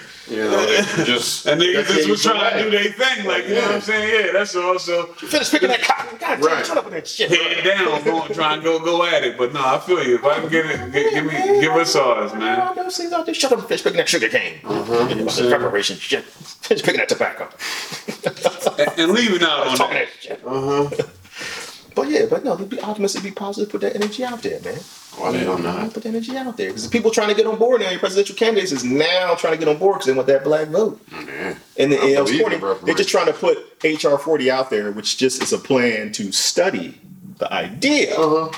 You 0.30 0.44
know, 0.44 0.64
they 0.64 1.04
just. 1.04 1.44
and 1.46 1.60
niggas 1.60 1.86
just 1.88 2.08
was 2.08 2.22
the 2.22 2.28
trying 2.30 2.58
to 2.58 2.62
do 2.62 2.70
their 2.70 2.92
thing. 2.92 3.26
Like 3.26 3.48
you 3.48 3.56
know 3.56 3.62
what 3.62 3.74
I'm 3.74 3.80
saying? 3.80 4.26
Yeah, 4.26 4.32
that's 4.32 4.54
all. 4.54 4.78
So 4.78 5.06
Finish 5.14 5.50
picking 5.50 5.70
that 5.70 5.82
cotton. 5.82 6.18
God 6.18 6.36
damn, 6.36 6.40
Right. 6.42 6.64
shut 6.64 6.76
up 6.78 6.84
with 6.84 6.94
that 6.94 7.08
shit. 7.08 7.30
head 7.32 7.64
down, 7.64 8.04
go 8.04 8.28
try 8.28 8.54
and 8.54 8.62
go 8.62 8.78
go 8.78 9.04
at 9.04 9.24
it. 9.24 9.36
But 9.36 9.52
no, 9.52 9.60
I 9.60 9.80
feel 9.80 10.00
you. 10.06 10.14
If 10.14 10.24
I 10.24 10.38
can 10.38 10.48
get 10.48 10.66
it, 10.66 10.92
give, 10.92 11.12
give 11.12 11.24
me, 11.24 11.60
give 11.60 11.72
us 11.72 11.96
ours, 11.96 12.32
man. 12.34 12.60
All 12.60 12.74
those 12.76 12.96
things 12.96 13.12
out 13.12 13.26
there. 13.26 13.34
Shut 13.34 13.50
up 13.50 13.58
and 13.58 13.66
finish 13.66 13.82
picking 13.82 13.96
that 13.96 14.08
sugar 14.08 14.28
cane. 14.28 14.60
Uh-huh. 14.62 15.48
Preparation 15.48 15.96
shit. 15.96 16.22
Finish 16.22 16.84
picking 16.84 17.00
that 17.00 17.08
tobacco. 17.08 17.48
And, 18.78 19.00
and 19.00 19.10
leave 19.12 19.32
it 19.34 19.42
out 19.42 19.66
on 19.66 19.76
Talking 19.76 19.94
that. 19.94 20.08
that 20.12 20.22
shit. 20.22 20.40
Uh-huh. 20.46 20.90
But 22.00 22.08
yeah, 22.10 22.24
but 22.30 22.44
no, 22.44 22.56
be 22.56 22.80
optimistic, 22.80 23.22
be 23.22 23.30
positive, 23.30 23.70
put 23.70 23.82
that 23.82 23.94
energy 23.94 24.24
out 24.24 24.40
there, 24.42 24.58
man. 24.60 24.78
Why 25.16 25.32
the 25.32 25.38
hell 25.40 25.58
not? 25.58 25.82
Know? 25.82 25.90
Put 25.90 26.02
that 26.04 26.08
energy 26.08 26.34
out 26.36 26.56
there. 26.56 26.68
Because 26.68 26.84
the 26.84 26.88
people 26.90 27.10
trying 27.10 27.28
to 27.28 27.34
get 27.34 27.44
on 27.46 27.58
board 27.58 27.82
now, 27.82 27.90
your 27.90 28.00
presidential 28.00 28.34
candidates 28.36 28.72
is 28.72 28.84
now 28.84 29.34
trying 29.34 29.52
to 29.52 29.58
get 29.58 29.68
on 29.68 29.76
board 29.76 29.96
because 29.96 30.06
they 30.06 30.12
want 30.14 30.26
that 30.28 30.42
black 30.44 30.68
vote. 30.68 30.98
Man. 31.12 31.58
And, 31.76 31.92
the, 31.92 31.98
I 31.98 32.00
and 32.04 32.10
it 32.10 32.20
was 32.22 32.30
believe 32.30 32.40
corny. 32.42 32.56
in 32.56 32.62
reparations. 32.62 32.86
They're 32.86 32.94
just 32.94 33.10
trying 33.10 33.26
to 33.26 33.32
put 33.34 33.58
HR 33.84 34.16
40 34.16 34.50
out 34.50 34.70
there, 34.70 34.90
which 34.92 35.18
just 35.18 35.42
is 35.42 35.52
a 35.52 35.58
plan 35.58 36.10
to 36.12 36.32
study 36.32 36.98
the 37.38 37.52
idea 37.52 38.16
Uh-huh. 38.16 38.50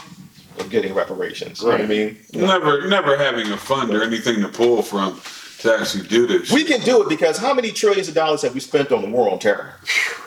of 0.61 0.70
getting 0.70 0.95
reparations. 0.95 1.61
You 1.61 1.66
know 1.66 1.72
what 1.72 1.80
I 1.80 1.82
Right. 1.84 1.88
mean? 1.88 2.18
Never, 2.34 2.86
never 2.86 3.16
having 3.16 3.51
a 3.51 3.57
fund 3.57 3.93
or 3.93 4.05
anything 4.05 4.40
to 4.43 4.49
pull 4.49 4.82
from 4.82 5.20
to 5.61 5.74
actually 5.80 6.07
do 6.07 6.28
this. 6.28 6.53
We 6.53 6.62
can 6.62 6.80
do 6.82 7.03
it 7.03 7.09
because 7.09 7.38
how 7.38 7.55
many 7.55 7.72
trillions 7.72 8.07
of 8.09 8.14
dollars 8.14 8.43
have 8.43 8.55
we 8.55 8.61
spent 8.61 8.93
on 8.93 9.03
the 9.03 9.09
war 9.09 9.28
on 9.32 9.40
terror? 9.40 9.74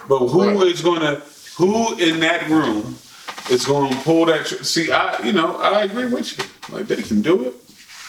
But 0.09 0.20
who 0.28 0.61
is 0.63 0.84
Right. 0.84 0.99
gonna? 0.99 1.22
Who 1.57 1.97
in 1.97 2.20
that 2.20 2.49
room 2.49 2.97
is 3.50 3.66
going 3.66 3.91
to 3.91 3.98
pull 4.02 4.26
that? 4.28 4.46
Tr- 4.46 4.64
See, 4.64 4.91
I, 4.91 5.22
you 5.24 5.34
know, 5.34 5.58
I 5.58 5.84
agree 5.84 6.06
with 6.08 6.38
you. 6.38 6.46
Like 6.76 6.88
they 6.88 7.02
can 7.02 7.22
do 7.22 7.43
it. 7.46 7.54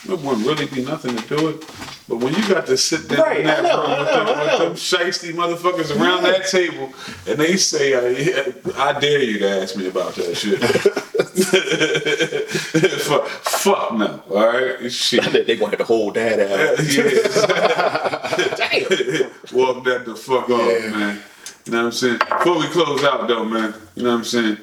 There 0.06 0.16
wouldn't 0.16 0.46
really 0.46 0.66
be 0.66 0.84
nothing 0.84 1.16
to 1.16 1.36
do 1.36 1.48
it. 1.48 1.64
But 2.08 2.18
when 2.18 2.32
you 2.34 2.48
got 2.48 2.66
to 2.66 2.76
sit 2.76 3.08
down 3.08 3.18
Right, 3.22 3.40
in 3.40 3.46
that 3.46 3.58
I 3.58 3.62
know, 3.68 3.80
room 3.82 3.90
I 3.90 3.98
with, 3.98 4.06
know, 4.06 4.24
them, 4.24 4.28
I 4.28 4.42
with 4.44 4.52
know. 4.52 4.58
them 4.68 4.74
shiesty 4.74 5.32
motherfuckers 5.34 5.90
around 6.00 6.22
that 6.22 6.46
table, 6.46 6.92
and 7.26 7.38
they 7.40 7.56
say, 7.56 7.94
uh, 7.94 8.02
yeah, 8.02 8.52
"I 8.76 8.92
dare 9.00 9.22
you 9.24 9.38
to 9.40 9.48
ask 9.62 9.74
me 9.76 9.88
about 9.88 10.14
that 10.14 10.36
shit." 10.36 10.60
fuck, 13.02 13.26
fuck 13.26 13.92
no. 13.94 14.22
All 14.30 14.46
right, 14.46 14.92
shit. 14.92 15.24
they 15.46 15.56
wanted 15.56 15.56
to 15.56 15.66
have 15.78 15.80
to 15.80 15.84
hold 15.84 16.14
that 16.14 16.38
out. 16.38 16.78
Yeah. 16.86 18.56
Damn. 18.56 19.30
Walk 19.52 19.84
that 19.84 20.04
the 20.06 20.14
fuck 20.16 20.48
off, 20.50 20.60
Yeah. 20.82 20.90
man. 20.90 21.22
You 21.64 21.72
know 21.72 21.78
what 21.78 21.84
I'm 21.86 21.92
saying? 21.92 22.18
Before 22.18 22.58
we 22.58 22.66
close 22.68 23.02
out, 23.02 23.26
though, 23.26 23.44
man. 23.44 23.74
You 23.96 24.04
know 24.04 24.10
what 24.10 24.18
I'm 24.18 24.24
saying? 24.24 24.58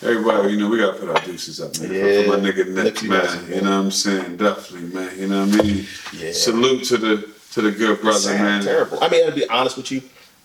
Everybody, 0.00 0.52
you 0.52 0.60
know, 0.60 0.68
we 0.68 0.78
gotta 0.78 0.96
put 0.98 1.08
our 1.08 1.20
deuces 1.24 1.60
up, 1.60 1.76
man. 1.80 1.92
Yeah. 1.92 2.22
For 2.22 2.38
my 2.38 2.50
nigga 2.50 2.68
Nick, 2.68 2.94
Nipsey 2.94 3.08
man. 3.08 3.20
Hussle, 3.26 3.48
You 3.48 3.62
know 3.62 3.70
what 3.70 3.84
I'm 3.84 3.90
saying? 3.90 4.36
Definitely, 4.36 4.88
man. 4.94 5.18
You 5.18 5.26
know 5.26 5.46
what 5.46 5.60
I 5.60 5.62
mean? 5.62 5.86
Yeah. 6.16 6.32
Salute 6.32 6.84
to 6.84 6.96
the 6.98 7.28
to 7.52 7.62
the 7.62 7.72
good 7.72 8.00
brother, 8.00 8.30
man. 8.34 8.62
terrible. 8.62 9.02
I 9.02 9.08
mean, 9.08 9.26
to 9.26 9.32
be 9.32 9.48
honest 9.48 9.76
with 9.76 9.90
you, 9.90 10.02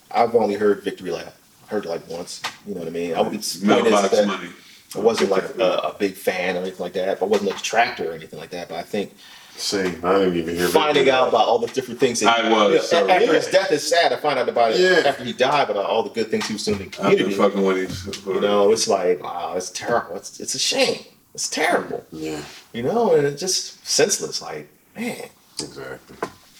I've 0.10 0.34
only 0.36 0.56
heard 0.56 0.82
victory 0.82 1.12
lap. 1.12 1.36
heard 1.68 1.86
it 1.86 1.90
like 1.90 2.08
once. 2.10 2.42
You 2.66 2.74
know 2.74 2.80
what 2.80 2.88
I 2.88 2.92
mean? 2.92 3.14
I 3.14 3.22
it's 3.30 3.62
Mailbox 3.62 4.10
that 4.10 4.28
money. 4.28 4.50
I 4.96 5.00
wasn't 5.00 5.30
like 5.30 5.44
a, 5.58 5.64
a 5.64 5.96
big 6.00 6.14
fan 6.14 6.56
or 6.56 6.60
anything 6.62 6.80
like 6.80 6.94
that. 6.94 7.22
I 7.22 7.26
wasn't 7.26 7.52
a 7.52 7.54
detractor 7.54 8.12
or 8.12 8.14
anything 8.14 8.40
like 8.40 8.52
that. 8.52 8.70
But 8.70 8.78
I 8.78 8.84
think 8.84 9.14
Same. 9.56 10.04
I 10.04 10.14
didn't 10.20 10.36
even 10.38 10.56
hear. 10.56 10.68
finding 10.68 11.10
out 11.10 11.30
about 11.30 11.48
all 11.48 11.60
the 11.60 11.68
different 11.68 12.00
things 12.00 12.20
that 12.22 12.40
I 12.46 12.50
was, 12.52 12.70
you 12.72 12.76
know, 12.78 12.82
so, 12.84 13.08
after 13.10 13.26
yeah. 13.26 13.34
his 13.34 13.48
death 13.48 13.72
is 13.72 13.88
sad. 13.88 14.10
to 14.10 14.18
find 14.18 14.38
out 14.40 14.50
about 14.50 14.72
it 14.72 14.80
Yeah. 14.80 15.08
after 15.10 15.24
he 15.24 15.32
died, 15.34 15.68
but 15.68 15.78
all 15.78 16.04
the 16.04 16.10
good 16.10 16.30
things 16.30 16.48
he 16.48 16.54
was 16.54 16.64
doing 16.66 16.82
in 16.82 16.90
the 16.90 17.04
I've 17.04 17.18
been 17.18 17.32
fucking 17.32 17.64
with 17.64 17.78
these. 18.06 18.26
You 18.26 18.42
know, 18.42 18.72
it's 18.72 18.88
like 18.88 19.22
wow, 19.24 19.54
it's 19.56 19.70
terrible. 19.70 20.16
It's 20.18 20.40
it's 20.40 20.56
a 20.56 20.60
shame. 20.60 21.06
It's 21.34 21.48
terrible. 21.50 22.04
Yeah. 22.12 22.42
You 22.74 22.84
know, 22.84 23.14
and 23.16 23.26
it's 23.28 23.40
just 23.40 23.86
senseless. 23.88 24.42
Like 24.42 24.68
man, 24.96 25.30
Exactly. 25.60 26.18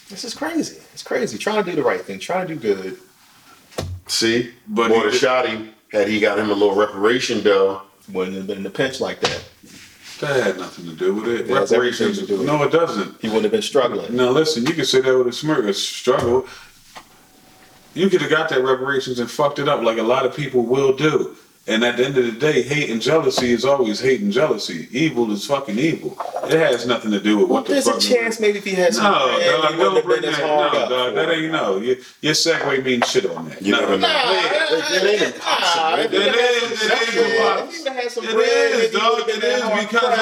this 0.08 0.24
is 0.24 0.32
crazy. 0.34 0.78
It's 0.92 1.02
crazy. 1.02 1.36
Trying 1.36 1.64
to 1.64 1.70
do 1.70 1.76
the 1.76 1.82
right 1.82 2.00
thing. 2.00 2.18
Trying 2.20 2.46
to 2.48 2.54
do 2.54 2.60
good. 2.60 2.98
See, 4.06 4.52
But 4.68 4.88
but 4.88 4.96
he 4.96 5.00
boy, 5.02 5.10
shot 5.10 5.48
him. 5.48 5.70
Had 5.90 6.08
he 6.08 6.20
got 6.20 6.38
him 6.38 6.50
a 6.50 6.54
little 6.54 6.74
reparation 6.74 7.42
dough, 7.42 7.82
Wouldn't 8.12 8.36
have 8.36 8.46
been 8.46 8.58
in 8.58 8.66
a 8.66 8.70
pinch 8.70 9.00
like 9.00 9.20
that. 9.20 9.44
That 10.20 10.42
had 10.44 10.58
nothing 10.58 10.84
to 10.86 10.92
do 10.92 11.14
with 11.14 11.28
it. 11.28 11.40
It 11.42 11.48
has 11.48 11.72
everything 11.72 12.08
Reparations. 12.08 12.18
to 12.20 12.26
do 12.26 12.38
with 12.38 12.46
no, 12.46 12.62
it 12.62 12.70
doesn't. 12.70 13.20
He 13.20 13.26
wouldn't 13.28 13.44
have 13.44 13.52
been 13.52 13.62
struggling. 13.62 14.14
Now 14.14 14.30
listen, 14.30 14.64
you 14.64 14.72
can 14.72 14.84
say 14.84 15.00
that 15.00 15.18
with 15.18 15.26
a 15.26 15.32
smirk, 15.32 15.64
a 15.64 15.74
struggle. 15.74 16.46
You 17.94 18.08
could 18.08 18.20
have 18.22 18.30
got 18.30 18.48
that 18.50 18.62
reparations 18.62 19.18
and 19.20 19.30
fucked 19.30 19.58
it 19.58 19.68
up 19.68 19.82
like 19.82 19.98
a 19.98 20.02
lot 20.02 20.24
of 20.26 20.34
people 20.34 20.62
will 20.62 20.92
do. 20.96 21.36
And 21.66 21.82
at 21.82 21.96
the 21.96 22.04
end 22.04 22.18
of 22.18 22.26
the 22.26 22.32
day, 22.32 22.60
hate 22.60 22.90
and 22.90 23.00
jealousy 23.00 23.50
is 23.52 23.64
always 23.64 23.98
hate 23.98 24.20
and 24.20 24.30
jealousy. 24.30 24.86
Evil 24.90 25.32
is 25.32 25.46
fucking 25.46 25.78
evil. 25.78 26.14
It 26.44 26.50
has 26.60 26.86
nothing 26.86 27.10
to 27.12 27.20
do 27.20 27.38
with 27.38 27.46
Well, 27.48 27.54
what 27.60 27.66
the 27.66 27.72
there's 27.72 27.86
a 27.86 27.98
chance 27.98 28.38
maybe 28.38 28.58
if 28.58 28.64
he 28.64 28.72
had 28.72 28.92
No, 28.92 28.98
some 29.00 29.14
bread, 29.14 29.62
dog, 29.62 29.70
he 29.72 29.76
wouldn't 29.78 29.94
don't 29.94 30.04
bring 30.04 30.22
that. 30.22 30.38
No, 30.40 30.54
up 30.62 30.72
dog, 30.90 31.08
for 31.08 31.14
that 31.14 31.28
it. 31.30 31.38
ain't 31.44 31.52
no. 31.52 31.78
Your, 31.78 31.96
your 32.20 32.34
segue 32.34 32.84
means 32.84 33.10
shit 33.10 33.24
on 33.30 33.48
that. 33.48 33.62
You 33.62 33.72
no, 33.72 33.80
never 33.80 33.96
know. 33.96 34.08
Nah, 34.08 34.30
It- 34.30 34.92
it 34.92 35.22
ain't 35.22 35.38
nah, 35.38 35.96
if 35.96 36.10
impossible. 36.10 36.10
he 36.10 36.16
It 36.16 36.34
had 36.34 36.34
is, 36.34 36.80
some 36.80 36.90
it 36.90 37.08
is 37.08 37.14
bread, 37.14 37.32
impossible. 37.32 37.64
if 37.64 37.72
he 37.72 37.78
would've 37.80 37.94
had 37.96 38.10
some 38.12 38.24
It 38.24 38.34
bread, 38.34 38.48
is, 38.48 38.76
maybe 38.76 38.86
he 38.92 38.98
dog. 38.98 39.12
would've 39.14 39.28
It 39.28 39.40
been 39.40 39.50
is 39.50 39.62
hard 39.62 39.88
because 39.88 40.18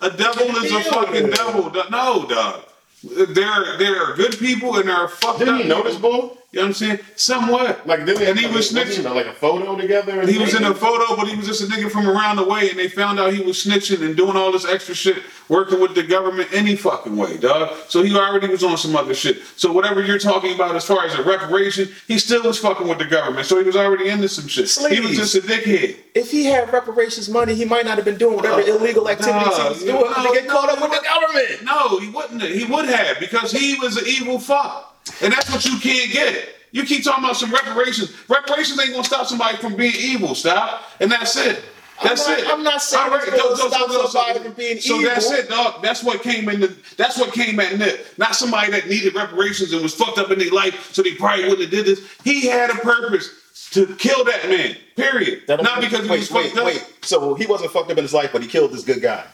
a, 0.00 0.06
a 0.06 0.10
devil 0.10 0.56
is 0.56 0.72
a 0.72 0.80
fucking 0.90 1.30
devil. 1.30 1.70
dog. 1.70 1.90
No, 1.92 2.26
dog. 2.26 2.64
There, 3.04 3.78
there 3.78 4.02
are 4.04 4.14
good 4.16 4.36
people 4.40 4.76
and 4.76 4.88
there 4.88 4.96
are 4.96 5.08
fucked 5.08 5.38
Didn't 5.38 5.54
up 5.54 5.60
he 5.62 5.68
notice, 5.68 5.94
people. 5.94 6.36
Bull? 6.52 6.60
You 6.60 6.60
know 6.60 6.62
what 6.62 6.68
I'm 6.68 6.74
saying? 6.74 6.98
Somewhat. 7.16 7.86
Like, 7.86 8.04
didn't 8.06 8.26
and 8.26 8.38
he 8.38 8.46
was 8.46 8.72
wasn't 8.72 8.88
snitching. 8.88 9.14
like 9.14 9.26
a 9.26 9.32
photo 9.32 9.76
together. 9.76 10.26
He 10.26 10.38
was 10.38 10.54
in 10.54 10.64
a 10.64 10.74
photo, 10.74 11.16
but 11.16 11.28
he 11.28 11.36
was 11.36 11.46
just 11.46 11.62
a 11.62 11.66
nigga 11.66 11.90
from 11.90 12.08
around 12.08 12.36
the 12.36 12.44
way, 12.44 12.70
and 12.70 12.78
they 12.78 12.88
found 12.88 13.20
out 13.20 13.32
he 13.32 13.40
was 13.40 13.64
snitching 13.64 14.04
and 14.04 14.16
doing 14.16 14.36
all 14.36 14.50
this 14.52 14.66
extra 14.66 14.94
shit, 14.94 15.22
working 15.48 15.80
with 15.80 15.94
the 15.94 16.02
government 16.02 16.48
any 16.52 16.76
fucking 16.76 17.16
way, 17.16 17.36
dog. 17.36 17.76
So 17.88 18.02
he 18.02 18.16
already 18.16 18.48
was 18.48 18.64
on 18.64 18.76
some 18.76 18.96
other 18.96 19.14
shit. 19.14 19.42
So 19.56 19.72
whatever 19.72 20.02
you're 20.02 20.18
talking 20.18 20.54
about 20.54 20.74
as 20.74 20.84
far 20.84 21.04
as 21.04 21.14
a 21.14 21.22
reparation, 21.22 21.88
he 22.08 22.18
still 22.18 22.42
was 22.42 22.58
fucking 22.58 22.88
with 22.88 22.98
the 22.98 23.06
government. 23.06 23.46
So 23.46 23.58
he 23.58 23.64
was 23.64 23.76
already 23.76 24.08
into 24.08 24.28
some 24.28 24.48
shit. 24.48 24.70
He 24.90 25.00
was 25.00 25.16
just 25.16 25.34
a 25.36 25.40
dickhead. 25.40 25.96
If 26.14 26.30
he 26.30 26.44
had 26.44 26.72
reparations 26.72 27.28
money, 27.28 27.54
he 27.54 27.64
might 27.64 27.84
not 27.84 27.96
have 27.96 28.04
been 28.04 28.18
doing 28.18 28.36
whatever 28.36 28.60
Uh, 28.60 28.76
illegal 28.76 29.08
activities 29.08 29.56
he 29.56 29.68
was 29.68 29.78
doing 29.84 29.94
know, 29.94 30.08
to 30.08 30.32
get 30.32 30.46
no, 30.46 30.52
caught 30.52 30.68
up 30.70 30.80
with 30.80 30.90
the 30.90 31.04
government. 31.06 31.64
No, 31.64 31.98
he 32.00 32.08
wouldn't. 32.08 32.42
Have. 32.42 32.50
He 32.50 32.64
would 32.64 32.86
have 32.86 33.20
because 33.20 33.52
he 33.52 33.76
was 33.78 33.96
an 33.96 34.04
evil 34.06 34.40
fuck, 34.40 34.89
and 35.22 35.32
that's 35.32 35.50
what 35.50 35.64
you 35.64 35.78
can't 35.78 36.10
get. 36.12 36.48
You 36.72 36.84
keep 36.84 37.02
talking 37.04 37.24
about 37.24 37.36
some 37.36 37.50
reparations. 37.52 38.12
Reparations 38.28 38.78
ain't 38.80 38.92
gonna 38.92 39.04
stop 39.04 39.26
somebody 39.26 39.56
from 39.58 39.74
being 39.76 39.94
evil. 39.96 40.34
Stop, 40.34 40.82
and 41.00 41.10
that's 41.10 41.36
it. 41.36 41.62
That's 42.02 42.26
not- 42.26 42.38
it. 42.38 42.46
I'm 42.48 42.62
not 42.62 42.80
saying 42.82 43.10
right, 43.10 43.24
so- 43.28 43.54
so- 43.56 43.68
stop 43.68 43.90
so- 43.90 44.06
somebody 44.06 44.38
from 44.38 44.52
being 44.52 44.78
evil. 44.78 45.00
so 45.00 45.02
that's 45.02 45.30
it, 45.32 45.48
dog. 45.50 45.82
That's 45.82 46.02
what 46.02 46.22
came 46.22 46.48
in 46.48 46.60
the. 46.60 46.74
That's 46.96 47.18
what 47.18 47.32
came 47.34 47.58
at 47.60 47.76
Nip. 47.76 48.14
Not 48.18 48.36
somebody 48.36 48.70
that 48.72 48.88
needed 48.88 49.14
reparations 49.14 49.72
and 49.72 49.82
was 49.82 49.94
fucked 49.94 50.16
up 50.18 50.30
in 50.30 50.38
their 50.38 50.50
life, 50.50 50.92
so 50.94 51.02
they 51.02 51.14
probably 51.14 51.44
wouldn't 51.44 51.62
have 51.62 51.70
did 51.70 51.84
this. 51.86 52.00
He 52.24 52.46
had 52.46 52.70
a 52.70 52.74
purpose 52.74 53.28
to 53.72 53.86
kill 53.98 54.24
that 54.24 54.48
man. 54.48 54.76
Period. 54.96 55.42
That 55.46 55.56
don't- 55.56 55.64
Not 55.64 55.80
because 55.80 56.04
he 56.04 56.10
wait, 56.10 56.20
was 56.20 56.30
wait, 56.30 56.44
fucked 56.46 56.58
up. 56.58 56.64
wait. 56.66 56.84
So 57.02 57.34
he 57.34 57.46
wasn't 57.46 57.72
fucked 57.72 57.90
up 57.90 57.98
in 57.98 58.04
his 58.04 58.14
life, 58.14 58.30
but 58.32 58.42
he 58.42 58.48
killed 58.48 58.72
this 58.72 58.82
good 58.84 59.02
guy. 59.02 59.24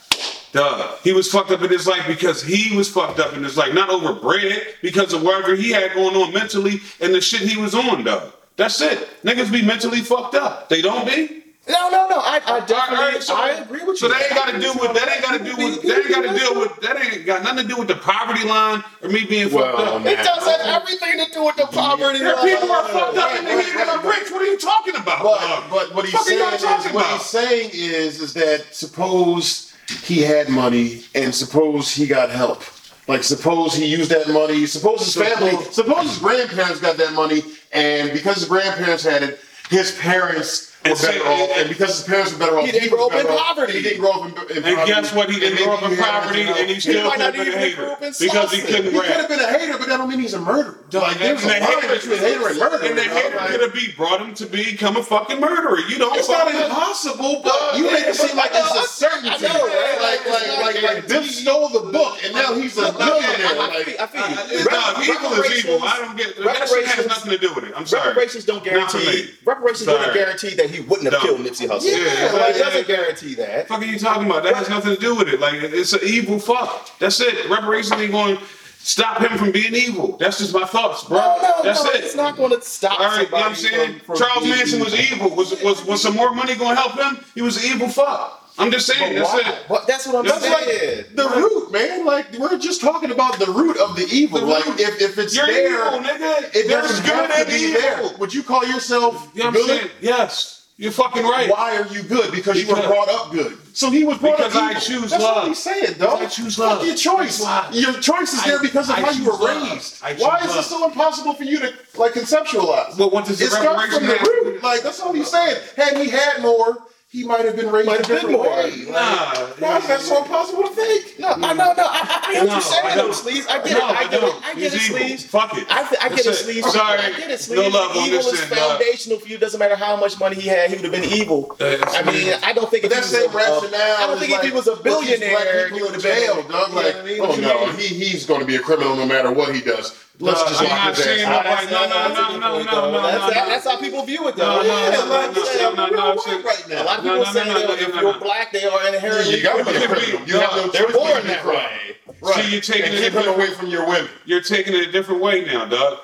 Duh. 0.57 0.97
He 1.05 1.13
was 1.13 1.31
fucked 1.31 1.51
up 1.51 1.63
in 1.63 1.69
his 1.71 1.87
life 1.87 2.07
because 2.07 2.43
he 2.43 2.75
was 2.75 2.89
fucked 2.89 3.21
up 3.21 3.35
in 3.35 3.45
his 3.45 3.57
life, 3.57 3.75
not 3.75 3.91
over 3.91 4.15
bread, 4.15 4.63
because 4.83 5.13
of 5.13 5.23
whatever 5.23 5.55
he 5.55 5.71
had 5.71 5.93
going 5.95 6.17
on 6.17 6.33
mentally 6.33 6.81
and 7.01 7.15
the 7.15 7.21
shit 7.21 7.41
he 7.43 7.61
was 7.61 7.75
on, 7.75 8.05
dog. 8.05 8.33
That's 8.57 8.81
it. 8.81 9.07
Niggas 9.23 9.53
be 9.53 9.61
mentally 9.63 10.01
fucked 10.01 10.35
up. 10.35 10.71
They 10.71 10.81
don't 10.81 11.07
be. 11.07 11.43
No, 11.69 11.91
no, 11.91 12.09
no. 12.09 12.17
I, 12.21 12.41
I 12.47 12.61
definitely, 12.61 12.97
All 12.97 13.11
right, 13.13 13.23
so- 13.23 13.35
I 13.37 13.51
agree 13.51 13.81
with 13.85 13.89
you. 13.89 13.97
So 13.97 14.07
you. 14.07 14.13
that 14.15 14.23
ain't 14.23 14.35
got 14.35 14.51
to 14.53 14.61
do 14.61 14.73
with 14.81 14.95
that. 14.95 15.09
Ain't 15.13 15.23
got 15.23 15.37
to 15.37 15.45
do 15.45 15.57
with 15.57 15.83
that. 15.83 15.99
Ain't 15.99 16.09
got 16.15 16.23
to 16.33 16.39
deal 16.39 16.61
with 16.61 16.81
that. 16.81 16.97
Ain't 17.13 17.27
got 17.27 17.43
nothing 17.43 17.69
to 17.69 17.75
do 17.75 17.77
with 17.79 17.89
the 17.89 17.97
poverty 17.97 18.47
line 18.49 18.83
or 19.03 19.09
me 19.11 19.25
being 19.25 19.51
fucked 19.51 19.79
up. 19.81 20.03
man. 20.03 20.13
It 20.13 20.25
does 20.25 20.47
have 20.47 20.61
everything 20.81 21.27
to 21.27 21.33
do 21.35 21.45
with 21.45 21.57
the 21.57 21.67
poverty. 21.67 22.21
There 22.21 22.35
are 22.35 22.37
line. 22.37 22.55
people 22.57 22.71
are 22.71 22.89
fucked 22.89 23.19
up 23.19 23.31
and 23.35 23.45
Right, 23.47 23.57
they 23.57 23.67
ain't 23.67 23.75
right, 23.77 23.87
got 23.87 24.05
rich. 24.05 24.31
What 24.31 24.41
are 24.43 24.47
you 24.47 24.59
talking 24.59 24.95
about? 24.97 25.23
But 25.23 25.69
but 25.69 25.95
what 25.95 26.05
he's 26.07 26.15
Fuck 26.15 26.23
saying 26.23 26.55
is 26.55 26.63
what 26.63 26.91
about? 26.91 27.13
he's 27.19 27.23
saying 27.27 27.71
is 27.75 28.21
is 28.23 28.33
that 28.35 28.65
suppose 28.71 29.75
he 30.03 30.23
had 30.23 30.49
money 30.49 31.03
and 31.15 31.35
suppose 31.35 31.91
he 31.91 32.07
got 32.07 32.31
help. 32.31 32.63
Like 33.09 33.23
suppose 33.23 33.75
he 33.75 33.87
used 33.87 34.11
that 34.11 34.29
money. 34.29 34.67
Suppose 34.67 35.05
his 35.05 35.15
family. 35.15 35.57
Suppose- 35.71 36.09
his 36.11 36.19
grandparents 36.19 36.81
got 36.81 36.97
that 36.97 37.13
money, 37.13 37.43
and 37.73 38.13
because 38.13 38.37
his 38.37 38.49
grandparents 38.49 39.05
had 39.05 39.23
it, 39.23 39.41
his 39.71 39.93
parents 39.99 40.76
were 40.91 40.97
better 40.97 41.25
off. 41.27 41.51
And 41.57 41.69
because 41.69 41.99
his 41.99 42.07
parents 42.07 42.33
were 42.33 42.39
better 42.39 42.59
off, 42.59 42.67
He 42.67 42.73
didn't 42.73 42.91
grow 42.91 43.07
up 43.07 43.15
in 43.15 43.27
poverty. 43.27 43.73
He 43.73 43.83
didn't 43.83 44.01
grow 44.01 44.13
up 44.13 44.51
in, 44.51 44.57
in 44.57 44.65
And 44.65 44.87
guess 44.87 45.15
what? 45.15 45.31
He 45.31 45.41
didn't 45.41 45.65
grow 45.65 45.77
up 45.77 45.91
in 45.91 45.97
poverty, 45.97 46.43
and 46.43 46.71
he 46.71 46.81
still 46.81 47.11
could 47.11 47.21
have 47.21 47.35
been 47.35 47.49
a 47.49 47.59
hater 47.59 47.77
grew 47.77 47.93
up 47.93 48.03
in 48.03 48.13
because 48.19 48.53
he 48.53 48.61
couldn't 48.61 48.93
He 48.93 49.01
could 49.01 49.05
have 49.07 49.29
been 49.29 49.41
a 49.41 49.51
hater, 49.59 49.79
but 49.79 49.89
that 49.89 49.99
don't 49.99 50.09
mean 50.09 50.21
he's 50.21 50.35
a 50.35 50.41
murderer. 50.41 50.79
Like 50.93 51.19
there's 51.19 51.43
and 51.45 51.53
a 51.53 51.61
line 51.61 51.89
between 51.89 52.19
hater 52.19 52.49
and 52.49 52.59
murderer. 52.59 52.87
and 52.87 52.99
the 52.99 53.03
hater 53.03 53.39
could 53.39 53.61
have 53.61 53.75
be 53.75 53.93
brought 53.97 54.21
him 54.21 54.35
to 54.35 54.47
become 54.47 54.97
a 54.97 55.03
fucking 55.03 55.41
murderer. 55.41 55.81
You 55.89 55.99
don't. 55.99 56.17
It's 56.17 56.29
not 56.29 56.49
impossible, 56.49 57.43
but 57.43 57.77
you 57.77 57.85
make 57.91 58.07
it 58.07 58.15
seem 58.15 58.37
like 58.37 58.51
it's 58.55 58.75
a 58.75 58.87
certainty. 58.89 59.47
Right? 59.47 59.99
Like, 60.01 60.27
like, 60.27 60.75
like, 60.75 60.83
like, 60.83 61.09
Biff 61.09 61.31
stole 61.31 61.69
the 61.69 61.91
book, 61.93 62.19
and 62.25 62.35
now 62.35 62.55
he's 62.55 62.77
a 62.79 62.93
millionaire. 62.93 63.57
Like. 63.57 63.97
I 63.99 64.07
feel 64.07 64.29
you. 64.29 65.15
Evil 65.15 65.33
is 65.43 65.65
evil. 65.65 65.81
I 65.83 65.99
don't 65.99 66.17
get 66.17 66.37
that. 66.37 66.87
Has 66.97 67.07
nothing 67.07 67.33
to 67.33 67.39
do 67.39 67.55
with 67.55 67.65
it. 67.65 67.73
I'm 67.77 67.87
sorry. 67.87 68.09
Reparations 68.09 68.45
don't 68.45 68.65
guarantee. 68.65 69.31
Reparations 69.45 69.87
don't 69.87 70.15
guarantee 70.15 70.55
that 70.55 70.71
he 70.71 70.76
wouldn't 70.81 71.13
have 71.13 71.23
No. 71.23 71.37
killed 71.37 71.41
Nipsey 71.41 71.69
Hussle. 71.69 71.85
Yeah, 71.85 72.33
like, 72.39 72.55
it 72.57 72.59
doesn't 72.59 72.87
guarantee 72.87 73.35
that. 73.37 73.69
The 73.69 73.75
fuck 73.75 73.83
are 73.83 73.85
you 73.87 73.99
talking 73.99 74.27
about? 74.27 74.43
That 74.45 74.55
has 74.55 74.69
nothing 74.69 74.95
to 74.95 75.01
do 75.01 75.15
with 75.15 75.29
it. 75.29 75.41
Like 75.41 75.55
it's 75.55 75.93
an 75.93 76.01
evil 76.05 76.39
fuck. 76.39 76.99
That's 76.99 77.21
it. 77.21 77.49
Reparations 77.49 77.93
ain't 78.01 78.13
going 78.13 78.37
to 78.37 78.43
stop 78.79 79.21
him 79.21 79.37
from 79.39 79.51
being 79.53 79.75
evil. 79.75 80.17
That's 80.19 80.39
just 80.39 80.55
my 80.55 80.65
thoughts, 80.65 81.05
bro. 81.05 81.19
No, 81.19 81.39
no, 81.43 81.63
That's 81.63 81.83
no. 81.83 81.91
it. 81.91 82.05
It's 82.05 82.15
not 82.15 82.37
going 82.37 82.53
to 82.53 82.61
stop. 82.63 83.01
All 83.01 83.07
right, 83.07 83.27
you 83.27 83.31
know 83.33 83.39
what 83.39 83.47
I'm 83.47 83.55
saying? 83.55 83.99
from- 84.01 84.17
from 84.17 84.27
Charles 84.29 84.45
Manson 84.49 84.81
was 84.81 84.95
evil. 84.95 85.31
Was 85.35 85.61
was 85.63 85.85
was 85.85 86.01
some 86.03 86.15
more 86.15 86.33
money 86.35 86.55
going 86.55 86.77
to 86.77 86.81
help 86.81 86.93
him? 86.99 87.25
He 87.35 87.43
was 87.43 87.57
an 87.63 87.73
evil 87.73 87.89
fuck. 87.89 88.43
I'm 88.59 88.71
just 88.71 88.87
saying. 88.87 89.19
But 89.19 89.19
That's 89.29 89.33
why? 89.45 89.51
it. 89.51 89.59
But 89.69 89.87
that's 89.87 90.07
what 90.07 90.17
I'm 90.17 90.25
That's 90.25 90.41
saying. 90.41 90.97
like 91.05 91.15
the 91.15 91.29
root, 91.37 91.73
man. 91.73 92.07
Like 92.07 92.33
we're 92.39 92.57
just 92.57 92.81
talking 92.81 93.11
about 93.11 93.39
the 93.39 93.45
root 93.53 93.77
of 93.77 93.97
the 93.97 94.07
evil. 94.11 94.41
The 94.41 94.47
like 94.47 94.65
if, 94.81 94.99
if 95.03 95.19
it's 95.19 95.37
You're 95.37 95.45
there, 95.47 95.87
evil, 95.89 95.99
nigga. 95.99 96.55
it 96.55 96.67
There's 96.67 97.01
good 97.01 97.31
and 97.33 97.47
be 97.49 97.53
evil. 97.55 97.81
there. 97.83 98.17
Would 98.19 98.33
you 98.33 98.43
call 98.43 98.65
yourself 98.67 99.29
You 99.35 99.43
know 99.43 99.51
what 99.51 99.61
I'm 99.61 99.67
good? 99.67 99.79
saying? 99.81 99.91
Yes. 100.01 100.66
You're 100.79 100.93
fucking 100.93 101.23
right. 101.23 101.49
Why 101.51 101.79
are 101.79 101.87
you 101.87 102.03
good? 102.03 102.31
Because, 102.33 102.61
you 102.63 102.69
were 102.69 102.75
brought 102.83 103.09
up 103.09 103.33
good. 103.33 103.57
So 103.75 103.91
he 103.91 104.05
was 104.05 104.19
brought 104.19 104.37
Because 104.37 104.55
up 104.57 104.63
I 104.63 104.75
choose 104.75 105.11
That's 105.11 105.23
love. 105.23 105.37
what 105.37 105.49
he's 105.49 105.59
saying, 105.59 105.95
dog. 105.99 106.21
I 106.23 106.27
choose 106.27 106.57
Fuck 106.57 106.79
love. 106.81 106.87
your 106.87 106.95
choice. 106.97 107.41
Your 107.73 107.95
choice 107.95 108.35
is 108.35 108.45
there 108.45 108.61
because 108.61 108.91
of 108.91 108.97
I 108.97 109.01
how 109.01 109.11
you 109.11 109.25
were 109.25 109.33
love. 109.33 109.73
raised. 109.73 110.03
I 110.03 110.15
Why 110.15 110.39
is 110.41 110.49
love. 110.49 110.59
it 110.59 110.63
so 110.65 110.85
impossible 110.87 111.33
for 111.35 111.45
you 111.45 111.59
to 111.61 111.73
like 111.97 112.13
conceptualize? 112.13 112.99
Well, 112.99 113.09
does 113.25 113.39
the 113.39 113.45
it 113.47 113.51
starts 113.53 113.95
from 113.97 114.07
the 114.07 114.19
root. 114.45 114.63
Like 114.63 114.83
that's 114.83 115.01
all 115.01 115.13
he's 115.15 115.31
saying. 115.31 115.57
Had 115.77 115.97
he 115.97 116.11
had 116.11 116.43
more, 116.43 116.77
he 117.09 117.25
might 117.25 117.45
have 117.47 117.57
been 117.57 117.71
raised 117.71 117.87
Might 117.87 117.95
a 117.95 117.99
have 117.99 118.09
been 118.09 118.17
different 118.33 118.37
more. 118.39 118.47
way. 118.49 118.71
Like, 118.85 118.89
Nah. 118.91 119.47
why 119.59 119.79
is 119.79 119.87
that 119.89 120.01
so 120.03 120.23
impossible 120.23 120.65
to 120.65 120.69
think? 120.75 121.19
No, 121.19 121.29
I 121.29 121.37
no, 121.37 121.55
no. 121.55 121.73
I, 121.79 122.16
I, 122.27 122.33
what 122.39 122.47
No, 122.47 122.53
you're 122.53 122.61
saying, 122.63 122.85
I 122.87 122.95
though, 122.97 123.03
don't. 123.09 123.51
I 123.51 123.63
get 123.63 123.73
No, 123.79 123.89
it. 123.89 123.97
I 123.97 124.01
I 124.01 124.09
get 124.09 124.23
it. 124.23 124.35
I 124.45 124.55
get 124.55 124.63
it, 124.63 124.73
He's 124.73 124.89
evil. 124.91 124.99
Sleeves. 124.99 125.25
Fuck 125.27 125.57
it. 125.59 125.67
I, 125.71 125.89
th- 125.89 126.01
I 126.03 126.09
get 126.09 126.21
it, 126.21 126.27
it. 126.27 126.35
Sleeves. 126.35 126.73
Sorry. 126.73 126.99
I 126.99 127.11
get 127.11 127.19
it, 127.21 127.29
No 127.31 127.37
Sleeves. 127.37 127.75
love 127.75 127.91
on 127.91 127.97
evil 127.97 128.19
this 128.19 128.33
is 128.33 128.41
shit, 128.41 128.49
foundational 128.59 129.19
for 129.19 129.29
you. 129.29 129.39
Doesn't 129.39 129.59
matter 129.61 129.77
how 129.77 129.97
much 129.97 130.19
money 130.19 130.37
he 130.37 130.49
had, 130.49 130.71
he 130.71 130.77
would 130.77 130.85
have 130.85 130.93
been 130.93 131.05
evil. 131.13 131.57
I 131.61 132.03
mean, 132.11 132.35
I 132.43 132.53
don't 132.53 132.71
think 132.71 132.85
if 132.85 132.91
that 132.91 133.05
same 133.05 133.31
a, 133.31 133.33
uh, 133.33 133.37
rationale. 133.37 133.97
I 133.99 134.07
don't 134.09 134.19
think 134.19 134.33
if 134.33 134.43
he 134.43 134.51
was 134.51 134.67
a 134.67 134.77
put 134.77 134.85
these 134.85 135.19
black 135.19 135.19
billionaire, 135.19 135.69
he 135.69 135.83
would 135.83 135.93
have 135.93 136.03
been 136.03 136.23
jail, 136.23 136.43
dog. 136.43 136.73
Like, 136.73 136.95
what 136.95 136.97
I 136.97 137.03
mean? 137.05 137.21
oh 137.21 137.37
no, 137.37 137.73
he 137.73 137.87
he's 137.89 138.27
going 138.27 138.41
to 138.41 138.47
be 138.47 138.57
a 138.57 138.61
criminal 138.61 138.97
no 138.97 139.07
matter 139.07 139.31
what 139.33 139.55
he 139.55 139.61
does. 139.61 139.95
Let's 140.19 140.41
No, 140.41 140.49
just 140.49 140.63
I'm 140.63 140.69
not 140.69 140.95
his 140.97 141.05
saying 141.05 141.25
ass 141.27 141.45
no, 141.45 141.51
like, 141.51 141.71
no, 141.71 141.89
no, 141.89 142.09
no, 142.09 142.39
no, 142.39 142.63
no, 142.65 142.91
no, 142.91 143.03
That's, 143.03 143.21
no, 143.21 143.29
that- 143.29 143.37
no. 143.37 143.49
that's 143.51 143.65
how 143.67 143.77
people 143.79 144.03
view 144.07 144.27
it, 144.29 144.37
though. 144.37 144.63
No, 144.63 144.63
no, 144.63 144.91
no, 144.91 145.13
like 145.13 145.37
no, 145.37 145.43
no, 145.45 145.75
no, 145.75 145.87
no, 145.95 146.13
Real 146.15 146.23
shit. 146.23 146.33
world 146.33 146.45
right 146.47 146.69
now. 146.71 146.83
A 146.83 146.85
lot 146.85 146.99
of 147.01 147.05
No, 147.05 147.11
people 147.21 147.27
no, 147.27 147.33
say 147.33 147.45
no, 147.49 147.55
that 147.59 147.69
no, 147.69 147.75
if 147.75 147.95
no, 147.95 148.01
you're 148.01 148.13
no. 148.15 148.21
black, 148.21 148.51
they 148.53 148.65
are 148.65 148.95
inherently 148.95 149.37
You 149.37 149.43
gotta 149.43 149.65
be 149.65 149.71
a 149.77 149.81
criminal. 149.87 149.97
criminal. 150.01 150.29
You 150.29 150.41
have 150.41 150.57
no 150.57 150.69
They're 150.73 150.89
born 150.89 151.27
that 151.27 151.45
way. 151.45 151.96
Right. 152.21 152.35
See, 152.45 152.53
you're 152.53 152.61
taking 152.61 152.85
and 152.87 152.95
it 152.95 153.13
keep 153.13 153.15
a 153.15 153.23
him 153.23 153.35
away 153.35 153.51
from 153.51 153.69
your 153.69 153.87
women. 153.87 154.09
You're 154.25 154.41
taking 154.43 154.75
it 154.75 154.89
a 154.89 154.93
different 154.93 155.21
way 155.23 155.45
now, 155.45 155.65
dog. 155.67 155.99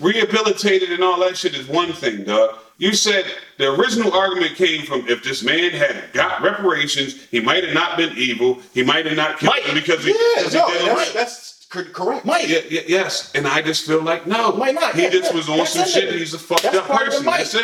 Rehabilitated 0.00 0.90
and 0.90 1.02
all 1.04 1.20
that 1.20 1.36
shit 1.36 1.54
is 1.54 1.68
one 1.68 1.92
thing, 1.92 2.24
dog. 2.24 2.58
You 2.78 2.94
said 2.94 3.24
the 3.58 3.72
original 3.72 4.12
argument 4.12 4.56
came 4.56 4.84
from 4.84 5.06
if 5.08 5.22
this 5.22 5.44
man 5.44 5.70
had 5.70 6.12
got 6.12 6.42
reparations, 6.42 7.24
he 7.30 7.38
might 7.40 7.62
have 7.62 7.74
not 7.74 7.96
been 7.96 8.16
evil. 8.16 8.58
He 8.74 8.82
might 8.82 9.06
have 9.06 9.16
not 9.16 9.38
killed 9.38 9.54
Might. 9.54 9.62
him 9.64 9.74
because 9.76 10.02
he, 10.04 10.10
Yeah, 10.10 10.16
because 10.38 10.52
he 10.52 10.58
no, 10.58 10.68
did 10.68 10.80
that's, 10.82 10.96
right. 11.06 11.14
that's 11.14 11.66
correct. 11.92 12.24
Might. 12.24 12.48
Yeah, 12.48 12.58
yeah, 12.68 12.80
yes, 12.88 13.30
and 13.34 13.46
I 13.46 13.62
just 13.62 13.86
feel 13.86 14.02
like 14.02 14.26
no. 14.26 14.52
Might 14.52 14.74
not. 14.74 14.94
He 14.96 15.02
Yeah, 15.02 15.10
just 15.10 15.30
yeah. 15.30 15.36
was 15.36 15.48
on 15.48 15.58
That's 15.58 15.72
some 15.74 15.86
shit. 15.86 16.08
and 16.08 16.18
He's 16.18 16.34
a 16.34 16.38
fucked 16.38 16.62
That's 16.64 16.76
up 16.78 16.86
part 16.88 17.04
person. 17.06 17.24
might. 17.24 17.38
That's 17.38 17.54
it. 17.54 17.62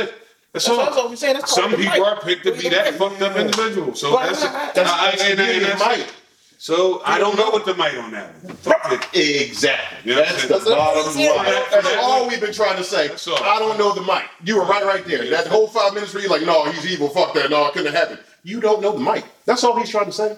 That's 0.53 0.67
That's, 0.67 0.69
all. 0.69 0.77
that's 0.85 0.97
all 0.97 1.09
we're 1.11 1.17
saying. 1.17 1.35
That's 1.35 1.53
part 1.55 1.71
Some 1.71 1.81
people 1.81 1.93
mic. 1.99 2.07
are 2.07 2.21
picked 2.21 2.45
to 2.45 2.53
be 2.53 2.69
that 2.69 2.95
fucked 2.95 3.21
up 3.23 3.37
individual. 3.37 3.95
So 3.95 4.15
Well, 4.15 4.27
that's, 4.27 4.45
I- 4.45 4.49
I- 4.69 4.73
That's, 4.73 4.91
I- 4.91 5.11
that's 5.11 5.23
and- 5.25 5.39
the 5.39 5.43
and 5.43 5.53
beauty 5.53 5.73
of 5.73 5.79
that's- 5.79 5.99
Mike. 5.99 6.15
So 6.61 7.01
I 7.05 7.19
don't 7.19 7.37
know 7.37 7.51
what 7.51 7.65
the 7.65 7.75
might 7.75 7.97
on 7.97 8.11
that. 8.11 8.35
one. 8.43 8.55
Fuck 8.57 9.09
it. 9.15 9.49
Exactly. 9.49 10.11
Yeah, 10.13 10.23
that's 10.23 10.49
that's 10.49 10.65
the 10.65 10.71
bottom 10.71 11.05
line. 11.15 11.15
That- 11.25 11.69
That's 11.71 11.89
that- 11.89 11.99
all 11.99 12.27
we've 12.29 12.41
been 12.41 12.53
trying 12.53 12.77
to 12.77 12.85
say. 12.85 13.07
That's 13.09 13.29
all. 13.29 13.37
I 13.43 13.61
don't 13.61 13.79
know 13.79 13.95
the 13.95 14.03
mic. 14.03 14.25
You 14.45 14.57
were 14.57 14.65
right, 14.65 14.85
right 14.85 15.05
there. 15.05 15.31
That 15.31 15.47
whole 15.47 15.69
five 15.69 15.95
minutes 15.95 16.13
where 16.13 16.23
you're 16.23 16.33
like, 16.33 16.43
no, 16.43 16.65
he's 16.73 16.85
evil. 16.91 17.09
Fuck 17.11 17.33
that. 17.35 17.49
No, 17.51 17.65
it 17.67 17.75
couldn't 17.75 17.93
have 17.93 18.03
happened. 18.09 18.21
You 18.43 18.61
don't 18.61 18.83
know 18.83 18.91
the 18.93 18.99
mic. 18.99 19.25
That's 19.45 19.63
all 19.63 19.79
he's 19.79 19.89
trying 19.89 20.07
to 20.07 20.13
say. 20.13 20.37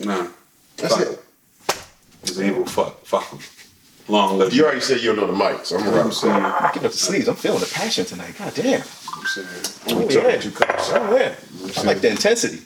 Nah. 0.00 0.28
That's 0.76 0.94
Fuck 0.96 1.06
it. 1.08 1.24
He's 2.24 2.40
evil. 2.42 2.66
Fuck. 2.66 3.04
Fuck 3.06 3.30
him. 3.30 3.38
Long 4.08 4.38
live. 4.38 4.52
You 4.52 4.64
already 4.64 4.80
said 4.80 5.00
you 5.00 5.14
don't 5.14 5.16
know 5.16 5.26
the 5.26 5.32
mic, 5.32 5.64
so 5.64 5.76
I'm 5.78 5.84
You 5.84 5.90
know 5.90 5.96
what 5.96 6.06
I'm 6.06 6.12
saying? 6.12 6.34
I'm 6.34 6.62
getting 6.72 6.84
up 6.86 6.92
to 6.92 6.98
sleeves. 6.98 7.28
I'm 7.28 7.36
feeling 7.36 7.60
the 7.60 7.70
passion 7.72 8.04
tonight. 8.04 8.34
God 8.36 8.52
damn. 8.54 8.82
I'm 8.82 9.26
saying. 9.26 9.46
Oh, 9.88 10.00
yeah. 10.10 10.40
Oh, 10.44 11.16
yeah. 11.16 11.34
I 11.78 11.82
like 11.84 12.00
the 12.02 12.10
intensity. 12.10 12.60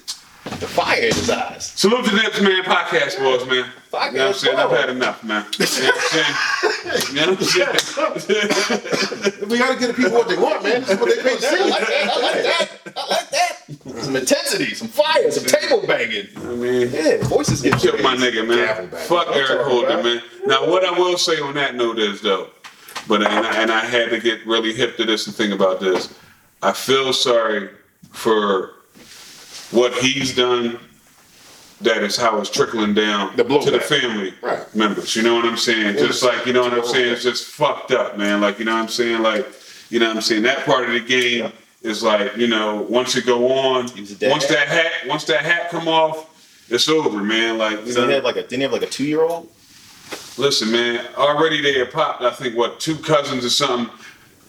The 0.47 0.67
fire 0.67 0.97
in 0.99 1.15
his 1.15 1.29
eyes. 1.29 1.67
Salute 1.75 2.05
to 2.07 2.15
Nips, 2.15 2.41
man. 2.41 2.63
Podcast 2.63 3.19
boys, 3.19 3.47
man. 3.49 3.71
Podcast 3.93 4.13
you 4.13 4.19
know 4.19 4.27
what 4.27 4.29
I'm 4.29 4.35
saying? 4.35 4.59
I've 4.59 4.71
had 4.71 4.91
enough, 4.91 5.25
man. 5.25 5.45
You 5.59 5.67
know 5.67 5.93
what 5.93 5.97
I'm 5.97 6.07
saying? 6.09 7.07
You 7.13 7.27
know 7.27 7.33
what 7.33 8.13
I'm 8.15 8.21
saying? 8.21 9.49
We 9.49 9.59
gotta 9.59 9.79
get 9.79 9.89
the 9.89 9.95
people 9.95 10.13
what 10.13 10.29
they 10.29 10.37
want, 10.37 10.63
man. 10.63 10.81
This 10.83 10.91
is 10.91 11.01
what 11.01 11.15
they 11.15 11.23
pay 11.23 11.37
to 11.37 11.43
see. 11.43 11.47
I 11.47 11.59
see. 11.59 11.71
like 11.71 11.87
that. 11.87 12.11
I 12.11 12.21
like 12.21 12.43
that. 12.43 12.69
I 12.97 13.09
like 13.11 13.31
that. 13.31 14.03
Some 14.05 14.17
intensity, 14.17 14.75
some 14.75 14.89
fire, 14.89 15.31
some 15.31 15.45
table 15.45 15.87
banging. 15.87 16.27
I 16.37 16.55
mean, 16.55 16.91
Yeah, 16.93 17.25
voices 17.27 17.63
get 17.63 17.79
Killed 17.79 18.03
my 18.03 18.17
nigga, 18.17 18.47
man. 18.47 18.89
Fuck 18.91 19.29
I'm 19.29 19.35
Eric 19.35 19.49
talking 19.49 19.67
Holder, 19.67 20.03
man. 20.03 20.23
Now, 20.47 20.69
what 20.71 20.85
I 20.85 20.99
will 20.99 21.19
say 21.19 21.41
on 21.41 21.55
that 21.55 21.75
note 21.75 21.99
is 21.99 22.21
though, 22.23 22.49
but 23.09 23.23
and 23.23 23.47
I, 23.47 23.63
and 23.63 23.71
I 23.71 23.81
had 23.85 24.11
to 24.11 24.21
get 24.21 24.47
really 24.47 24.73
hip 24.73 24.97
to 24.99 25.05
this 25.05 25.27
and 25.27 25.35
think 25.35 25.53
about 25.53 25.81
this. 25.81 26.13
I 26.63 26.73
feel 26.73 27.13
sorry 27.13 27.71
for 28.11 28.76
what 29.71 29.93
he's 29.95 30.35
done. 30.35 30.79
That 31.83 31.99
is 32.03 32.17
how 32.17 32.39
it's 32.41 32.49
trickling 32.49 32.95
down 32.95 33.37
The 33.37 33.45
to 33.45 33.71
the 33.71 33.81
family 33.81 34.33
Right. 34.41 34.75
members. 34.75 35.15
You 35.15 35.23
know 35.23 35.35
what 35.35 35.45
I'm 35.45 35.59
saying? 35.59 35.99
Just 35.99 36.23
like 36.23 36.47
you 36.47 36.55
know 36.55 36.63
what 36.63 36.73
I'm 36.73 36.87
saying. 36.87 37.13
It's 37.13 37.23
just 37.23 37.45
fucked 37.49 37.91
up, 37.93 38.17
man. 38.17 38.41
Like 38.41 38.59
you 38.59 38.65
know 38.65 38.75
what 38.75 38.81
I'm 38.83 38.89
saying. 38.89 39.23
Like 39.23 39.47
you 39.91 39.99
know 40.01 40.07
what 40.09 40.17
I'm 40.17 40.23
saying. 40.23 40.43
That 40.45 40.65
part 40.65 40.87
of 40.87 40.93
the 40.93 41.01
game 41.01 41.53
is 41.83 42.03
like 42.03 42.35
you 42.37 42.47
know 42.47 42.87
once 42.89 43.15
you 43.15 43.21
go 43.21 43.53
on, 43.53 43.89
He 43.89 44.01
was 44.01 44.17
once 44.23 44.47
that 44.47 44.69
hat, 44.69 44.93
once 45.07 45.25
that 45.25 45.43
hat 45.43 45.69
come 45.71 45.87
off, 45.87 46.65
it's 46.71 46.89
over, 46.89 47.23
man. 47.23 47.59
Like 47.59 47.85
you 47.85 47.93
So 47.93 48.01
know, 48.03 48.09
he 48.09 48.15
had 48.15 48.25
like 48.25 48.37
a 48.37 48.43
didn't 48.43 48.53
he 48.57 48.63
have 48.63 48.73
like 48.73 48.83
a 48.83 48.87
two 48.87 49.05
year 49.05 49.21
old? 49.23 49.49
Listen, 50.39 50.71
man, 50.73 51.05
already 51.17 51.61
they 51.61 51.79
had 51.79 51.91
popped, 51.93 52.23
I 52.23 52.31
think, 52.31 52.57
what, 52.57 52.79
two 52.79 52.97
cousins 52.97 53.43
or 53.45 53.51
something, 53.51 53.91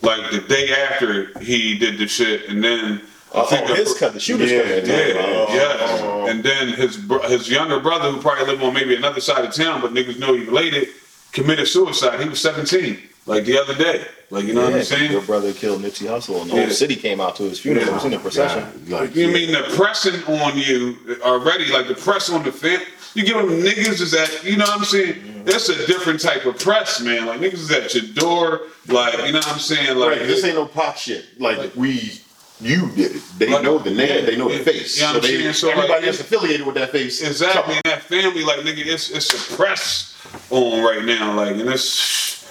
like 0.02 0.32
the 0.32 0.40
day 0.42 0.70
after 0.74 1.38
he 1.40 1.78
did 1.78 1.98
the 1.98 2.08
shit, 2.08 2.48
and 2.48 2.64
then. 2.64 3.02
I 3.34 3.40
Oh, 3.42 3.46
think 3.46 3.68
his 3.68 3.94
cousin, 3.94 4.14
the 4.16 4.20
shooter's 4.20 4.52
Yeah, 4.52 4.62
cousin. 4.64 4.86
Yeah, 4.90 5.14
Oh. 5.20 6.26
yeah. 6.26 6.32
And 6.32 6.44
then 6.44 6.70
his 6.70 6.98
his 7.28 7.50
younger 7.50 7.80
brother, 7.80 8.10
who 8.12 8.22
probably 8.22 8.46
lived 8.46 8.64
on 8.64 8.74
maybe 8.74 8.96
another 8.96 9.22
side 9.22 9.44
of 9.46 9.54
town, 9.54 9.82
but 9.82 9.94
niggas 9.94 10.18
know 10.20 10.34
he 10.34 10.44
related, 10.46 10.90
committed 11.34 11.68
suicide. 11.68 12.20
He 12.22 12.30
was 12.30 12.40
17, 12.42 12.98
like 13.26 13.44
the 13.46 13.60
other 13.60 13.76
day. 13.76 14.06
Like, 14.30 14.46
you 14.46 14.54
know 14.54 14.64
what 14.66 14.74
I'm 14.74 14.84
saying? 14.84 15.12
Your 15.12 15.22
brother 15.22 15.54
killed 15.54 15.82
Nipsey 15.82 16.06
Hussle, 16.08 16.42
and 16.42 16.52
the 16.52 16.56
Yeah. 16.56 16.62
whole 16.66 16.70
city 16.72 16.96
came 16.98 17.22
out 17.22 17.36
to 17.38 17.44
his 17.44 17.60
funeral. 17.60 17.86
Yeah. 17.86 17.92
It 17.92 17.96
was 17.96 18.06
in 18.06 18.12
the 18.12 18.20
procession. 18.20 18.66
Like, 18.90 19.16
You 19.16 19.28
yeah. 19.28 19.34
mean 19.34 19.52
the 19.54 19.64
pressing 19.76 20.22
on 20.26 20.58
you 20.58 20.98
already, 21.22 21.66
like 21.72 21.88
the 21.88 21.96
press 21.96 22.30
on 22.30 22.44
the 22.44 22.52
fence? 22.52 22.84
You 23.14 23.24
give 23.24 23.38
them 23.38 23.50
niggas 23.50 24.02
is 24.02 24.14
at, 24.14 24.44
you 24.44 24.58
know 24.58 24.66
what 24.66 24.80
I'm 24.80 24.86
saying? 24.86 25.44
That's 25.46 25.70
a 25.70 25.88
different 25.88 26.20
type 26.22 26.46
of 26.46 26.60
press, 26.60 27.00
man. 27.00 27.26
Like 27.26 27.40
niggas 27.40 27.54
is 27.54 27.72
at 27.72 27.94
your 27.96 28.04
door, 28.14 28.62
like 28.90 29.14
you 29.26 29.32
know 29.32 29.40
what 29.40 29.48
I'm 29.48 29.60
saying? 29.60 29.98
Like 29.98 30.10
Right, 30.20 30.28
this 30.28 30.44
ain't 30.44 30.56
no 30.56 30.66
pop 30.66 30.98
shit. 30.98 31.26
Like, 31.40 31.72
we, 31.76 32.20
you 32.60 32.90
did 32.96 33.16
it. 33.18 33.22
They 33.38 33.50
Like, 33.50 33.64
know 33.64 33.78
the 33.78 33.92
name, 33.92 34.10
yeah, 34.10 34.22
they 34.26 34.36
know 34.36 34.50
yeah, 34.50 34.58
the 34.60 34.64
face. 34.64 35.00
yeah, 35.00 35.14
so 35.14 35.20
they, 35.20 35.54
so, 35.54 35.68
like, 35.68 35.78
everybody 35.78 36.06
that's 36.06 36.20
it's- 36.20 36.22
affiliated 36.32 36.66
with 36.66 36.76
that 36.76 36.92
face. 36.92 37.22
exactly 37.22 37.76
in 37.76 37.82
that 37.86 38.04
family, 38.04 38.44
like 38.44 38.60
nigga, 38.60 38.86
it's 38.86 39.10
it's 39.12 39.34
a 39.34 39.56
press 39.56 40.16
on 40.50 40.84
right 40.84 41.04
now, 41.06 41.34
like 41.36 41.52
and 41.56 41.70
it's 41.70 42.46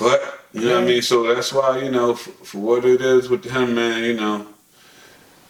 but 0.00 0.40
you 0.52 0.62
know 0.62 0.74
what 0.76 0.84
I 0.84 0.86
mean. 0.86 1.02
So 1.02 1.32
that's 1.34 1.52
why 1.52 1.78
you 1.78 1.90
know 1.90 2.14
for, 2.14 2.30
for 2.44 2.58
what 2.58 2.84
it 2.84 3.00
is 3.00 3.28
with 3.28 3.44
him, 3.44 3.74
man. 3.76 4.02
You 4.02 4.14
know, 4.14 4.46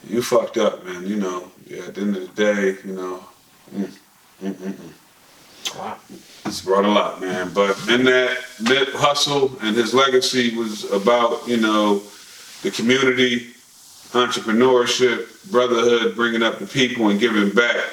you 0.09 0.21
fucked 0.23 0.59
up, 0.59 0.85
man. 0.85 1.07
You 1.07 1.17
know, 1.17 1.51
yeah. 1.67 1.85
At 1.85 1.95
the 1.95 2.01
end 2.03 2.17
of 2.17 2.35
the 2.35 2.35
day, 2.45 2.77
you 2.85 2.93
know. 2.95 3.25
mm, 3.75 3.91
mm, 4.43 4.53
mm, 4.53 4.73
mm. 4.73 5.79
Wow. 5.79 5.97
It's 6.45 6.61
brought 6.61 6.85
a 6.85 6.89
lot, 6.89 7.21
man. 7.23 7.51
But 7.55 7.71
in 7.89 8.05
that 8.05 8.37
Nip 8.61 8.89
Hussle 8.91 9.59
and 9.63 9.75
his 9.75 9.95
legacy 9.95 10.55
was 10.55 10.85
about, 10.93 11.49
you 11.49 11.57
know, 11.57 12.03
the 12.63 12.71
community, 12.71 13.54
entrepreneurship, 14.15 15.51
brotherhood, 15.51 16.15
bringing 16.17 16.43
up 16.43 16.59
the 16.59 16.67
people 16.67 17.09
and 17.09 17.21
giving 17.21 17.51
back. 17.51 17.85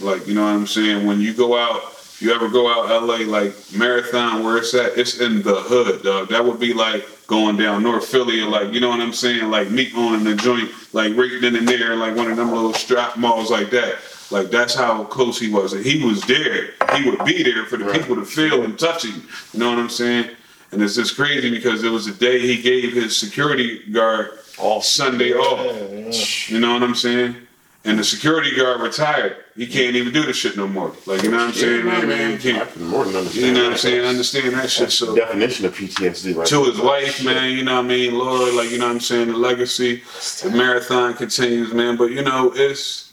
Like, 0.00 0.26
you 0.26 0.34
know 0.34 0.42
what 0.42 0.50
I'm 0.54 0.66
saying? 0.66 1.06
When 1.06 1.20
you 1.20 1.34
go 1.34 1.56
out, 1.56 1.82
if 1.92 2.18
you 2.22 2.32
ever 2.34 2.48
go 2.48 2.68
out 2.68 2.88
LA, 3.02 3.18
like 3.18 3.54
Marathon, 3.76 4.44
where 4.44 4.58
it's 4.58 4.74
at, 4.74 4.98
it's 4.98 5.20
in 5.20 5.42
the 5.42 5.54
hood, 5.54 6.02
dog. 6.02 6.28
That 6.28 6.44
would 6.44 6.58
be 6.60 6.74
like 6.74 7.06
going 7.26 7.56
down 7.56 7.82
North 7.82 8.06
Philly 8.06 8.40
or 8.40 8.48
like, 8.48 8.72
you 8.72 8.80
know 8.80 8.88
what 8.88 9.00
I'm 9.00 9.12
saying? 9.12 9.50
Like 9.50 9.70
meat 9.70 9.94
on 9.94 10.24
the 10.24 10.34
joint, 10.34 10.70
like 10.92 11.16
right 11.16 11.38
then 11.40 11.56
and 11.56 11.68
there, 11.68 11.94
like 11.96 12.16
one 12.16 12.30
of 12.30 12.36
them 12.36 12.50
little 12.52 12.74
strap 12.74 13.16
malls 13.16 13.50
like 13.50 13.70
that. 13.70 13.96
Like 14.30 14.50
that's 14.50 14.74
how 14.74 15.04
close 15.04 15.38
he 15.38 15.48
was. 15.50 15.72
He 15.72 16.04
was 16.04 16.20
there. 16.22 16.70
He 16.96 17.08
would 17.08 17.24
be 17.24 17.42
there 17.42 17.64
for 17.66 17.76
the 17.76 17.84
Right. 17.84 18.00
people 18.00 18.16
to 18.16 18.24
feel 18.24 18.62
and 18.64 18.78
touch 18.78 19.04
him. 19.04 19.22
You 19.52 19.60
know 19.60 19.70
what 19.70 19.78
I'm 19.78 19.88
saying? 19.88 20.30
And 20.72 20.82
it's 20.82 20.96
just 20.96 21.16
crazy 21.16 21.50
because 21.50 21.82
it 21.82 21.90
was 21.90 22.06
the 22.06 22.12
day 22.12 22.40
he 22.40 22.60
gave 22.60 22.92
his 22.92 23.16
security 23.16 23.82
guard 23.90 24.32
Off. 24.58 24.84
Sunday 24.84 25.32
off. 25.32 26.50
You 26.50 26.60
know 26.60 26.74
what 26.74 26.82
I'm 26.82 26.94
saying? 26.94 27.36
And 27.84 27.98
the 27.98 28.04
security 28.04 28.54
guard 28.54 28.80
retired. 28.82 29.36
He 29.56 29.66
can't 29.66 29.96
even 29.96 30.12
do 30.12 30.24
the 30.26 30.32
shit 30.32 30.56
no 30.56 30.66
more. 30.66 30.92
Like 31.06 31.22
you 31.22 31.30
know 31.30 31.38
what 31.38 31.48
I'm 31.48 31.52
saying? 31.54 31.86
Man, 31.86 32.08
man, 32.08 32.38
he 32.38 32.50
I 32.50 32.54
can't. 32.58 32.72
can 32.72 32.86
more 32.86 33.04
than 33.04 33.16
understand. 33.16 33.46
You 33.46 33.52
know 33.54 33.62
what 33.62 33.72
I'm 33.72 33.78
saying? 33.78 34.04
Understand 34.04 34.54
that 34.54 34.70
shit. 34.70 34.80
That's 34.82 34.98
the 34.98 35.06
So 35.06 35.14
definition 35.16 35.64
of 35.66 35.74
PTSD, 35.76 36.36
right? 36.36 36.46
to 36.46 36.64
his 36.64 36.78
wife, 36.80 37.24
man, 37.24 37.56
you 37.56 37.64
know 37.64 37.76
what 37.76 37.84
I 37.86 37.88
mean, 37.88 38.18
Lord, 38.18 38.52
like 38.54 38.70
you 38.70 38.78
know 38.78 38.86
what 38.86 38.94
I'm 38.94 39.00
saying, 39.00 39.28
the 39.28 39.36
legacy, 39.36 40.02
the 40.42 40.50
marathon 40.50 41.14
continues, 41.14 41.72
man. 41.72 41.96
But 41.96 42.10
you 42.10 42.22
know, 42.22 42.52
it's 42.54 43.07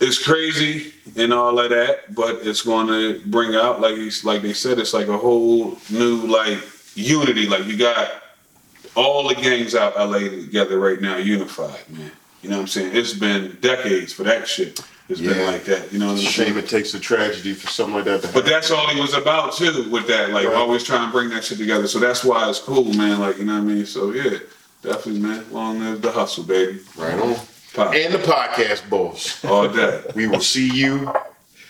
it's 0.00 0.22
crazy 0.24 0.92
and 1.16 1.32
all 1.32 1.58
of 1.58 1.70
that, 1.70 2.14
but 2.14 2.36
it's 2.46 2.62
going 2.62 2.86
to 2.88 3.20
bring 3.26 3.54
out, 3.54 3.80
like 3.80 3.96
he's 3.96 4.24
like 4.24 4.42
they 4.42 4.52
said, 4.52 4.78
it's 4.78 4.92
like 4.94 5.08
a 5.08 5.16
whole 5.16 5.78
new 5.90 6.16
like 6.26 6.58
unity. 6.94 7.46
Like 7.48 7.64
you 7.66 7.76
got 7.76 8.22
all 8.96 9.26
the 9.28 9.34
gangs 9.34 9.74
out 9.74 9.96
LA 9.96 10.20
together 10.20 10.78
right 10.78 11.00
now, 11.00 11.16
unified, 11.16 11.88
man. 11.90 12.10
You 12.42 12.50
know 12.50 12.56
what 12.56 12.62
I'm 12.62 12.68
saying? 12.68 12.94
It's 12.94 13.14
been 13.14 13.56
decades 13.60 14.12
for 14.12 14.22
that 14.24 14.46
shit. 14.46 14.80
It's 15.08 15.20
been 15.20 15.46
like 15.46 15.64
that. 15.64 15.92
You 15.92 15.98
know 15.98 16.06
what 16.06 16.12
I'm 16.12 16.18
It's 16.18 16.28
a 16.28 16.32
saying? 16.32 16.48
shame 16.54 16.58
it 16.58 16.68
takes 16.68 16.94
a 16.94 17.00
tragedy 17.00 17.52
for 17.54 17.68
something 17.68 17.94
like 17.94 18.04
that 18.04 18.20
to 18.22 18.26
happen. 18.28 18.42
But 18.42 18.48
that's 18.48 18.70
all 18.70 18.86
he 18.88 19.00
was 19.00 19.14
about 19.14 19.52
too, 19.54 19.88
with 19.90 20.06
that. 20.08 20.30
Like 20.30 20.46
Right. 20.46 20.54
always 20.56 20.82
trying 20.82 21.06
to 21.08 21.12
bring 21.12 21.28
that 21.30 21.44
shit 21.44 21.58
together. 21.58 21.86
So 21.86 21.98
that's 21.98 22.24
why 22.24 22.48
it's 22.48 22.58
cool, 22.58 22.84
man. 22.94 23.20
Like 23.20 23.38
you 23.38 23.44
know 23.44 23.54
what 23.54 23.60
I 23.70 23.74
mean. 23.74 23.86
So 23.86 24.12
yeah, 24.12 24.38
definitely, 24.82 25.20
man. 25.20 25.44
Long 25.52 25.80
live 25.80 26.00
the 26.02 26.10
hustle, 26.10 26.44
baby. 26.44 26.80
right 26.96 27.18
on. 27.18 27.36
Pop 27.74 27.92
And 27.94 28.14
the 28.14 28.18
podcast 28.18 28.88
boss. 28.88 29.44
all 29.44 29.68
day. 29.68 30.02
We 30.14 30.26
will 30.28 30.40
see 30.40 30.70
you 30.70 31.12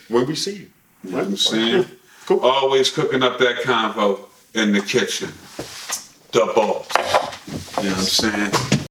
when 0.09 0.27
we 0.27 0.35
see 0.35 0.55
you. 0.57 0.67
You 1.05 1.11
know 1.11 1.17
what 1.19 1.27
I'm 1.27 1.37
saying? 1.37 1.87
Cool. 2.27 2.41
Always 2.41 2.91
cooking 2.91 3.23
up 3.23 3.39
that 3.39 3.57
convo 3.63 4.21
in 4.55 4.73
the 4.73 4.81
kitchen. 4.81 5.31
The 6.33 6.53
boss. 6.55 6.87
You 7.83 7.91
know 7.91 7.97
what 7.97 7.99
I'm 7.99 8.05
saying? 8.05 8.75